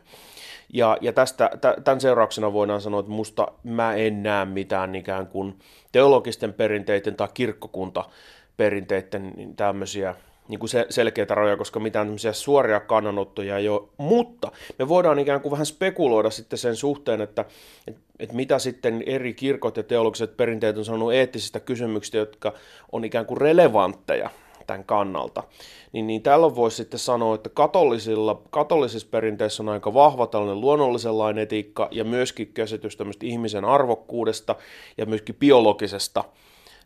Ja, 0.74 0.98
ja 1.02 1.14
tästä, 1.14 1.50
tämän 1.84 2.02
seurauksena 2.02 2.54
voidaan 2.54 2.82
sanoa, 2.82 3.00
että 3.00 3.12
musta 3.12 3.48
mä 3.64 3.94
en 3.94 4.24
näe 4.24 4.46
mitään 4.46 4.96
ikään 4.96 5.28
kuin 5.28 5.60
teologisten 5.92 6.54
perinteiden 6.54 7.16
tai 7.16 7.28
kirkkokuntaperinteiden 7.34 9.34
niin 9.36 9.56
tämmöisiä 9.56 10.16
niin 10.48 10.60
kuin 10.60 10.70
se, 10.70 10.86
selkeitä 10.90 11.36
rajoja, 11.36 11.58
koska 11.58 11.80
mitään 11.80 12.16
suoria 12.32 12.80
kannanottoja 12.80 13.58
ei 13.58 13.70
ole. 13.70 13.90
Mutta 13.98 14.52
me 14.80 14.88
voidaan 14.88 15.20
ikään 15.20 15.42
kuin 15.42 15.52
vähän 15.52 15.66
spekuloida 15.66 16.30
sitten 16.30 16.60
sen 16.60 16.76
suhteen, 16.76 17.22
että, 17.22 17.46
että, 17.88 18.02
että 18.20 18.36
mitä 18.36 18.60
sitten 18.60 19.04
eri 19.06 19.34
kirkot 19.34 19.78
ja 19.78 19.84
teologiset 19.84 20.38
perinteet 20.38 20.78
on 20.78 20.86
sanonut 20.86 21.14
eettisistä 21.14 21.60
kysymyksistä, 21.60 22.18
jotka 22.18 22.54
on 22.92 23.06
ikään 23.06 23.26
kuin 23.26 23.38
relevantteja 23.38 24.30
tämän 24.68 24.84
kannalta, 24.84 25.44
niin, 25.92 26.08
niin 26.08 26.22
tällöin 26.22 26.56
voisi 26.56 26.78
sitten 26.78 27.00
sanoa, 27.00 27.36
että 27.36 27.50
katolisilla, 27.50 28.42
katolisissa 28.50 29.08
perinteissä 29.12 29.64
on 29.64 29.70
aika 29.70 29.94
vahva 29.94 30.28
tällainen 30.28 30.62
luonnollisenlainen 30.62 31.44
etiikka 31.44 31.88
ja 31.92 32.04
myöskin 32.04 32.54
käsitys 32.54 32.96
tämmöistä 32.96 33.26
ihmisen 33.26 33.66
arvokkuudesta 33.66 34.56
ja 34.98 35.06
myöskin 35.06 35.36
biologisesta 35.36 36.24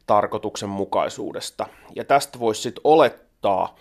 tarkoituksenmukaisuudesta. 0.07 1.65
Ja 1.95 2.05
tästä 2.05 2.39
voisi 2.39 2.61
sitten 2.61 2.82
olettaa, 2.84 3.75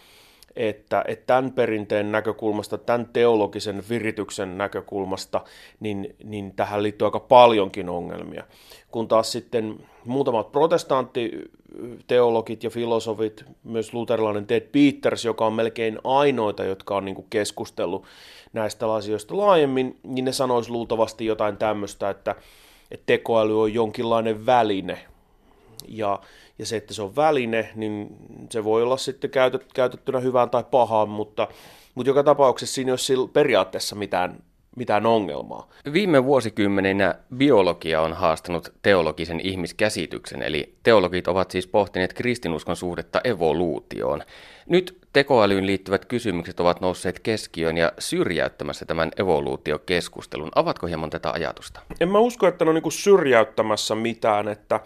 että, 0.56 1.04
että 1.08 1.26
tämän 1.26 1.52
perinteen 1.52 2.12
näkökulmasta, 2.12 2.78
tämän 2.78 3.08
teologisen 3.12 3.82
virityksen 3.88 4.58
näkökulmasta, 4.58 5.40
niin, 5.80 6.16
niin 6.24 6.54
tähän 6.54 6.82
liittyy 6.82 7.06
aika 7.06 7.20
paljonkin 7.20 7.88
ongelmia. 7.88 8.44
Kun 8.90 9.08
taas 9.08 9.32
sitten 9.32 9.86
muutamat 10.04 10.52
protestanttiteologit 10.52 12.64
ja 12.64 12.70
filosofit, 12.70 13.44
myös 13.64 13.94
luterilainen 13.94 14.46
Ted 14.46 14.68
Peters, 14.72 15.24
joka 15.24 15.46
on 15.46 15.52
melkein 15.52 15.98
ainoita, 16.04 16.64
jotka 16.64 16.96
on 16.96 17.04
niin 17.04 17.26
keskustellut 17.30 18.04
näistä 18.52 18.94
asioista 18.94 19.36
laajemmin, 19.36 19.98
niin 20.02 20.24
ne 20.24 20.32
sanoisi 20.32 20.70
luultavasti 20.70 21.26
jotain 21.26 21.56
tämmöistä, 21.56 22.10
että, 22.10 22.34
että 22.90 23.06
tekoäly 23.06 23.62
on 23.62 23.74
jonkinlainen 23.74 24.46
väline. 24.46 24.98
Ja, 25.88 26.20
ja 26.58 26.66
se, 26.66 26.76
että 26.76 26.94
se 26.94 27.02
on 27.02 27.16
väline, 27.16 27.70
niin 27.74 28.16
se 28.50 28.64
voi 28.64 28.82
olla 28.82 28.96
sitten 28.96 29.30
käytet, 29.30 29.72
käytettynä 29.74 30.20
hyvään 30.20 30.50
tai 30.50 30.64
pahaan, 30.70 31.08
mutta, 31.08 31.48
mutta 31.94 32.10
joka 32.10 32.22
tapauksessa 32.22 32.74
siinä 32.74 32.92
ei 33.10 33.16
ole 33.16 33.28
periaatteessa 33.28 33.96
mitään 33.96 34.42
mitään 34.78 35.06
ongelmaa. 35.06 35.68
Viime 35.92 36.24
vuosikymmeninä 36.24 37.14
biologia 37.36 38.00
on 38.00 38.12
haastanut 38.12 38.72
teologisen 38.82 39.40
ihmiskäsityksen, 39.40 40.42
eli 40.42 40.74
teologit 40.82 41.28
ovat 41.28 41.50
siis 41.50 41.66
pohtineet 41.66 42.12
kristinuskon 42.12 42.76
suhdetta 42.76 43.20
evoluutioon. 43.24 44.22
Nyt 44.68 44.98
tekoälyyn 45.12 45.66
liittyvät 45.66 46.04
kysymykset 46.04 46.60
ovat 46.60 46.80
nousseet 46.80 47.20
keskiöön 47.20 47.76
ja 47.76 47.92
syrjäyttämässä 47.98 48.84
tämän 48.84 49.10
evoluutiokeskustelun. 49.16 50.50
Avatko 50.54 50.86
hieman 50.86 51.10
tätä 51.10 51.30
ajatusta? 51.30 51.80
En 52.00 52.08
mä 52.08 52.18
usko, 52.18 52.46
että 52.46 52.64
ne 52.64 52.68
on 52.68 52.74
niin 52.74 52.92
syrjäyttämässä 52.92 53.94
mitään, 53.94 54.48
että 54.48 54.80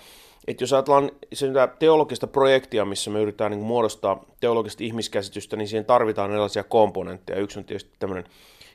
että 0.47 0.62
jos 0.62 0.72
ajatellaan 0.72 1.11
sitä 1.32 1.66
teologista 1.78 2.26
projektia, 2.26 2.84
missä 2.84 3.11
me 3.11 3.20
yritetään 3.20 3.51
niin 3.51 3.62
muodostaa 3.62 4.24
teologista 4.40 4.84
ihmiskäsitystä, 4.84 5.57
niin 5.57 5.68
siihen 5.68 5.84
tarvitaan 5.84 6.30
erilaisia 6.30 6.64
komponentteja. 6.64 7.40
Yksi 7.40 7.59
on 7.59 7.64
tietysti 7.64 7.90
tämmöinen 7.99 8.24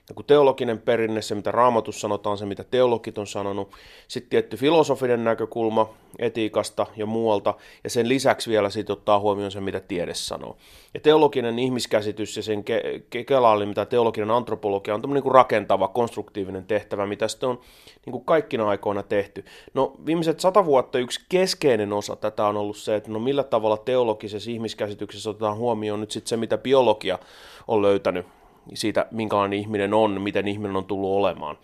joku 0.10 0.24
teologinen 0.24 0.80
perinne, 0.80 1.22
se 1.22 1.36
mitä 1.36 1.52
raamatus 1.52 2.02
sanotaan, 2.02 2.38
se 2.38 2.46
mitä 2.46 2.64
teologit 2.64 3.18
on 3.18 3.28
sanonut, 3.28 3.72
sitten 4.08 4.30
tietty 4.30 4.58
filosofinen 4.58 5.24
näkökulma 5.24 5.90
etiikasta 6.20 6.86
ja 6.96 7.06
muualta, 7.06 7.54
ja 7.84 7.90
sen 7.90 8.10
lisäksi 8.10 8.50
vielä 8.50 8.70
sitten 8.70 8.94
ottaa 8.94 9.20
huomioon 9.20 9.52
se, 9.52 9.62
mitä 9.62 9.80
tiede 9.80 10.14
sanoo. 10.14 10.58
Ja 10.94 11.00
teologinen 11.00 11.60
ihmiskäsitys 11.60 12.38
ja 12.38 12.44
sen 12.44 12.60
ke- 12.60 13.00
ke- 13.16 13.24
kelaali, 13.24 13.66
mitä 13.66 13.86
teologinen 13.86 14.32
antropologia 14.32 14.96
on 14.96 15.02
tämmöinen 15.02 15.24
niin 15.24 15.34
rakentava, 15.34 15.88
konstruktiivinen 15.88 16.66
tehtävä, 16.66 17.06
mitä 17.06 17.28
sitten 17.28 17.50
on 17.50 17.60
niin 18.06 18.12
kuin 18.12 18.26
kaikkina 18.26 18.70
aikoina 18.70 19.04
tehty. 19.04 19.46
No 19.74 19.94
viimeiset 20.06 20.40
sata 20.40 20.66
vuotta 20.66 21.00
yksi 21.00 21.26
keskeinen 21.30 21.94
osa 21.94 22.16
tätä 22.16 22.48
on 22.48 22.58
ollut 22.58 22.78
se, 22.78 22.96
että 22.96 23.12
no 23.12 23.20
millä 23.20 23.44
tavalla 23.44 23.78
teologisessa 23.78 24.52
ihmiskäsityksessä 24.52 25.30
otetaan 25.30 25.58
huomioon 25.58 26.02
nyt 26.02 26.12
sitten 26.12 26.30
se, 26.30 26.38
mitä 26.38 26.58
biologia 26.58 27.20
on 27.68 27.82
löytänyt 27.82 28.26
siitä, 28.74 29.06
minkälainen 29.12 29.60
ihminen 29.60 29.94
on, 29.94 30.22
miten 30.22 30.48
ihminen 30.48 30.76
on 30.76 30.86
tullut 30.86 31.18
olemaan. 31.18 31.58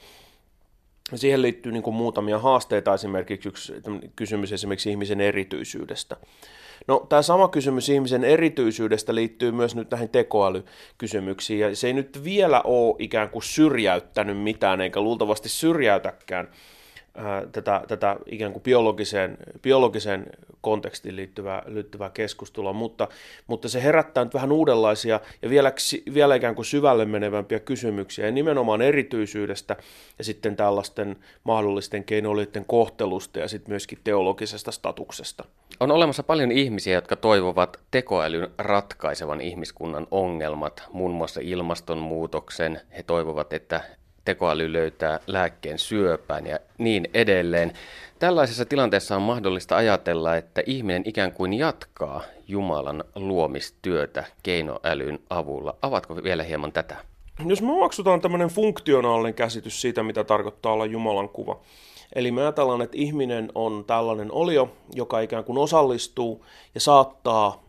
Siihen 1.16 1.41
liittyy 1.41 1.72
niin 1.72 1.84
kuin 1.84 1.95
muutamia 1.95 2.39
haasteita, 2.39 2.93
esimerkiksi 2.93 3.49
yksi 3.49 3.74
kysymys 4.16 4.54
esimerkiksi 4.54 4.89
ihmisen 4.89 5.22
erityisyydestä. 5.22 6.18
No, 6.88 7.06
tämä 7.10 7.22
sama 7.22 7.47
kysymys 7.47 7.89
ihmisen 7.89 8.24
erityisyydestä 8.24 9.16
liittyy 9.16 9.51
myös 9.51 9.76
nyt 9.76 9.91
näihin 9.91 10.10
tekoälykysymyksiin, 10.10 11.60
ja 11.60 11.76
se 11.76 11.88
ei 11.88 11.93
nyt 11.93 12.24
vielä 12.24 12.62
ole 12.62 12.95
ikään 12.99 13.30
kuin 13.30 13.43
syrjäyttänyt 13.43 14.38
mitään, 14.38 14.82
eikä 14.82 15.01
luultavasti 15.01 15.49
syrjäytäkään 15.49 16.47
tätä, 17.51 17.82
tätä 17.88 18.16
ikään 18.26 18.51
kuin 18.51 18.64
biologiseen, 18.64 19.38
biologiseen 19.61 20.26
kontekstiin 20.61 21.16
liittyvää, 21.16 21.64
liittyvää 21.66 22.09
keskustelua, 22.09 22.74
mutta, 22.74 23.07
mutta 23.47 23.70
se 23.70 23.84
herättää 23.84 24.24
nyt 24.24 24.34
vähän 24.34 24.51
uudenlaisia 24.51 25.20
ja 25.41 25.49
vielä, 25.49 25.74
vielä 26.14 26.36
ikään 26.36 26.55
kuin 26.55 26.66
syvälle 26.66 27.05
menevämpiä 27.05 27.59
kysymyksiä, 27.59 28.26
ja 28.26 28.32
nimenomaan 28.32 28.82
erityisyydestä 28.82 29.76
ja 30.18 30.24
sitten 30.24 30.55
tällaisten 30.55 31.16
mahdollisten 31.43 32.03
keinollisten 32.03 32.66
kohtelusta 32.66 33.39
ja 33.39 33.47
sitten 33.47 33.72
myöskin 33.72 33.99
teologisesta 34.03 34.72
statuksesta. 34.72 35.45
On 35.80 35.91
olemassa 35.91 36.24
paljon 36.24 36.51
ihmisiä, 36.51 36.93
jotka 36.93 37.16
toivovat 37.16 37.80
tekoälyn 37.91 38.47
ratkaisevan 38.57 39.41
ihmiskunnan 39.41 40.07
ongelmat, 40.11 40.84
muun 40.91 41.11
muassa 41.11 41.39
ilmastonmuutoksen. 41.43 42.82
He 42.97 43.03
toivovat, 43.03 43.53
että 43.53 43.82
tekoäly 44.26 44.74
löytää 44.74 45.19
lääkkeen 45.28 45.80
syöpään 45.80 46.47
ja 46.47 46.59
niin 46.78 47.09
edelleen. 47.13 47.74
Tällaisessa 48.19 48.65
tilanteessa 48.65 49.15
on 49.15 49.21
mahdollista 49.21 49.78
ajatella, 49.78 50.36
että 50.36 50.63
ihminen 50.65 51.03
ikään 51.05 51.32
kuin 51.32 51.53
jatkaa 51.53 52.24
Jumalan 52.47 53.03
luomistyötä 53.15 54.24
keinoälyn 54.43 55.19
avulla. 55.30 55.76
Avatko 55.82 56.24
vielä 56.24 56.43
hieman 56.43 56.71
tätä? 56.71 56.95
Jos 57.45 57.61
me 57.61 57.71
omaksutaan 57.71 58.21
tämmöinen 58.21 58.49
funktionaalinen 58.49 59.34
käsitys 59.34 59.82
siitä, 59.82 60.03
mitä 60.03 60.24
tarkoittaa 60.24 60.74
olla 60.74 60.86
Jumalan 60.86 61.30
kuva, 61.30 61.59
Eli 62.15 62.32
me 62.32 62.41
ajatellaan, 62.41 62.82
että 62.82 62.97
ihminen 62.97 63.51
on 63.55 63.84
tällainen 63.88 64.32
olio, 64.32 64.69
joka 64.93 65.19
ikään 65.19 65.43
kuin 65.43 65.57
osallistuu 65.57 66.45
ja 66.76 66.82
saattaa 66.82 67.62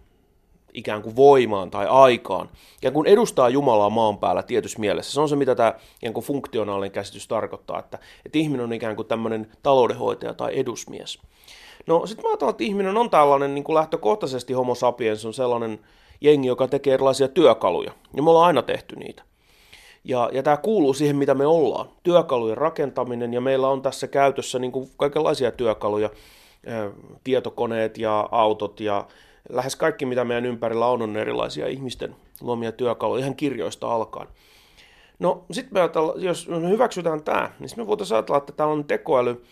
ikään 0.75 1.03
kuin 1.03 1.17
voimaan 1.17 1.71
tai 1.71 1.87
aikaan, 1.87 2.51
ja 2.83 2.91
kun 2.91 3.07
edustaa 3.07 3.49
Jumalaa 3.49 3.91
maan 3.91 4.19
päällä 4.19 4.43
tietyssä 4.43 4.81
mielessä. 4.81 5.13
Se 5.13 5.21
on 5.21 5.29
se, 5.29 5.37
mitä 5.37 5.55
tämä 5.55 5.75
ikään 5.97 6.15
kuin 6.15 6.25
funktionaalinen 6.25 6.91
käsitys 6.91 7.29
tarkoittaa, 7.29 7.79
että, 7.79 7.99
että 8.27 8.39
ihminen 8.39 8.65
on 8.65 8.73
ikään 8.73 8.97
kuin 8.97 9.09
tämmöinen 9.09 9.53
taloudenhoitaja 9.63 10.35
tai 10.35 10.59
edusmies. 10.59 11.19
No 11.87 12.07
sitten 12.07 12.25
mä 12.25 12.29
ajattelen, 12.29 12.51
että 12.51 12.65
ihminen 12.65 12.97
on 12.97 13.11
tällainen 13.11 13.55
niin 13.55 13.65
kuin 13.65 13.75
lähtökohtaisesti 13.75 14.53
homo 14.53 14.75
sapiens 14.75 15.25
on 15.25 15.35
sellainen 15.35 15.79
jengi, 16.21 16.49
joka 16.49 16.69
tekee 16.69 16.95
erilaisia 16.95 17.29
työkaluja, 17.29 17.93
ja 18.17 18.23
me 18.23 18.31
ollaan 18.31 18.47
aina 18.47 18.63
tehty 18.63 18.97
niitä. 18.97 19.23
Ja, 20.05 20.31
ja 20.33 20.43
tämä 20.43 20.57
kuuluu 20.57 20.95
siihen, 20.95 21.17
mitä 21.17 21.35
me 21.35 21.47
ollaan. 21.47 21.89
Työkalujen 22.03 22.57
rakentaminen, 22.57 23.35
ja 23.35 23.41
meillä 23.41 23.69
on 23.69 23.83
tässä 23.83 24.07
käytössä 24.07 24.59
niin 24.59 24.73
kuin 24.73 24.91
kaikenlaisia 24.97 25.51
työkaluja, 25.51 26.11
tietokoneet 27.25 27.99
ja 27.99 28.29
autot 28.31 28.81
ja 28.81 29.07
lähes 29.49 29.77
kaikki, 29.77 30.07
mitä 30.07 30.25
meidän 30.25 30.47
ympärillä 30.47 30.87
on, 30.87 31.03
on 31.03 31.17
erilaisia 31.17 31.67
ihmisten 31.67 32.17
luomia 32.41 32.73
työkaluja, 32.73 33.21
ihan 33.21 33.37
kirjoista 33.37 33.93
alkaen. 33.93 34.29
No 35.19 35.45
sitten 35.51 35.75
me 35.75 35.81
jos 36.17 36.49
me 36.49 36.69
hyväksytään 36.69 37.23
tämä, 37.23 37.51
niin 37.59 37.71
me 37.77 37.87
voitaisiin 37.87 38.17
ajatella, 38.17 38.39
että 38.39 38.53
tällainen 38.53 38.85
tekoäly, 38.85 39.45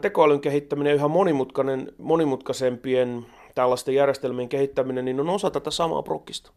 tekoälyn 0.00 0.40
kehittäminen 0.40 0.94
yhä 0.94 1.08
monimutkainen, 1.08 1.92
monimutkaisempien 1.98 3.26
tällaisten 3.54 3.94
järjestelmien 3.94 4.48
kehittäminen, 4.48 5.04
niin 5.04 5.20
on 5.20 5.28
osa 5.28 5.50
tätä 5.50 5.70
samaa 5.70 6.02
prokkista 6.02 6.50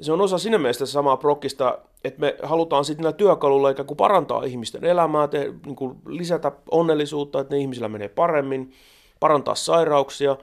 se 0.00 0.12
on 0.12 0.20
osa 0.20 0.38
siinä 0.38 0.58
mielessä 0.58 0.86
samaa 0.86 1.16
prokkista, 1.16 1.78
että 2.04 2.20
me 2.20 2.36
halutaan 2.42 2.84
sitten 2.84 3.02
näillä 3.02 3.16
työkaluilla 3.16 3.70
ikään 3.70 3.86
kuin 3.86 3.96
parantaa 3.96 4.44
ihmisten 4.44 4.84
elämää, 4.84 5.28
te, 5.28 5.52
niin 5.66 5.76
kuin 5.76 5.98
lisätä 6.06 6.52
onnellisuutta, 6.70 7.40
että 7.40 7.54
ne 7.54 7.60
ihmisillä 7.60 7.88
menee 7.88 8.08
paremmin, 8.08 8.72
parantaa 9.20 9.54
sairauksia, 9.54 10.36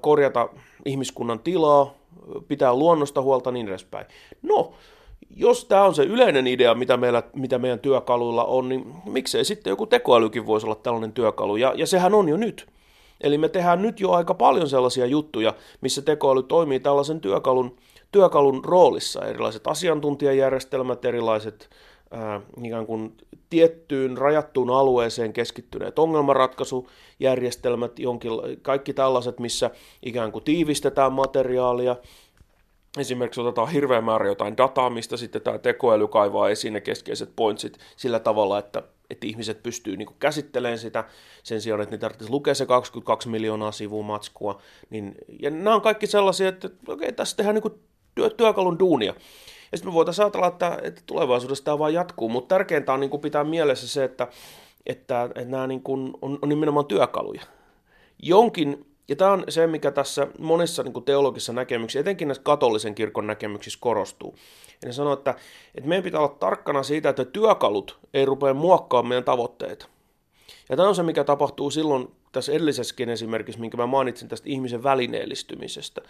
korjata 0.00 0.48
ihmiskunnan 0.84 1.38
tilaa, 1.38 1.94
pitää 2.48 2.74
luonnosta 2.74 3.22
huolta 3.22 3.50
niin 3.50 3.68
edespäin. 3.68 4.06
No, 4.42 4.72
jos 5.36 5.64
tämä 5.64 5.84
on 5.84 5.94
se 5.94 6.02
yleinen 6.02 6.46
idea, 6.46 6.74
mitä, 6.74 6.96
meillä, 6.96 7.22
mitä 7.34 7.58
meidän 7.58 7.78
työkaluilla 7.80 8.44
on, 8.44 8.68
niin 8.68 8.94
miksei 9.04 9.44
sitten 9.44 9.70
joku 9.70 9.86
tekoälykin 9.86 10.46
voisi 10.46 10.66
olla 10.66 10.74
tällainen 10.74 11.12
työkalu, 11.12 11.56
ja, 11.56 11.72
ja 11.76 11.86
sehän 11.86 12.14
on 12.14 12.28
jo 12.28 12.36
nyt. 12.36 12.66
Eli 13.20 13.38
me 13.38 13.48
tehdään 13.48 13.82
nyt 13.82 14.00
jo 14.00 14.10
aika 14.10 14.34
paljon 14.34 14.68
sellaisia 14.68 15.06
juttuja, 15.06 15.54
missä 15.80 16.02
tekoäly 16.02 16.42
toimii 16.42 16.80
tällaisen 16.80 17.20
työkalun 17.20 17.76
työkalun 18.12 18.64
roolissa. 18.64 19.24
Erilaiset 19.24 19.66
asiantuntijajärjestelmät, 19.66 21.04
erilaiset 21.04 21.70
ää, 22.12 22.40
ikään 22.64 22.86
kuin 22.86 23.16
tiettyyn 23.50 24.18
rajattuun 24.18 24.70
alueeseen 24.70 25.32
keskittyneet 25.32 25.98
ongelmanratkaisujärjestelmät, 25.98 27.98
jonkin, 27.98 28.32
kaikki 28.62 28.92
tällaiset, 28.92 29.40
missä 29.40 29.70
ikään 30.02 30.32
kuin 30.32 30.44
tiivistetään 30.44 31.12
materiaalia, 31.12 31.96
Esimerkiksi 32.98 33.40
otetaan 33.40 33.68
hirveän 33.68 34.04
määrä 34.04 34.26
jotain 34.26 34.56
dataa, 34.56 34.90
mistä 34.90 35.16
sitten 35.16 35.42
tämä 35.42 35.58
tekoäly 35.58 36.08
kaivaa 36.08 36.48
esiin 36.48 36.72
ne 36.72 36.80
keskeiset 36.80 37.32
pointsit 37.36 37.78
sillä 37.96 38.20
tavalla, 38.20 38.58
että, 38.58 38.82
että 39.10 39.26
ihmiset 39.26 39.62
pystyy 39.62 39.96
niin 39.96 40.08
käsittelemään 40.18 40.78
sitä 40.78 41.04
sen 41.42 41.60
sijaan, 41.60 41.80
että 41.80 41.94
ne 41.94 41.98
tarvitsisi 41.98 42.30
lukea 42.30 42.54
se 42.54 42.66
22 42.66 43.28
miljoonaa 43.28 43.72
sivua 43.72 44.02
matskua. 44.02 44.60
Niin, 44.90 45.14
ja 45.42 45.50
nämä 45.50 45.74
on 45.74 45.80
kaikki 45.80 46.06
sellaisia, 46.06 46.48
että 46.48 46.70
okei, 46.88 47.12
tässä 47.12 47.36
tehdään 47.36 47.54
niin 47.54 47.80
työ, 48.14 48.30
työkalun 48.30 48.78
duunia. 48.78 49.14
Ja 49.72 49.78
sitten 49.78 49.92
me 49.92 49.94
voitaisiin 49.94 50.24
ajatella, 50.24 50.46
että, 50.46 50.78
että 50.82 51.02
tulevaisuudessa 51.06 51.64
tämä 51.64 51.78
vaan 51.78 51.94
jatkuu, 51.94 52.28
mutta 52.28 52.54
tärkeintä 52.54 52.92
on 52.92 53.00
niin 53.00 53.10
kuin 53.10 53.20
pitää 53.20 53.44
mielessä 53.44 53.88
se, 53.88 54.04
että, 54.04 54.28
että, 54.86 55.24
että 55.24 55.44
nämä 55.44 55.66
niin 55.66 55.82
kuin 55.82 56.14
on, 56.22 56.38
on 56.42 56.48
nimenomaan 56.48 56.86
työkaluja. 56.86 57.42
Jonkin, 58.22 58.86
ja 59.08 59.16
tämä 59.16 59.32
on 59.32 59.44
se, 59.48 59.66
mikä 59.66 59.90
tässä 59.90 60.26
monissa 60.38 60.82
niin 60.82 60.92
kuin 60.92 61.04
teologisissa 61.04 61.52
näkemyksissä, 61.52 62.00
etenkin 62.00 62.28
näissä 62.28 62.42
katolisen 62.42 62.94
kirkon 62.94 63.26
näkemyksissä 63.26 63.78
korostuu. 63.82 64.34
Ja 64.82 64.88
ne 64.88 64.92
sanoo, 64.92 65.12
että, 65.12 65.34
että 65.74 65.88
meidän 65.88 66.04
pitää 66.04 66.20
olla 66.20 66.36
tarkkana 66.40 66.82
siitä, 66.82 67.08
että 67.08 67.24
työkalut 67.24 67.98
ei 68.14 68.24
rupea 68.24 68.54
muokkaamaan 68.54 69.08
meidän 69.08 69.24
tavoitteita. 69.24 69.86
Ja 70.68 70.76
tämä 70.76 70.88
on 70.88 70.94
se, 70.94 71.02
mikä 71.02 71.24
tapahtuu 71.24 71.70
silloin, 71.70 72.08
tässä 72.32 72.52
edellisessäkin 72.52 73.08
esimerkissä, 73.08 73.60
minkä 73.60 73.76
mä 73.76 73.86
mainitsin 73.86 74.28
tästä 74.28 74.48
ihmisen 74.48 74.82
välineellistymisestä. 74.82 76.00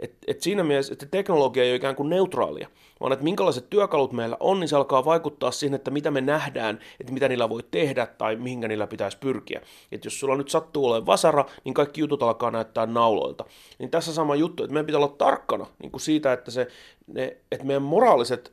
Et, 0.00 0.14
et 0.26 0.42
siinä 0.42 0.64
mielessä, 0.64 0.92
että 0.92 1.06
teknologia 1.06 1.62
ei 1.62 1.70
ole 1.70 1.76
ikään 1.76 1.96
kuin 1.96 2.10
neutraalia, 2.10 2.68
vaan 3.00 3.12
että 3.12 3.24
minkälaiset 3.24 3.70
työkalut 3.70 4.12
meillä 4.12 4.36
on, 4.40 4.60
niin 4.60 4.68
se 4.68 4.76
alkaa 4.76 5.04
vaikuttaa 5.04 5.50
siihen, 5.50 5.74
että 5.74 5.90
mitä 5.90 6.10
me 6.10 6.20
nähdään, 6.20 6.80
että 7.00 7.12
mitä 7.12 7.28
niillä 7.28 7.48
voi 7.48 7.62
tehdä 7.70 8.06
tai 8.06 8.36
mihinkä 8.36 8.68
niillä 8.68 8.86
pitäisi 8.86 9.18
pyrkiä. 9.18 9.60
Et 9.92 10.04
jos 10.04 10.20
sulla 10.20 10.36
nyt 10.36 10.48
sattuu 10.48 10.86
olemaan 10.86 11.06
vasara, 11.06 11.44
niin 11.64 11.74
kaikki 11.74 12.00
jutut 12.00 12.22
alkaa 12.22 12.50
näyttää 12.50 12.86
nauloilta. 12.86 13.44
Niin 13.78 13.90
tässä 13.90 14.14
sama 14.14 14.34
juttu, 14.34 14.62
että 14.62 14.74
meidän 14.74 14.86
pitää 14.86 14.98
olla 15.00 15.14
tarkkana 15.18 15.66
niin 15.82 15.92
kuin 15.92 16.00
siitä, 16.00 16.32
että, 16.32 16.50
se, 16.50 16.68
ne, 17.06 17.36
että 17.52 17.66
meidän 17.66 17.82
moraaliset 17.82 18.52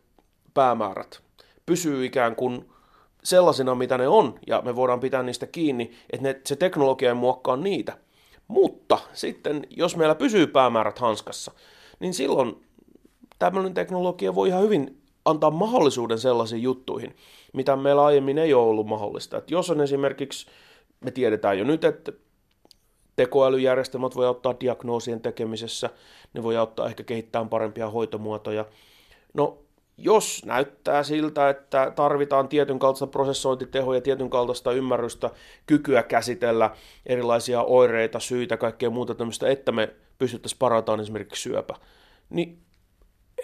päämäärät 0.53 1.21
pysyy 1.65 2.05
ikään 2.05 2.35
kuin 2.35 2.65
sellaisina, 3.27 3.75
mitä 3.75 3.97
ne 3.97 4.07
on, 4.07 4.39
ja 4.47 4.61
me 4.61 4.75
voidaan 4.75 4.99
pitää 4.99 5.23
niistä 5.23 5.47
kiinni, 5.47 5.91
että 6.09 6.23
ne, 6.23 6.41
se 6.45 6.55
teknologia 6.55 7.09
ei 7.09 7.15
muokkaa 7.15 7.57
niitä. 7.57 7.97
Mutta 8.47 8.99
sitten, 9.13 9.67
jos 9.69 9.95
meillä 9.95 10.15
pysyy 10.15 10.47
päämäärät 10.47 10.99
hanskassa, 10.99 11.51
niin 11.99 12.13
silloin 12.13 12.65
tämmöinen 13.39 13.73
teknologia 13.73 14.35
voi 14.35 14.47
ihan 14.47 14.63
hyvin 14.63 15.01
antaa 15.25 15.51
mahdollisuuden 15.51 16.19
sellaisiin 16.19 16.63
juttuihin, 16.63 17.15
mitä 17.53 17.75
meillä 17.75 18.05
aiemmin 18.05 18.37
ei 18.37 18.53
ole 18.53 18.69
ollut 18.69 18.87
mahdollista. 18.87 19.37
Että 19.37 19.53
jos 19.53 19.69
on 19.69 19.81
esimerkiksi, 19.81 20.47
me 21.01 21.11
tiedetään 21.11 21.59
jo 21.59 21.63
nyt, 21.63 21.83
että 21.83 22.11
tekoälyjärjestelmät 23.15 24.15
voi 24.15 24.25
auttaa 24.25 24.55
diagnoosien 24.59 25.21
tekemisessä, 25.21 25.89
ne 26.33 26.43
voi 26.43 26.57
auttaa 26.57 26.87
ehkä 26.87 27.03
kehittämään 27.03 27.49
parempia 27.49 27.89
hoitomuotoja. 27.89 28.65
No 29.33 29.57
jos 29.97 30.41
näyttää 30.45 31.03
siltä, 31.03 31.49
että 31.49 31.91
tarvitaan 31.95 32.47
tietyn 32.47 32.79
kaltaista 32.79 33.07
prosessointitehoa 33.07 33.95
ja 33.95 34.01
tietyn 34.01 34.29
kaltaista 34.29 34.71
ymmärrystä, 34.71 35.29
kykyä 35.65 36.03
käsitellä 36.03 36.71
erilaisia 37.05 37.61
oireita, 37.61 38.19
syitä, 38.19 38.57
kaikkea 38.57 38.89
muuta 38.89 39.15
tämmöistä, 39.15 39.49
että 39.49 39.71
me 39.71 39.93
pystyttäisiin 40.17 40.59
parantamaan 40.59 40.99
esimerkiksi 40.99 41.41
syöpä, 41.41 41.75
niin 42.29 42.59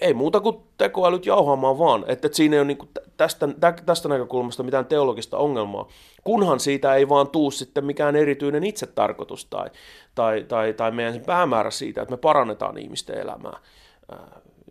ei 0.01 0.13
muuta 0.13 0.39
kuin 0.39 0.57
tekoälyt 0.77 1.25
jauhaamaan 1.25 1.79
vaan, 1.79 2.01
että, 2.07 2.27
että 2.27 2.35
siinä 2.35 2.55
ei 2.55 2.59
ole 2.59 2.67
niin 2.67 2.89
tästä, 3.17 3.47
tästä 3.85 4.09
näkökulmasta 4.09 4.63
mitään 4.63 4.85
teologista 4.85 5.37
ongelmaa, 5.37 5.87
kunhan 6.23 6.59
siitä 6.59 6.95
ei 6.95 7.09
vaan 7.09 7.27
tuu 7.27 7.51
sitten 7.51 7.85
mikään 7.85 8.15
erityinen 8.15 8.63
itsetarkoitus 8.63 9.45
tai, 9.45 9.69
tai, 10.15 10.43
tai, 10.43 10.73
tai 10.73 10.91
meidän 10.91 11.19
päämäärä 11.25 11.71
siitä, 11.71 12.01
että 12.01 12.13
me 12.13 12.17
parannetaan 12.17 12.77
ihmisten 12.77 13.17
elämää 13.17 13.57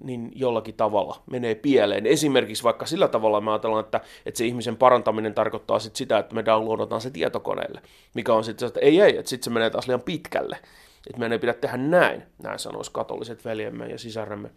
niin 0.05 0.33
jollakin 0.35 0.75
tavalla 0.75 1.23
menee 1.31 1.55
pieleen. 1.55 2.07
Esimerkiksi 2.07 2.63
vaikka 2.63 2.87
sillä 2.87 3.09
tavalla 3.09 3.41
me 3.41 3.51
ajatellaan, 3.51 3.85
että, 3.85 4.01
että 4.27 4.39
se 4.39 4.47
ihmisen 4.47 4.77
parantaminen 4.77 5.35
tarkoittaa 5.35 5.79
sit 5.79 5.97
sitä, 5.97 6.19
että 6.19 6.35
me 6.35 6.45
downloadataan 6.45 7.01
se 7.01 7.11
tietokoneelle, 7.11 7.83
mikä 8.15 8.35
on 8.35 8.45
sitten 8.45 8.69
että 8.69 8.81
ei, 8.81 9.01
ei, 9.01 9.17
että 9.17 9.31
sitten 9.31 9.45
se 9.45 9.51
menee 9.51 9.71
taas 9.71 9.87
liian 9.87 10.01
pitkälle. 10.01 10.59
Että 11.07 11.19
meidän 11.19 11.33
ei 11.33 11.39
pidä 11.39 11.55
tehdä 11.55 11.77
näin, 11.77 12.23
näin 12.43 12.59
sanoisi 12.59 12.91
katoliset 12.93 13.45
veljemme 13.45 13.87
ja 13.87 13.99
sisaremme. 13.99 14.51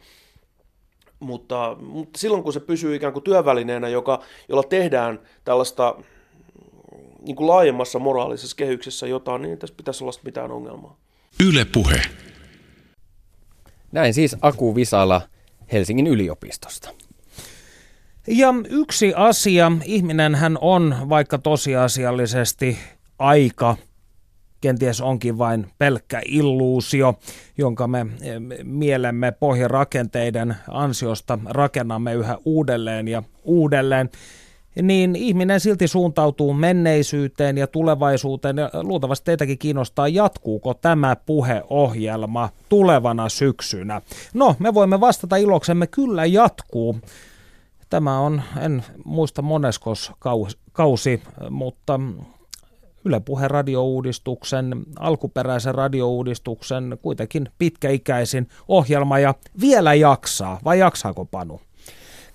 Mutta, 1.19 1.77
mutta 1.79 2.19
silloin 2.19 2.43
kun 2.43 2.53
se 2.53 2.59
pysyy 2.59 2.95
ikään 2.95 3.13
kuin 3.13 3.23
työvälineenä, 3.23 3.87
joka, 3.87 4.23
jolla 4.49 4.63
tehdään 4.63 5.19
tällaista 5.43 5.95
niin 7.21 7.35
kuin 7.35 7.47
laajemmassa 7.47 7.99
moraalisessa 7.99 8.55
kehyksessä 8.55 9.07
jotain, 9.07 9.41
niin 9.41 9.57
tässä 9.57 9.75
pitäisi 9.77 10.03
olla 10.03 10.19
mitään 10.23 10.51
ongelmaa. 10.51 10.97
Yle 11.47 11.65
puhe. 11.73 12.01
Näin 13.91 14.13
siis 14.13 14.35
Aku 14.41 14.75
Visala 14.75 15.21
Helsingin 15.71 16.07
yliopistosta. 16.07 16.89
Ja 18.27 18.53
yksi 18.69 19.13
asia, 19.15 19.71
ihminen 19.83 20.35
hän 20.35 20.57
on 20.61 20.95
vaikka 21.09 21.37
tosiasiallisesti 21.37 22.77
aika 23.19 23.77
kenties 24.61 25.01
onkin 25.01 25.37
vain 25.37 25.67
pelkkä 25.77 26.21
illuusio, 26.25 27.19
jonka 27.57 27.87
me 27.87 27.99
eh, 28.21 28.41
mielemme 28.63 29.31
pohjarakenteiden 29.31 30.55
ansiosta 30.67 31.39
rakennamme 31.45 32.13
yhä 32.13 32.37
uudelleen 32.45 33.07
ja 33.07 33.23
uudelleen. 33.43 34.09
Niin 34.81 35.15
ihminen 35.15 35.59
silti 35.59 35.87
suuntautuu 35.87 36.53
menneisyyteen 36.53 37.57
ja 37.57 37.67
tulevaisuuteen. 37.67 38.57
Ja 38.57 38.69
luultavasti 38.73 39.25
teitäkin 39.25 39.57
kiinnostaa, 39.57 40.07
jatkuuko 40.07 40.73
tämä 40.73 41.15
puheohjelma 41.15 42.49
tulevana 42.69 43.29
syksynä. 43.29 44.01
No, 44.33 44.55
me 44.59 44.73
voimme 44.73 44.99
vastata 44.99 45.35
iloksemme, 45.35 45.87
kyllä 45.87 46.25
jatkuu. 46.25 46.99
Tämä 47.89 48.19
on, 48.19 48.41
en 48.61 48.83
muista 49.05 49.41
moneskos 49.41 50.11
kausi, 50.73 51.21
mutta 51.49 51.99
Yle 53.05 53.19
Puhe 53.19 53.47
radiouudistuksen, 53.47 54.83
alkuperäisen 54.99 55.75
radiouudistuksen, 55.75 56.97
kuitenkin 57.01 57.49
pitkäikäisin 57.57 58.47
ohjelma 58.67 59.19
ja 59.19 59.33
vielä 59.61 59.93
jaksaa, 59.93 60.59
vai 60.63 60.79
jaksaako 60.79 61.25
Panu? 61.25 61.61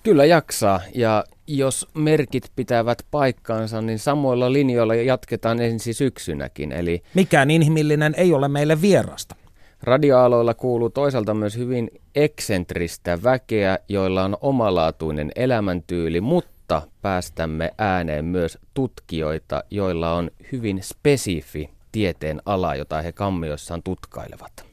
Kyllä 0.03 0.25
jaksaa 0.25 0.81
ja 0.95 1.23
jos 1.47 1.87
merkit 1.93 2.51
pitävät 2.55 3.05
paikkaansa, 3.11 3.81
niin 3.81 3.99
samoilla 3.99 4.53
linjoilla 4.53 4.95
jatketaan 4.95 5.61
ensi 5.61 5.93
syksynäkin. 5.93 6.71
Eli 6.71 7.03
Mikään 7.13 7.51
inhimillinen 7.51 8.13
ei 8.17 8.33
ole 8.33 8.47
meille 8.47 8.81
vierasta. 8.81 9.35
Radioaloilla 9.83 10.53
kuuluu 10.53 10.89
toisaalta 10.89 11.33
myös 11.33 11.57
hyvin 11.57 11.89
eksentristä 12.15 13.23
väkeä, 13.23 13.79
joilla 13.89 14.23
on 14.23 14.37
omalaatuinen 14.41 15.31
elämäntyyli, 15.35 16.21
mutta 16.21 16.81
päästämme 17.01 17.71
ääneen 17.77 18.25
myös 18.25 18.57
tutkijoita, 18.73 19.63
joilla 19.71 20.13
on 20.13 20.31
hyvin 20.51 20.79
spesifi 20.83 21.69
tieteen 21.91 22.41
ala, 22.45 22.75
jota 22.75 23.01
he 23.01 23.11
kammioissaan 23.11 23.83
tutkailevat. 23.83 24.70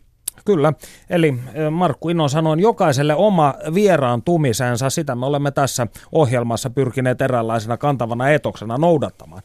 Kyllä, 0.49 0.73
eli 1.11 1.35
Markku 1.71 2.09
Ino 2.09 2.29
sanoi, 2.29 2.61
jokaiselle 2.61 3.15
oma 3.15 3.55
vieraantumisensa, 3.75 4.91
sitä 4.91 5.15
me 5.15 5.27
olemme 5.27 5.51
tässä 5.51 5.87
ohjelmassa 6.13 6.71
pyrkineet 6.71 7.23
eräänlaisena 7.23 7.77
kantavana 7.77 8.29
etoksena 8.31 8.79
noudattamaan. 8.79 9.43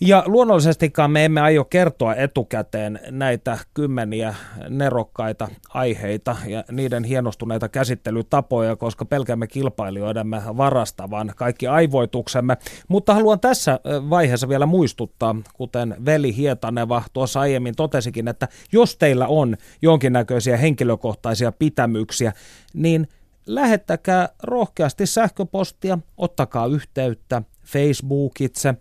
Ja 0.00 0.22
luonnollisestikaan 0.26 1.10
me 1.10 1.24
emme 1.24 1.40
aio 1.40 1.64
kertoa 1.64 2.14
etukäteen 2.14 3.00
näitä 3.10 3.58
kymmeniä 3.74 4.34
nerokkaita 4.68 5.48
aiheita 5.68 6.36
ja 6.46 6.64
niiden 6.70 7.04
hienostuneita 7.04 7.68
käsittelytapoja, 7.68 8.76
koska 8.76 9.04
pelkäämme 9.04 9.46
kilpailijoidemme 9.46 10.42
varastavan 10.56 11.32
kaikki 11.36 11.66
aivoituksemme. 11.66 12.56
Mutta 12.88 13.14
haluan 13.14 13.40
tässä 13.40 13.80
vaiheessa 14.10 14.48
vielä 14.48 14.66
muistuttaa, 14.66 15.36
kuten 15.52 15.96
Veli 16.04 16.36
Hietaneva 16.36 17.02
tuossa 17.12 17.40
aiemmin 17.40 17.76
totesikin, 17.76 18.28
että 18.28 18.48
jos 18.72 18.96
teillä 18.96 19.26
on 19.26 19.56
jonkinnäköisiä 19.82 20.56
henkilökohtaisia 20.56 21.52
pitämyksiä, 21.52 22.32
niin 22.74 23.08
lähettäkää 23.46 24.28
rohkeasti 24.42 25.06
sähköpostia, 25.06 25.98
ottakaa 26.16 26.66
yhteyttä 26.66 27.42
Facebookitse, 27.64 28.74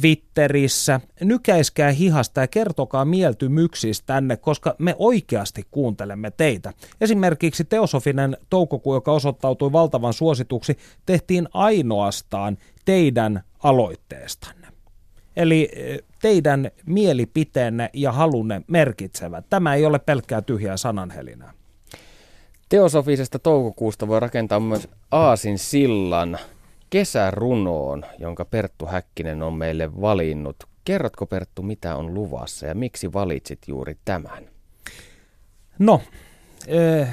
Twitterissä. 0.00 1.00
Nykäiskää 1.20 1.90
hihasta 1.90 2.40
ja 2.40 2.48
kertokaa 2.48 3.04
mieltymyksistä 3.04 4.06
tänne, 4.06 4.36
koska 4.36 4.74
me 4.78 4.94
oikeasti 4.98 5.62
kuuntelemme 5.70 6.30
teitä. 6.30 6.72
Esimerkiksi 7.00 7.64
Teosofinen 7.64 8.36
toukokuu, 8.50 8.94
joka 8.94 9.12
osoittautui 9.12 9.72
valtavan 9.72 10.12
suosituksi, 10.12 10.78
tehtiin 11.06 11.48
ainoastaan 11.52 12.58
teidän 12.84 13.42
aloitteestanne. 13.62 14.68
Eli 15.36 15.68
eh, 15.72 15.98
teidän 16.22 16.70
mielipiteenne 16.86 17.90
ja 17.92 18.12
halunne 18.12 18.62
merkitsevät. 18.66 19.44
Tämä 19.50 19.74
ei 19.74 19.86
ole 19.86 19.98
pelkkää 19.98 20.42
tyhjää 20.42 20.76
sananhelinää. 20.76 21.52
Teosofisesta 22.68 23.38
toukokuusta 23.38 24.08
voi 24.08 24.20
rakentaa 24.20 24.60
myös 24.60 24.88
Aasin 25.10 25.58
sillan 25.58 26.38
kesärunoon, 26.94 28.04
jonka 28.18 28.44
Perttu 28.44 28.86
Häkkinen 28.86 29.42
on 29.42 29.54
meille 29.54 30.00
valinnut. 30.00 30.56
Kerrotko 30.84 31.26
Perttu, 31.26 31.62
mitä 31.62 31.96
on 31.96 32.14
luvassa 32.14 32.66
ja 32.66 32.74
miksi 32.74 33.12
valitsit 33.12 33.58
juuri 33.68 33.96
tämän? 34.04 34.44
No, 35.78 36.00
eh, 36.66 37.08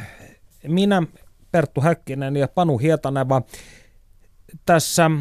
minä, 0.67 1.03
Perttu 1.51 1.81
Häkkinen 1.81 2.35
ja 2.35 2.47
Panu 2.47 2.77
Hietaneva 2.77 3.41
tässä 4.65 5.11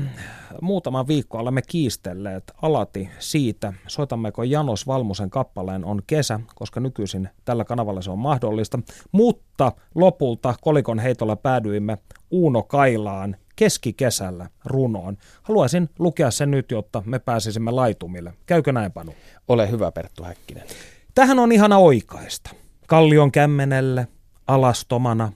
muutama 0.60 1.06
viikko 1.06 1.38
olemme 1.38 1.62
kiistelleet 1.62 2.52
alati 2.62 3.10
siitä, 3.18 3.72
soitammeko 3.86 4.42
Janos 4.42 4.86
Valmusen 4.86 5.30
kappaleen 5.30 5.84
on 5.84 6.02
kesä, 6.06 6.40
koska 6.54 6.80
nykyisin 6.80 7.28
tällä 7.44 7.64
kanavalla 7.64 8.02
se 8.02 8.10
on 8.10 8.18
mahdollista, 8.18 8.78
mutta 9.12 9.72
lopulta 9.94 10.54
kolikon 10.60 10.98
heitolla 10.98 11.36
päädyimme 11.36 11.98
Uuno 12.30 12.62
Kailaan 12.62 13.36
keskikesällä 13.56 14.50
runoon. 14.64 15.16
Haluaisin 15.42 15.90
lukea 15.98 16.30
sen 16.30 16.50
nyt, 16.50 16.70
jotta 16.70 17.02
me 17.06 17.18
pääsisimme 17.18 17.70
laitumille. 17.70 18.34
Käykö 18.46 18.72
näin, 18.72 18.92
Panu? 18.92 19.14
Ole 19.48 19.70
hyvä, 19.70 19.92
Perttu 19.92 20.24
Häkkinen. 20.24 20.66
Tähän 21.14 21.38
on 21.38 21.52
ihana 21.52 21.78
oikaista. 21.78 22.50
Kallion 22.86 23.32
kämmenelle, 23.32 24.08
alastomana, 24.46 25.32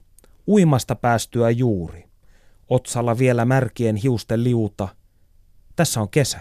uimasta 0.49 0.95
päästyä 0.95 1.51
juuri. 1.51 2.05
Otsalla 2.69 3.19
vielä 3.19 3.45
märkien 3.45 3.97
hiusten 3.97 4.45
liuta. 4.45 4.89
Tässä 5.77 6.01
on 6.01 6.09
kesä. 6.09 6.41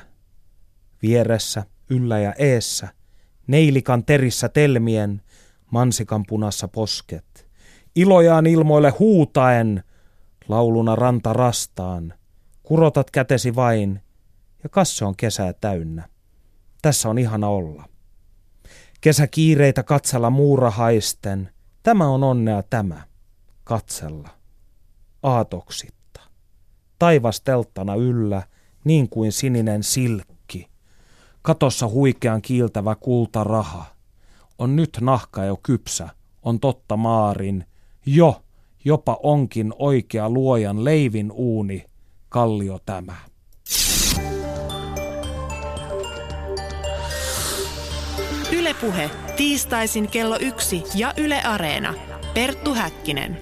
Vieressä, 1.01 1.63
yllä 1.89 2.19
ja 2.19 2.33
eessä, 2.37 2.87
neilikan 3.47 4.05
terissä 4.05 4.49
telmien, 4.49 5.21
mansikan 5.71 6.23
punassa 6.27 6.67
posket. 6.67 7.47
Ilojaan 7.95 8.47
ilmoille 8.47 8.89
huutaen– 8.89 9.83
lauluna 10.49 10.95
ranta 10.95 11.33
rastaan. 11.33 12.13
Kurotat 12.63 13.11
kätesi 13.11 13.55
vain, 13.55 14.01
ja 14.63 14.69
kasse 14.69 15.05
on 15.05 15.15
kesää 15.15 15.53
täynnä. 15.53 16.09
Tässä 16.81 17.09
on 17.09 17.17
ihana 17.17 17.47
olla. 17.47 17.83
Kesäkiireitä 19.01 19.83
katsella 19.83 20.29
muurahaisten. 20.29 21.49
Tämä 21.83 22.07
on 22.07 22.23
onnea 22.23 22.63
tämä. 22.63 23.01
Katsella. 23.63 24.29
Aatoksitta. 25.23 26.21
Taivas 26.99 27.41
telttana 27.41 27.95
yllä, 27.95 28.43
niin 28.83 29.09
kuin 29.09 29.31
sininen 29.31 29.83
silkki. 29.83 30.67
Katossa 31.41 31.87
huikean 31.87 32.41
kiiltävä 32.41 32.95
kultaraha. 32.95 33.85
On 34.57 34.75
nyt 34.75 34.97
nahka 35.01 35.43
jo 35.43 35.59
kypsä, 35.63 36.09
on 36.41 36.59
totta 36.59 36.97
maarin. 36.97 37.65
Jo, 38.05 38.42
jopa 38.85 39.19
onkin 39.23 39.73
oikea 39.79 40.29
luojan 40.29 40.85
leivin 40.85 41.31
uuni, 41.31 41.85
kallio 42.29 42.79
tämä. 42.85 43.15
Ylepuhe 48.51 49.09
tiistaisin 49.37 50.07
kello 50.07 50.37
yksi 50.39 50.83
ja 50.95 51.13
Yle 51.17 51.41
Areena. 51.43 51.93
Perttu 52.33 52.73
Häkkinen. 52.73 53.37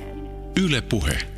Ylepuhe. 0.63 1.30